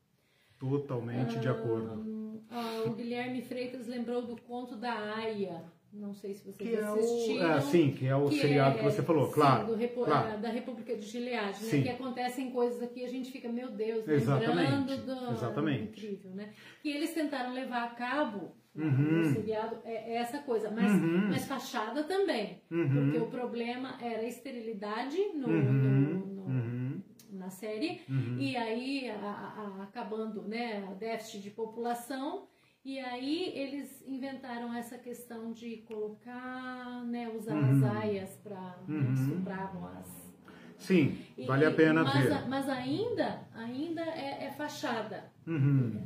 [0.59, 2.41] Totalmente de acordo.
[2.49, 5.65] Ah, o Guilherme Freitas lembrou do conto da Aya.
[5.93, 7.47] Não sei se vocês que assistiram.
[7.47, 9.75] É o, é, sim, que é o que seriado é, que você falou, sim, claro,
[9.75, 10.41] Repo, claro.
[10.41, 11.83] Da República de Gilead, né?
[11.83, 14.57] Que acontecem coisas aqui a gente fica, meu Deus, Exatamente.
[14.57, 15.33] lembrando do...
[15.33, 15.83] Exatamente.
[15.83, 16.55] Incrível, né?
[16.81, 19.19] Que eles tentaram levar a cabo uhum.
[19.19, 21.29] no seriado é, é, essa coisa, mas, uhum.
[21.29, 22.63] mas fachada também.
[22.71, 22.89] Uhum.
[22.89, 25.73] Porque o problema era a esterilidade no, uhum.
[25.73, 27.03] no, no uhum.
[27.33, 28.39] na série, uhum.
[28.39, 32.49] e aí a, a, acabando né, a déficit de população
[32.85, 37.71] e aí eles inventaram essa questão de colocar, né, usar uhum.
[37.71, 39.17] as aias para uhum.
[39.17, 40.33] supravam as.
[40.79, 42.49] Sim, e, vale a pena mas, ver.
[42.49, 45.31] Mas ainda, ainda é, é fachada.
[45.47, 46.03] Uhum.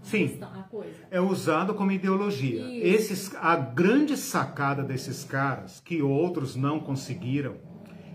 [0.00, 1.06] A Sim, questão, a coisa.
[1.10, 2.64] é usado como ideologia.
[2.82, 7.56] Esses, a grande sacada desses caras, que outros não conseguiram,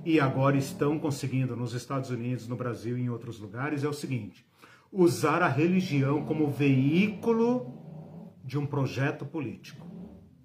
[0.05, 3.93] e agora estão conseguindo nos Estados Unidos, no Brasil e em outros lugares, é o
[3.93, 4.45] seguinte:
[4.91, 7.84] usar a religião como veículo
[8.45, 9.85] de um projeto político.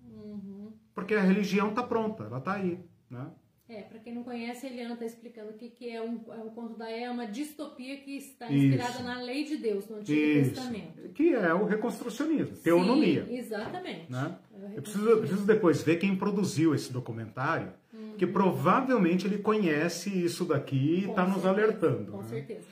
[0.05, 0.73] Uhum.
[0.95, 2.81] Porque a religião está pronta, ela está aí.
[3.11, 3.27] Né?
[3.69, 6.43] É, para quem não conhece, a Eliana está explicando o que, que é, um, é
[6.43, 9.03] o conto da é uma distopia que está inspirada Isso.
[9.05, 10.55] na lei de Deus, no Antigo Isso.
[10.55, 11.09] Testamento.
[11.11, 13.27] Que é o reconstrucionismo, teonomia.
[13.27, 14.11] Sim, exatamente.
[14.11, 14.37] Né?
[14.53, 18.17] É eu, preciso, eu preciso depois ver quem produziu esse documentário, uhum.
[18.17, 22.11] que provavelmente ele conhece isso daqui e está nos alertando.
[22.11, 22.29] Com né?
[22.29, 22.67] certeza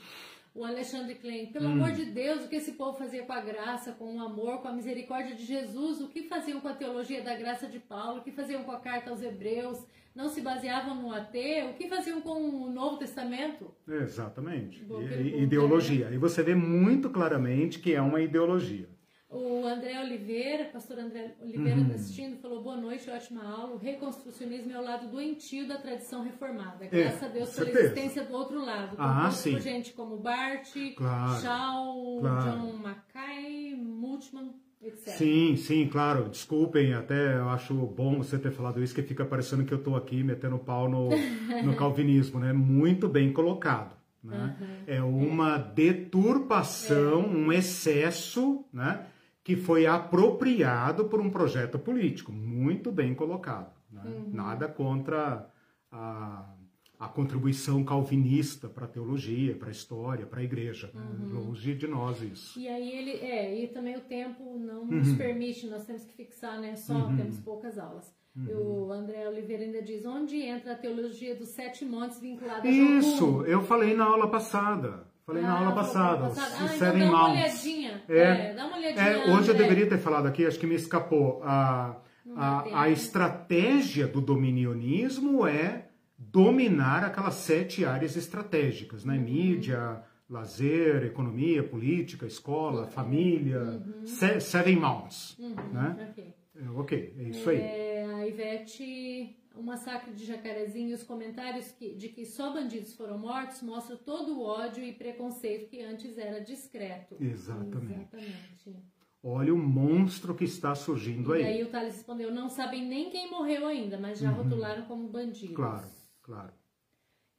[0.59, 1.71] o Alexandre Klein, pelo hum.
[1.71, 4.67] amor de Deus, o que esse povo fazia com a graça, com o amor, com
[4.67, 8.23] a misericórdia de Jesus, o que faziam com a teologia da graça de Paulo, o
[8.23, 9.79] que faziam com a carta aos Hebreus,
[10.13, 13.73] não se baseavam no ateu, o que faziam com o Novo Testamento?
[13.87, 14.85] Exatamente.
[15.17, 16.09] E, ideologia.
[16.11, 18.89] E você vê muito claramente que é uma ideologia.
[19.31, 21.91] O André Oliveira, pastor André Oliveira uhum.
[21.93, 23.75] assistindo, falou boa noite, ótima aula.
[23.75, 26.87] O reconstrucionismo é o lado doentio da tradição reformada.
[26.87, 28.95] Graças é, a Deus pela existência do outro lado.
[28.97, 29.59] Ah, sim.
[29.59, 32.59] gente como Bart, claro, Shaw, claro.
[32.59, 34.49] John Mackay, Multman,
[34.81, 35.13] etc.
[35.13, 36.27] Sim, sim, claro.
[36.27, 39.95] Desculpem, até eu acho bom você ter falado isso, que fica parecendo que eu estou
[39.95, 41.09] aqui metendo pau no,
[41.63, 42.51] no calvinismo, né?
[42.51, 43.95] Muito bem colocado.
[44.23, 44.57] Né?
[44.59, 44.67] Uhum.
[44.87, 45.71] É uma é.
[45.75, 47.27] deturpação, é.
[47.27, 49.05] um excesso, né?
[49.49, 53.73] Que foi apropriado por um projeto político, muito bem colocado.
[53.91, 54.03] Né?
[54.05, 54.29] Uhum.
[54.31, 55.49] Nada contra
[55.91, 56.53] a,
[56.99, 60.91] a contribuição calvinista para a teologia, para a história, para a igreja.
[60.93, 61.45] Uhum.
[61.45, 62.59] Longe de nós isso.
[62.59, 65.17] E aí ele é, e também o tempo não nos uhum.
[65.17, 66.75] permite, nós temos que fixar, né?
[66.75, 67.17] Só uhum.
[67.17, 68.13] temos poucas aulas.
[68.35, 68.85] Uhum.
[68.85, 73.41] O André Oliveira ainda diz onde entra a teologia dos sete montes vinculada a Isso,
[73.47, 75.08] eu falei na aula passada.
[75.29, 76.27] Falei ah, na aula passada.
[76.27, 78.03] Os, ah, então dá uma olhadinha.
[78.09, 79.05] É, é, dá uma olhadinha.
[79.05, 81.39] É, hoje eu deveria ter falado aqui, acho que me escapou.
[81.43, 81.97] A,
[82.35, 89.17] a, a estratégia do dominionismo é dominar aquelas sete áreas estratégicas, né?
[89.17, 89.21] Uhum.
[89.21, 92.89] Mídia, lazer, economia, política, escola, uhum.
[92.89, 94.07] família, uhum.
[94.39, 95.53] seven mounts, uhum.
[95.71, 96.09] né?
[96.11, 96.33] Okay.
[96.55, 97.59] É, ok, é isso aí.
[97.59, 102.93] É, a Ivete o massacre de Jacarezinho e os comentários que, de que só bandidos
[102.93, 107.15] foram mortos mostram todo o ódio e preconceito que antes era discreto.
[107.19, 108.15] Exatamente.
[108.15, 108.75] Exatamente.
[109.21, 111.43] Olha o monstro que está surgindo e aí.
[111.43, 114.43] E aí o Thales respondeu, não sabem nem quem morreu ainda, mas já uhum.
[114.43, 115.55] rotularam como bandidos.
[115.55, 115.87] Claro,
[116.21, 116.53] claro.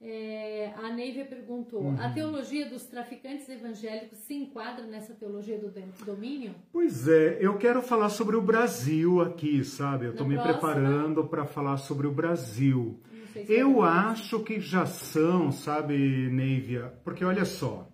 [0.02, 2.01] É, a Neivia perguntou: uhum.
[2.01, 5.70] a teologia dos traficantes evangélicos se enquadra nessa teologia do
[6.06, 6.55] domínio?
[6.72, 10.06] Pois é, eu quero falar sobre o Brasil aqui, sabe?
[10.06, 10.59] Eu estou me próxima...
[10.59, 12.98] preparando para falar sobre o Brasil.
[13.35, 15.94] Se eu acho que já são, sabe,
[16.31, 16.94] Neivia?
[17.05, 17.86] Porque olha só,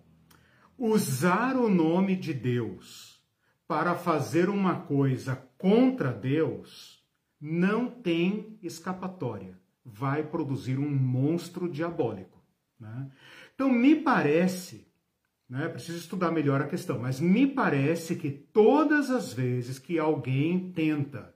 [0.77, 3.21] usar o nome de Deus
[3.67, 7.05] para fazer uma coisa contra Deus
[7.39, 12.43] não tem escapatória vai produzir um monstro diabólico.
[12.79, 13.09] Né?
[13.55, 14.87] Então, me parece,
[15.49, 20.71] né, preciso estudar melhor a questão, mas me parece que todas as vezes que alguém
[20.71, 21.33] tenta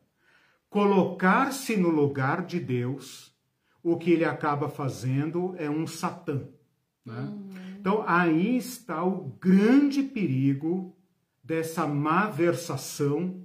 [0.69, 3.33] colocar-se no lugar de Deus,
[3.81, 6.47] o que ele acaba fazendo é um satã.
[7.05, 7.19] Né?
[7.19, 7.49] Uhum.
[7.79, 10.95] Então, aí está o grande perigo
[11.43, 13.43] dessa malversação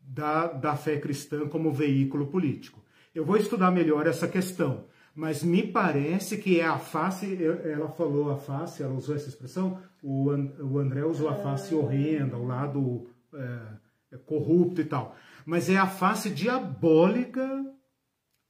[0.00, 2.81] da, da fé cristã como veículo político.
[3.14, 4.84] Eu vou estudar melhor essa questão,
[5.14, 9.78] mas me parece que é a face, ela falou a face, ela usou essa expressão,
[10.02, 10.30] o,
[10.78, 15.16] André usou a face horrenda, o lado é, corrupto e tal.
[15.44, 17.64] Mas é a face diabólica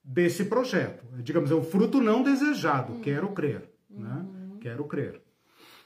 [0.04, 1.04] desse projeto.
[1.22, 3.70] Digamos, é o fruto não desejado, quero crer.
[3.90, 4.24] Né?
[4.24, 4.58] Uhum.
[4.60, 5.21] Quero crer.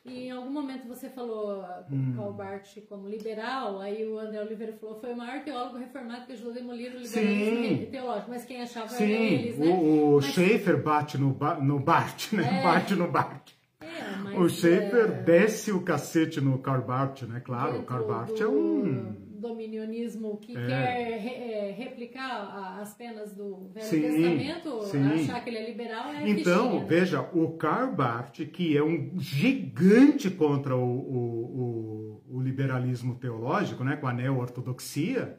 [0.08, 2.14] E em algum momento você falou hum.
[2.16, 6.32] Karl Barth como liberal, aí o André Oliveira falou foi o maior teólogo reformado que
[6.32, 7.88] ajudou a demolir o liberalismo Sim.
[7.90, 9.04] teológico, mas quem achava Sim.
[9.04, 9.66] era eles, né?
[9.66, 10.26] O, o mas...
[10.26, 12.60] Schaefer bate no, no Barth, né?
[12.60, 12.62] É.
[12.62, 13.50] Bate no Barth.
[13.80, 15.22] É, o Schaefer é...
[15.22, 17.40] desce o cacete no Karl Barth, né?
[17.40, 18.42] Claro, o Karl Barth do...
[18.42, 20.66] é um dominionismo que é.
[20.66, 25.02] quer re, é, replicar as penas do Velho sim, Testamento, sim.
[25.02, 26.86] achar que ele é liberal é Então, fichinha, né?
[26.86, 33.84] veja, o Karl Barth, que é um gigante contra o, o, o, o liberalismo teológico,
[33.84, 35.38] né, com a neo-ortodoxia,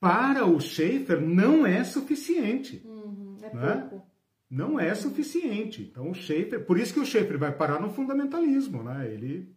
[0.00, 2.82] para o Schaeffer não é suficiente.
[2.84, 3.86] Uhum, é né?
[3.88, 4.06] pouco.
[4.50, 5.82] Não é suficiente.
[5.82, 9.10] Então o Schaeffer, por isso que o Schaeffer vai parar no fundamentalismo, né?
[9.10, 9.48] Ele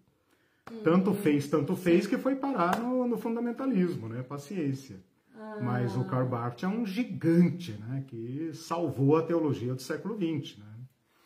[0.83, 1.15] tanto uhum.
[1.15, 4.23] fez, tanto fez que foi parar no, no fundamentalismo, né?
[4.23, 4.97] Paciência.
[5.35, 5.59] Ah.
[5.61, 8.03] Mas o Karl Barth é um gigante, né?
[8.07, 10.65] Que salvou a teologia do século XX, né?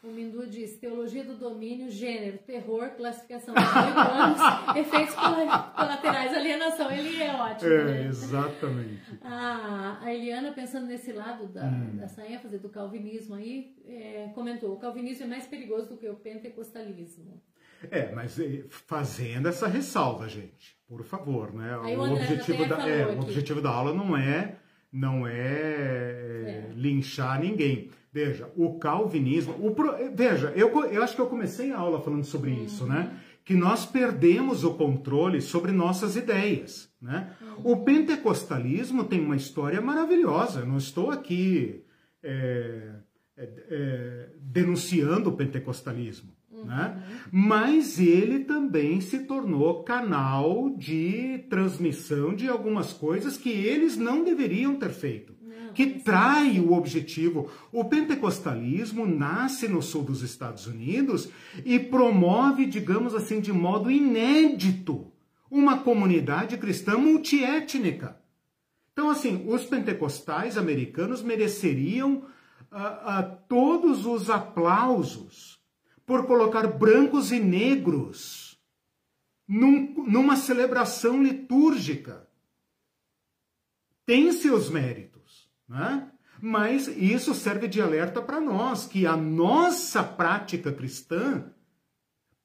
[0.02, 4.40] O Mindu diz, teologia do domínio, gênero, terror, classificação de anos,
[4.78, 6.90] efeitos colaterais, alienação.
[6.90, 8.08] Ele é ótimo, É, né?
[8.08, 9.20] exatamente.
[9.22, 11.98] Ah, a Eliana, pensando nesse lado da, hum.
[11.98, 16.16] dessa ênfase do calvinismo aí, é, comentou, o calvinismo é mais perigoso do que o
[16.16, 17.42] pentecostalismo.
[17.90, 21.78] É, mas eh, fazendo essa ressalva, gente, por favor, né?
[21.78, 24.58] O, o objetivo da, é, o objetivo da aula não é
[24.92, 27.92] não é, é, linchar ninguém.
[28.12, 32.24] Veja, o calvinismo, o pro, veja, eu, eu acho que eu comecei a aula falando
[32.24, 32.64] sobre uhum.
[32.64, 33.20] isso, né?
[33.46, 37.36] Que nós perdemos o controle sobre nossas ideias, né?
[37.40, 37.72] Uhum.
[37.72, 40.62] O pentecostalismo tem uma história maravilhosa.
[40.62, 41.84] Eu não estou aqui
[42.24, 42.96] é,
[43.38, 46.39] é, denunciando o pentecostalismo.
[46.66, 47.04] Né?
[47.32, 54.76] Mas ele também se tornou canal de transmissão de algumas coisas que eles não deveriam
[54.76, 57.50] ter feito, não, que trai o objetivo.
[57.72, 61.30] O pentecostalismo nasce no sul dos Estados Unidos
[61.66, 65.12] e promove, digamos assim, de modo inédito,
[65.50, 68.18] uma comunidade cristã multiétnica.
[68.92, 72.24] Então, assim, os pentecostais americanos mereceriam
[72.72, 75.59] uh, uh, todos os aplausos
[76.10, 78.60] por colocar brancos e negros
[79.48, 82.28] num, numa celebração litúrgica.
[84.08, 86.10] Tem seus méritos, né?
[86.42, 91.46] mas isso serve de alerta para nós, que a nossa prática cristã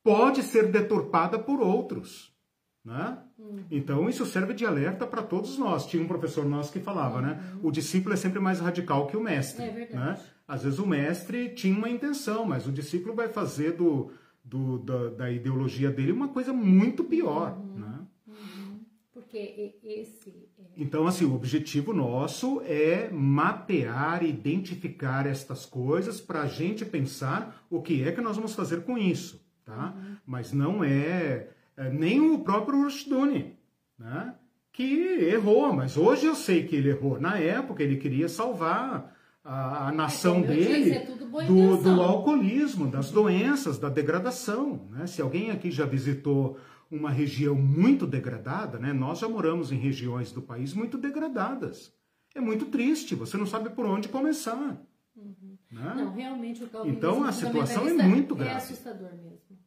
[0.02, 2.36] pode ser deturpada por outros.
[2.84, 3.16] Né?
[3.38, 3.64] Uhum.
[3.70, 5.86] Então, isso serve de alerta para todos nós.
[5.86, 7.28] Tinha um professor nosso que falava, né?
[7.28, 7.54] uhum.
[7.54, 7.60] né?
[7.62, 9.64] O discípulo é sempre mais radical que o mestre.
[9.64, 10.20] É verdade.
[10.20, 10.33] Né?
[10.46, 14.10] Às vezes o mestre tinha uma intenção, mas o discípulo vai fazer do,
[14.44, 17.56] do da, da, ideologia dele uma coisa muito pior.
[17.58, 17.78] Uhum.
[17.78, 17.98] Né?
[18.26, 18.80] Uhum.
[19.12, 20.30] Porque esse.
[20.58, 27.64] É então, assim, o objetivo nosso é mapear, identificar estas coisas para a gente pensar
[27.70, 29.42] o que é que nós vamos fazer com isso.
[29.64, 29.94] Tá?
[29.96, 30.16] Uhum.
[30.26, 33.56] Mas não é é, nem o próprio Rushduni,
[33.98, 34.34] né?
[34.72, 34.84] que
[35.28, 37.20] errou, mas hoje eu sei que ele errou.
[37.20, 39.13] Na época ele queria salvar
[39.44, 41.04] a, a nação é, dele disse, é
[41.46, 44.88] do, do, alcoolismo, das doenças, da degradação.
[44.90, 45.06] Né?
[45.06, 46.58] Se alguém aqui já visitou
[46.90, 48.92] uma região muito degradada, né?
[48.92, 51.92] nós já moramos em regiões do país muito degradadas.
[52.34, 54.82] É muito triste, você não sabe por onde começar.
[55.14, 55.58] Uhum.
[55.70, 55.94] Né?
[55.96, 58.52] Não, realmente o Então a situação é muito grave.
[58.52, 59.58] É assustador mesmo.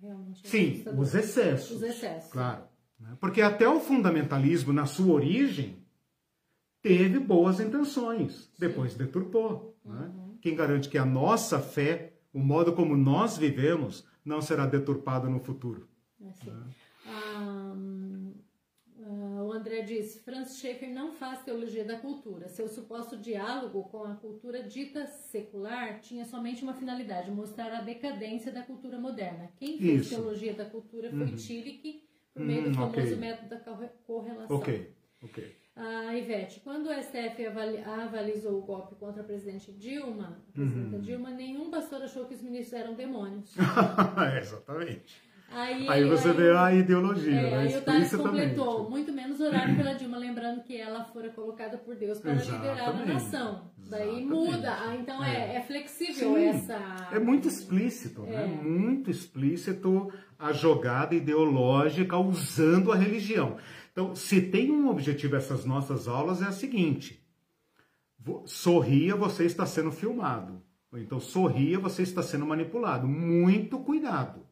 [0.00, 1.76] Realmente é Sim, os excessos.
[1.76, 2.32] Os excessos.
[2.32, 2.64] Claro.
[2.98, 3.16] Né?
[3.20, 5.81] Porque até o fundamentalismo, na sua origem,
[6.82, 9.78] teve boas intenções, depois deturpou.
[9.84, 9.94] Né?
[9.94, 10.28] Uhum.
[10.28, 10.34] Né?
[10.40, 15.40] Quem garante que a nossa fé o modo como nós vivemos não será deturpado no
[15.40, 15.88] futuro.
[16.28, 16.50] Assim.
[17.06, 18.32] um,
[18.98, 22.48] uh, o André diz: Franz Schaeffer não faz teologia da cultura.
[22.48, 28.52] Seu suposto diálogo com a cultura dita secular tinha somente uma finalidade: mostrar a decadência
[28.52, 29.50] da cultura moderna.
[29.56, 30.10] Quem fez Isso.
[30.10, 31.36] teologia da cultura foi uhum.
[31.36, 33.16] Tillich, por meio do hum, famoso okay.
[33.16, 33.58] método da
[34.06, 34.56] correlação.
[34.56, 35.61] Ok, ok.
[35.74, 37.46] A Ivete, quando o STF
[37.86, 41.02] avalizou o golpe contra a presidente Dilma, a presidenta uhum.
[41.02, 43.54] Dilma, nenhum pastor achou que os ministros eram demônios.
[44.38, 45.22] exatamente.
[45.54, 47.58] Aí, aí você aí, vê a ideologia, é, né?
[47.58, 51.94] Aí o Thales completou, muito menos orar pela Dilma, lembrando que ela fora colocada por
[51.94, 52.68] Deus para Exatamente.
[52.68, 53.70] liderar a nação.
[53.90, 56.46] Daí muda, ah, então é, é, é flexível Sim.
[56.46, 57.08] essa...
[57.12, 58.44] É muito explícito, né?
[58.44, 58.46] é.
[58.46, 58.62] né?
[58.62, 63.56] Muito explícito a jogada ideológica usando a religião.
[63.92, 67.22] Então, se tem um objetivo essas nossas aulas é a seguinte:
[68.46, 70.62] sorria, você está sendo filmado.
[70.94, 73.06] Então, sorria, você está sendo manipulado.
[73.06, 74.46] Muito cuidado.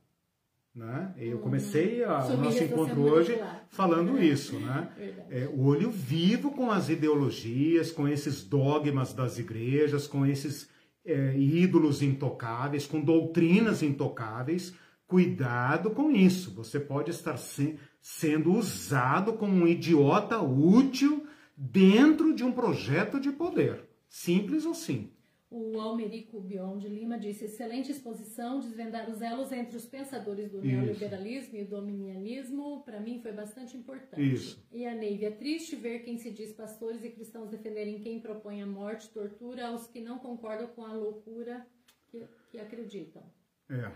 [0.75, 1.13] Né?
[1.19, 1.43] Eu uhum.
[1.43, 3.39] comecei a, o nosso encontro hoje
[3.71, 4.25] falando é.
[4.25, 4.89] isso, né?
[5.29, 10.69] É, o olho vivo com as ideologias, com esses dogmas das igrejas, com esses
[11.05, 14.73] é, ídolos intocáveis, com doutrinas intocáveis.
[15.07, 16.55] Cuidado com isso.
[16.55, 23.31] Você pode estar se, sendo usado como um idiota útil dentro de um projeto de
[23.31, 23.85] poder.
[24.09, 25.13] Simples assim.
[25.51, 30.59] O Almerico Bion de Lima disse: excelente exposição, desvendar os elos entre os pensadores do
[30.59, 30.67] Isso.
[30.67, 34.33] neoliberalismo e do dominianismo, para mim foi bastante importante.
[34.33, 34.65] Isso.
[34.71, 38.63] E a Neiva, é triste ver quem se diz pastores e cristãos defenderem quem propõe
[38.63, 41.67] a morte, tortura aos que não concordam com a loucura
[42.07, 43.23] que, que acreditam.
[43.69, 43.91] É.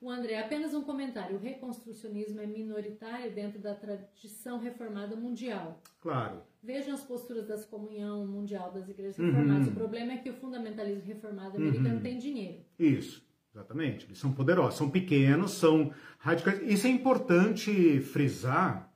[0.00, 1.36] O André, apenas um comentário.
[1.36, 5.82] O reconstrucionismo é minoritário dentro da tradição reformada mundial.
[6.00, 6.42] Claro.
[6.62, 9.26] Vejam as posturas das comunhão mundial das igrejas uhum.
[9.26, 9.68] reformadas.
[9.68, 12.02] O problema é que o fundamentalismo reformado americano uhum.
[12.02, 12.64] tem dinheiro.
[12.78, 13.22] Isso,
[13.52, 14.06] exatamente.
[14.06, 16.62] Eles são poderosos, são pequenos, são radicais.
[16.62, 18.90] Isso é importante frisar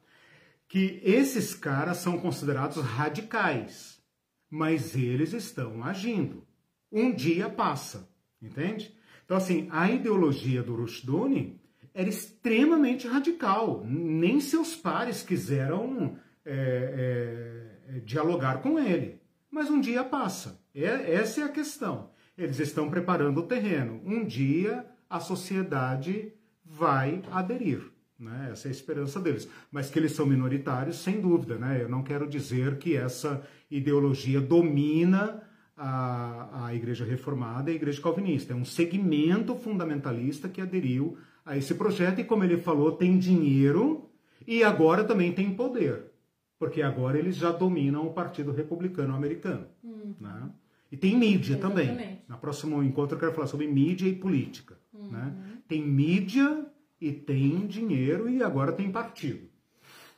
[0.66, 4.02] que esses caras são considerados radicais,
[4.48, 6.46] mas eles estão agindo.
[6.90, 8.08] Um dia passa,
[8.40, 8.96] entende?
[9.24, 11.60] Então, assim, a ideologia do Rushduni
[11.94, 13.82] era extremamente radical.
[13.86, 19.20] Nem seus pares quiseram é, é, dialogar com ele.
[19.50, 20.60] Mas um dia passa.
[20.74, 22.10] É, essa é a questão.
[22.36, 24.02] Eles estão preparando o terreno.
[24.04, 26.32] Um dia a sociedade
[26.64, 27.92] vai aderir.
[28.18, 28.48] Né?
[28.50, 29.48] Essa é a esperança deles.
[29.70, 31.56] Mas que eles são minoritários, sem dúvida.
[31.56, 31.80] Né?
[31.80, 35.43] Eu não quero dizer que essa ideologia domina
[35.76, 38.52] a, a Igreja Reformada e a Igreja Calvinista.
[38.52, 44.08] É um segmento fundamentalista que aderiu a esse projeto e, como ele falou, tem dinheiro
[44.46, 46.12] e agora também tem poder,
[46.58, 49.66] porque agora eles já dominam o Partido Republicano Americano.
[49.82, 50.14] Uhum.
[50.20, 50.50] Né?
[50.92, 51.88] E tem mídia Exatamente.
[51.88, 52.22] também.
[52.28, 54.78] No próximo encontro eu quero falar sobre mídia e política.
[54.92, 55.10] Uhum.
[55.10, 55.34] Né?
[55.66, 56.66] Tem mídia
[57.00, 59.48] e tem dinheiro e agora tem partido.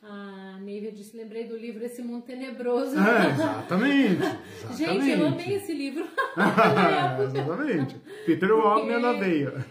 [0.09, 2.97] A Nívia disse, lembrei do livro Esse Mundo Tenebroso.
[2.97, 4.77] É, exatamente, exatamente.
[4.77, 6.05] Gente, eu amei esse livro.
[7.23, 7.97] exatamente.
[8.25, 8.63] Peter porque...
[8.63, 9.65] Wagner na veia.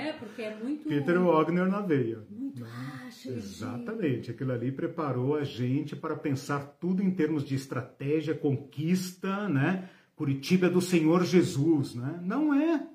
[0.00, 0.88] É, porque é muito...
[0.88, 2.20] Peter Wagner na veia.
[2.30, 3.28] Muito racho.
[3.28, 4.30] Exatamente.
[4.30, 9.90] Aquilo ali preparou a gente para pensar tudo em termos de estratégia, conquista, né?
[10.16, 12.18] Curitiba é do Senhor Jesus, né?
[12.22, 12.86] Não é.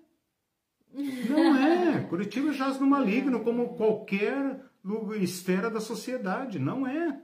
[1.29, 1.99] Não é.
[2.09, 4.61] Curitiba jaz no maligno, como qualquer
[5.15, 6.59] esfera da sociedade.
[6.59, 7.21] Não é.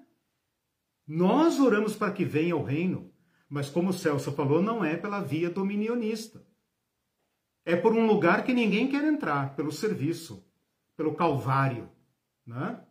[1.07, 3.11] Nós oramos para que venha o reino,
[3.49, 6.45] mas como o Celso falou, não é pela via dominionista.
[7.65, 10.45] É por um lugar que ninguém quer entrar, pelo serviço,
[10.97, 11.89] pelo calvário,
[12.45, 12.81] né?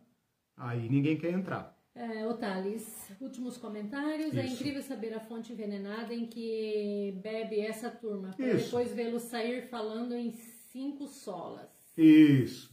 [0.55, 1.73] Aí ninguém quer entrar.
[1.95, 4.35] É, Thales, últimos comentários.
[4.35, 4.39] É Isso.
[4.39, 9.69] É incrível saber a fonte envenenada em que bebe essa turma, para depois vê-lo sair
[9.69, 11.69] falando em cinco solas.
[11.95, 12.72] Isso.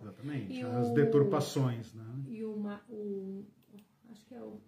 [0.00, 0.54] Exatamente.
[0.54, 0.94] E As o...
[0.94, 2.04] deturpações, né?
[2.28, 2.52] E o,
[2.88, 3.44] o,
[4.10, 4.60] Acho que é o.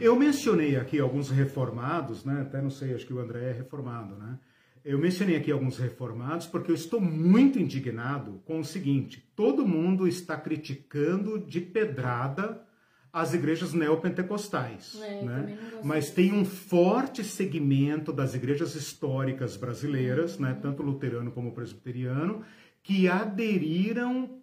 [0.00, 2.42] Eu mencionei aqui alguns reformados, né?
[2.42, 4.38] Até não sei, acho que o André é reformado, né?
[4.84, 10.06] Eu mencionei aqui alguns reformados porque eu estou muito indignado com o seguinte: todo mundo
[10.06, 12.64] está criticando de pedrada
[13.12, 15.58] as igrejas neopentecostais, é, né?
[15.82, 20.56] Mas tem um forte segmento das igrejas históricas brasileiras, né?
[20.60, 22.42] Tanto luterano como presbiteriano,
[22.82, 24.37] que aderiram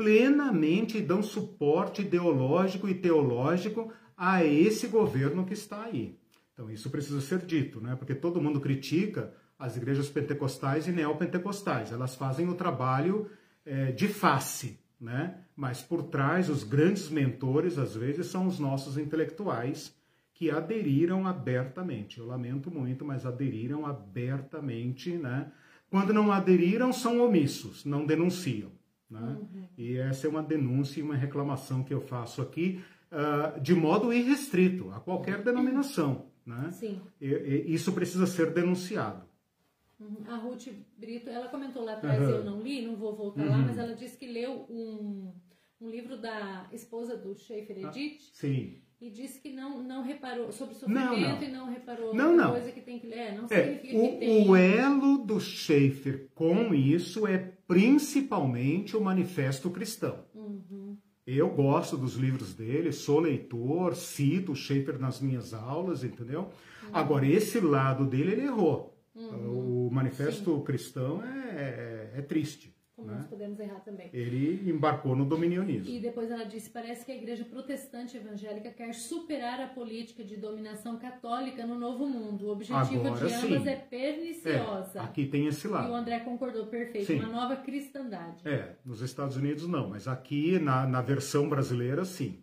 [0.00, 6.18] plenamente dão suporte ideológico e teológico a esse governo que está aí.
[6.54, 7.94] Então isso precisa ser dito, né?
[7.96, 11.92] Porque todo mundo critica as igrejas pentecostais e neopentecostais.
[11.92, 13.30] Elas fazem o trabalho
[13.66, 15.36] é, de face, né?
[15.54, 19.94] Mas por trás, os grandes mentores, às vezes, são os nossos intelectuais
[20.32, 22.20] que aderiram abertamente.
[22.20, 25.52] Eu lamento muito, mas aderiram abertamente, né?
[25.90, 28.79] Quando não aderiram, são omissos, não denunciam.
[29.10, 29.20] Né?
[29.20, 29.64] Uhum.
[29.76, 34.12] E essa é uma denúncia e uma reclamação que eu faço aqui, uh, de modo
[34.12, 36.26] irrestrito, a qualquer denominação.
[36.46, 36.70] Né?
[36.70, 37.00] Sim.
[37.20, 39.28] E, e, isso precisa ser denunciado.
[39.98, 40.16] Uhum.
[40.28, 42.28] A Ruth Brito, ela comentou lá atrás, uhum.
[42.28, 43.66] eu não li, não vou voltar lá, uhum.
[43.66, 45.32] mas ela disse que leu um,
[45.80, 48.18] um livro da esposa do Schaefer ah, Edith.
[48.20, 51.42] Ah, sim e disse que não, não reparou sobre sofrimento não, não.
[51.42, 52.50] e não reparou não, não.
[52.50, 53.34] coisa que tem que ler.
[53.34, 54.48] Não é, significa o, que tem.
[54.48, 60.24] O elo do Schaefer com isso é principalmente o Manifesto Cristão.
[60.34, 60.98] Uhum.
[61.24, 66.50] Eu gosto dos livros dele, sou leitor, cito o Schaefer nas minhas aulas, entendeu?
[66.82, 66.88] Uhum.
[66.92, 69.00] Agora, esse lado dele, ele errou.
[69.14, 69.86] Uhum.
[69.86, 70.64] O Manifesto Sim.
[70.64, 72.69] Cristão é, é, é triste
[73.00, 73.16] como né?
[73.18, 74.10] nós podemos errar também.
[74.12, 75.92] Ele embarcou no dominionismo.
[75.92, 80.36] E depois ela disse: parece que a igreja protestante evangélica quer superar a política de
[80.36, 82.46] dominação católica no novo mundo.
[82.46, 83.68] O objetivo Agora, de ambas sim.
[83.68, 84.98] é perniciosa.
[84.98, 85.88] É, aqui tem esse lado.
[85.88, 87.06] E o André concordou, perfeito.
[87.06, 87.20] Sim.
[87.20, 88.46] Uma nova cristandade.
[88.46, 92.42] É, nos Estados Unidos não, mas aqui na, na versão brasileira, sim.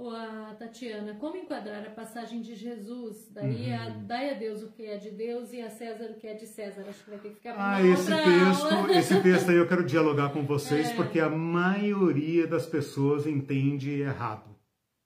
[0.00, 3.28] A Tatiana, como enquadrar a passagem de Jesus?
[3.32, 3.74] Daí uhum.
[3.74, 6.34] a, dai a Deus o que é de Deus e a César o que é
[6.34, 6.84] de César.
[6.88, 8.96] Acho que vai ter que ficar Ah, esse texto, aula.
[8.96, 10.94] esse texto aí eu quero dialogar com vocês, é.
[10.94, 14.48] porque a maioria das pessoas entende errado.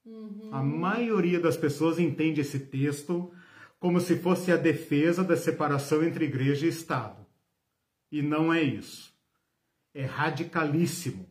[0.05, 0.51] Uhum.
[0.53, 3.33] A maioria das pessoas entende esse texto
[3.81, 7.27] como se fosse a defesa da separação entre igreja e Estado.
[8.11, 9.11] E não é isso.
[9.95, 11.27] É radicalíssimo.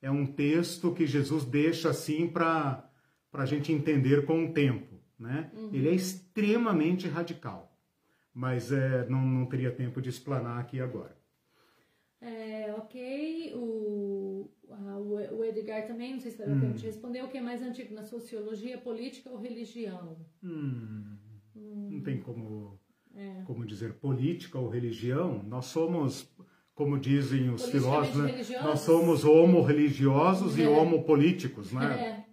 [0.00, 2.90] É um texto que Jesus deixa assim para
[3.34, 4.94] para a gente entender com o tempo.
[5.18, 5.50] Né?
[5.56, 5.70] Uhum.
[5.72, 7.76] Ele é extremamente radical,
[8.32, 11.16] mas é, não, não teria tempo de explanar aqui agora.
[12.20, 14.98] É, ok, o, a,
[15.32, 16.60] o Edgar também, não sei se vai dar hum.
[16.60, 20.16] tempo de responder, o que é mais antigo na sociologia, política ou religião?
[20.40, 21.16] Hum,
[21.56, 21.88] hum.
[21.90, 22.78] Não tem como,
[23.16, 23.42] é.
[23.44, 26.32] como dizer política ou religião, nós somos
[26.72, 28.62] como dizem os filósofos, né?
[28.62, 30.62] nós somos homo-religiosos é.
[30.62, 32.23] e homo-políticos, né?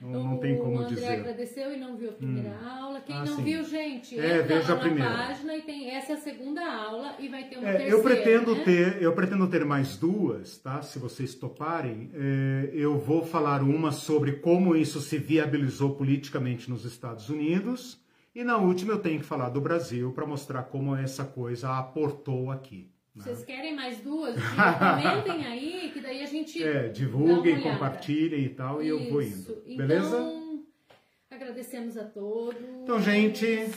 [0.00, 1.06] Não, não tem como o André dizer.
[1.08, 2.68] agradeceu e não viu a primeira hum.
[2.68, 3.00] aula.
[3.02, 3.42] Quem ah, não sim.
[3.42, 5.10] viu, gente, é, veja a primeira.
[5.10, 7.96] página e tem essa é a segunda aula e vai ter uma é, terceira.
[7.96, 8.64] Eu pretendo né?
[8.64, 10.80] ter, eu pretendo ter mais duas, tá?
[10.80, 16.86] Se vocês toparem, é, eu vou falar uma sobre como isso se viabilizou politicamente nos
[16.86, 18.00] Estados Unidos
[18.34, 22.50] e na última eu tenho que falar do Brasil para mostrar como essa coisa aportou
[22.50, 22.90] aqui.
[23.14, 24.36] Vocês querem mais duas?
[24.38, 26.62] Comentem aí, que daí a gente.
[26.62, 28.84] É, divulguem, compartilhem e tal, Isso.
[28.84, 29.62] e eu vou indo.
[29.76, 30.16] Beleza?
[30.16, 30.64] Então,
[31.30, 32.60] agradecemos a todos.
[32.82, 33.68] Então, gente,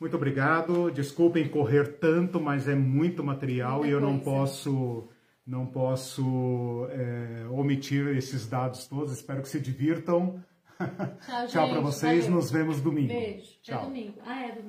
[0.00, 0.90] muito obrigado.
[0.90, 4.12] Desculpem correr tanto, mas é muito material Muita e eu coisa.
[4.12, 5.08] não posso.
[5.44, 9.12] Não posso é, omitir esses dados todos.
[9.12, 10.42] Espero que se divirtam.
[10.78, 12.24] Tchau, Tchau para vocês.
[12.24, 12.36] Valeu.
[12.36, 13.08] Nos vemos domingo.
[13.12, 13.58] Beijo.
[13.60, 13.80] Tchau.
[13.80, 14.18] É domingo.
[14.24, 14.60] Ah, é domingo.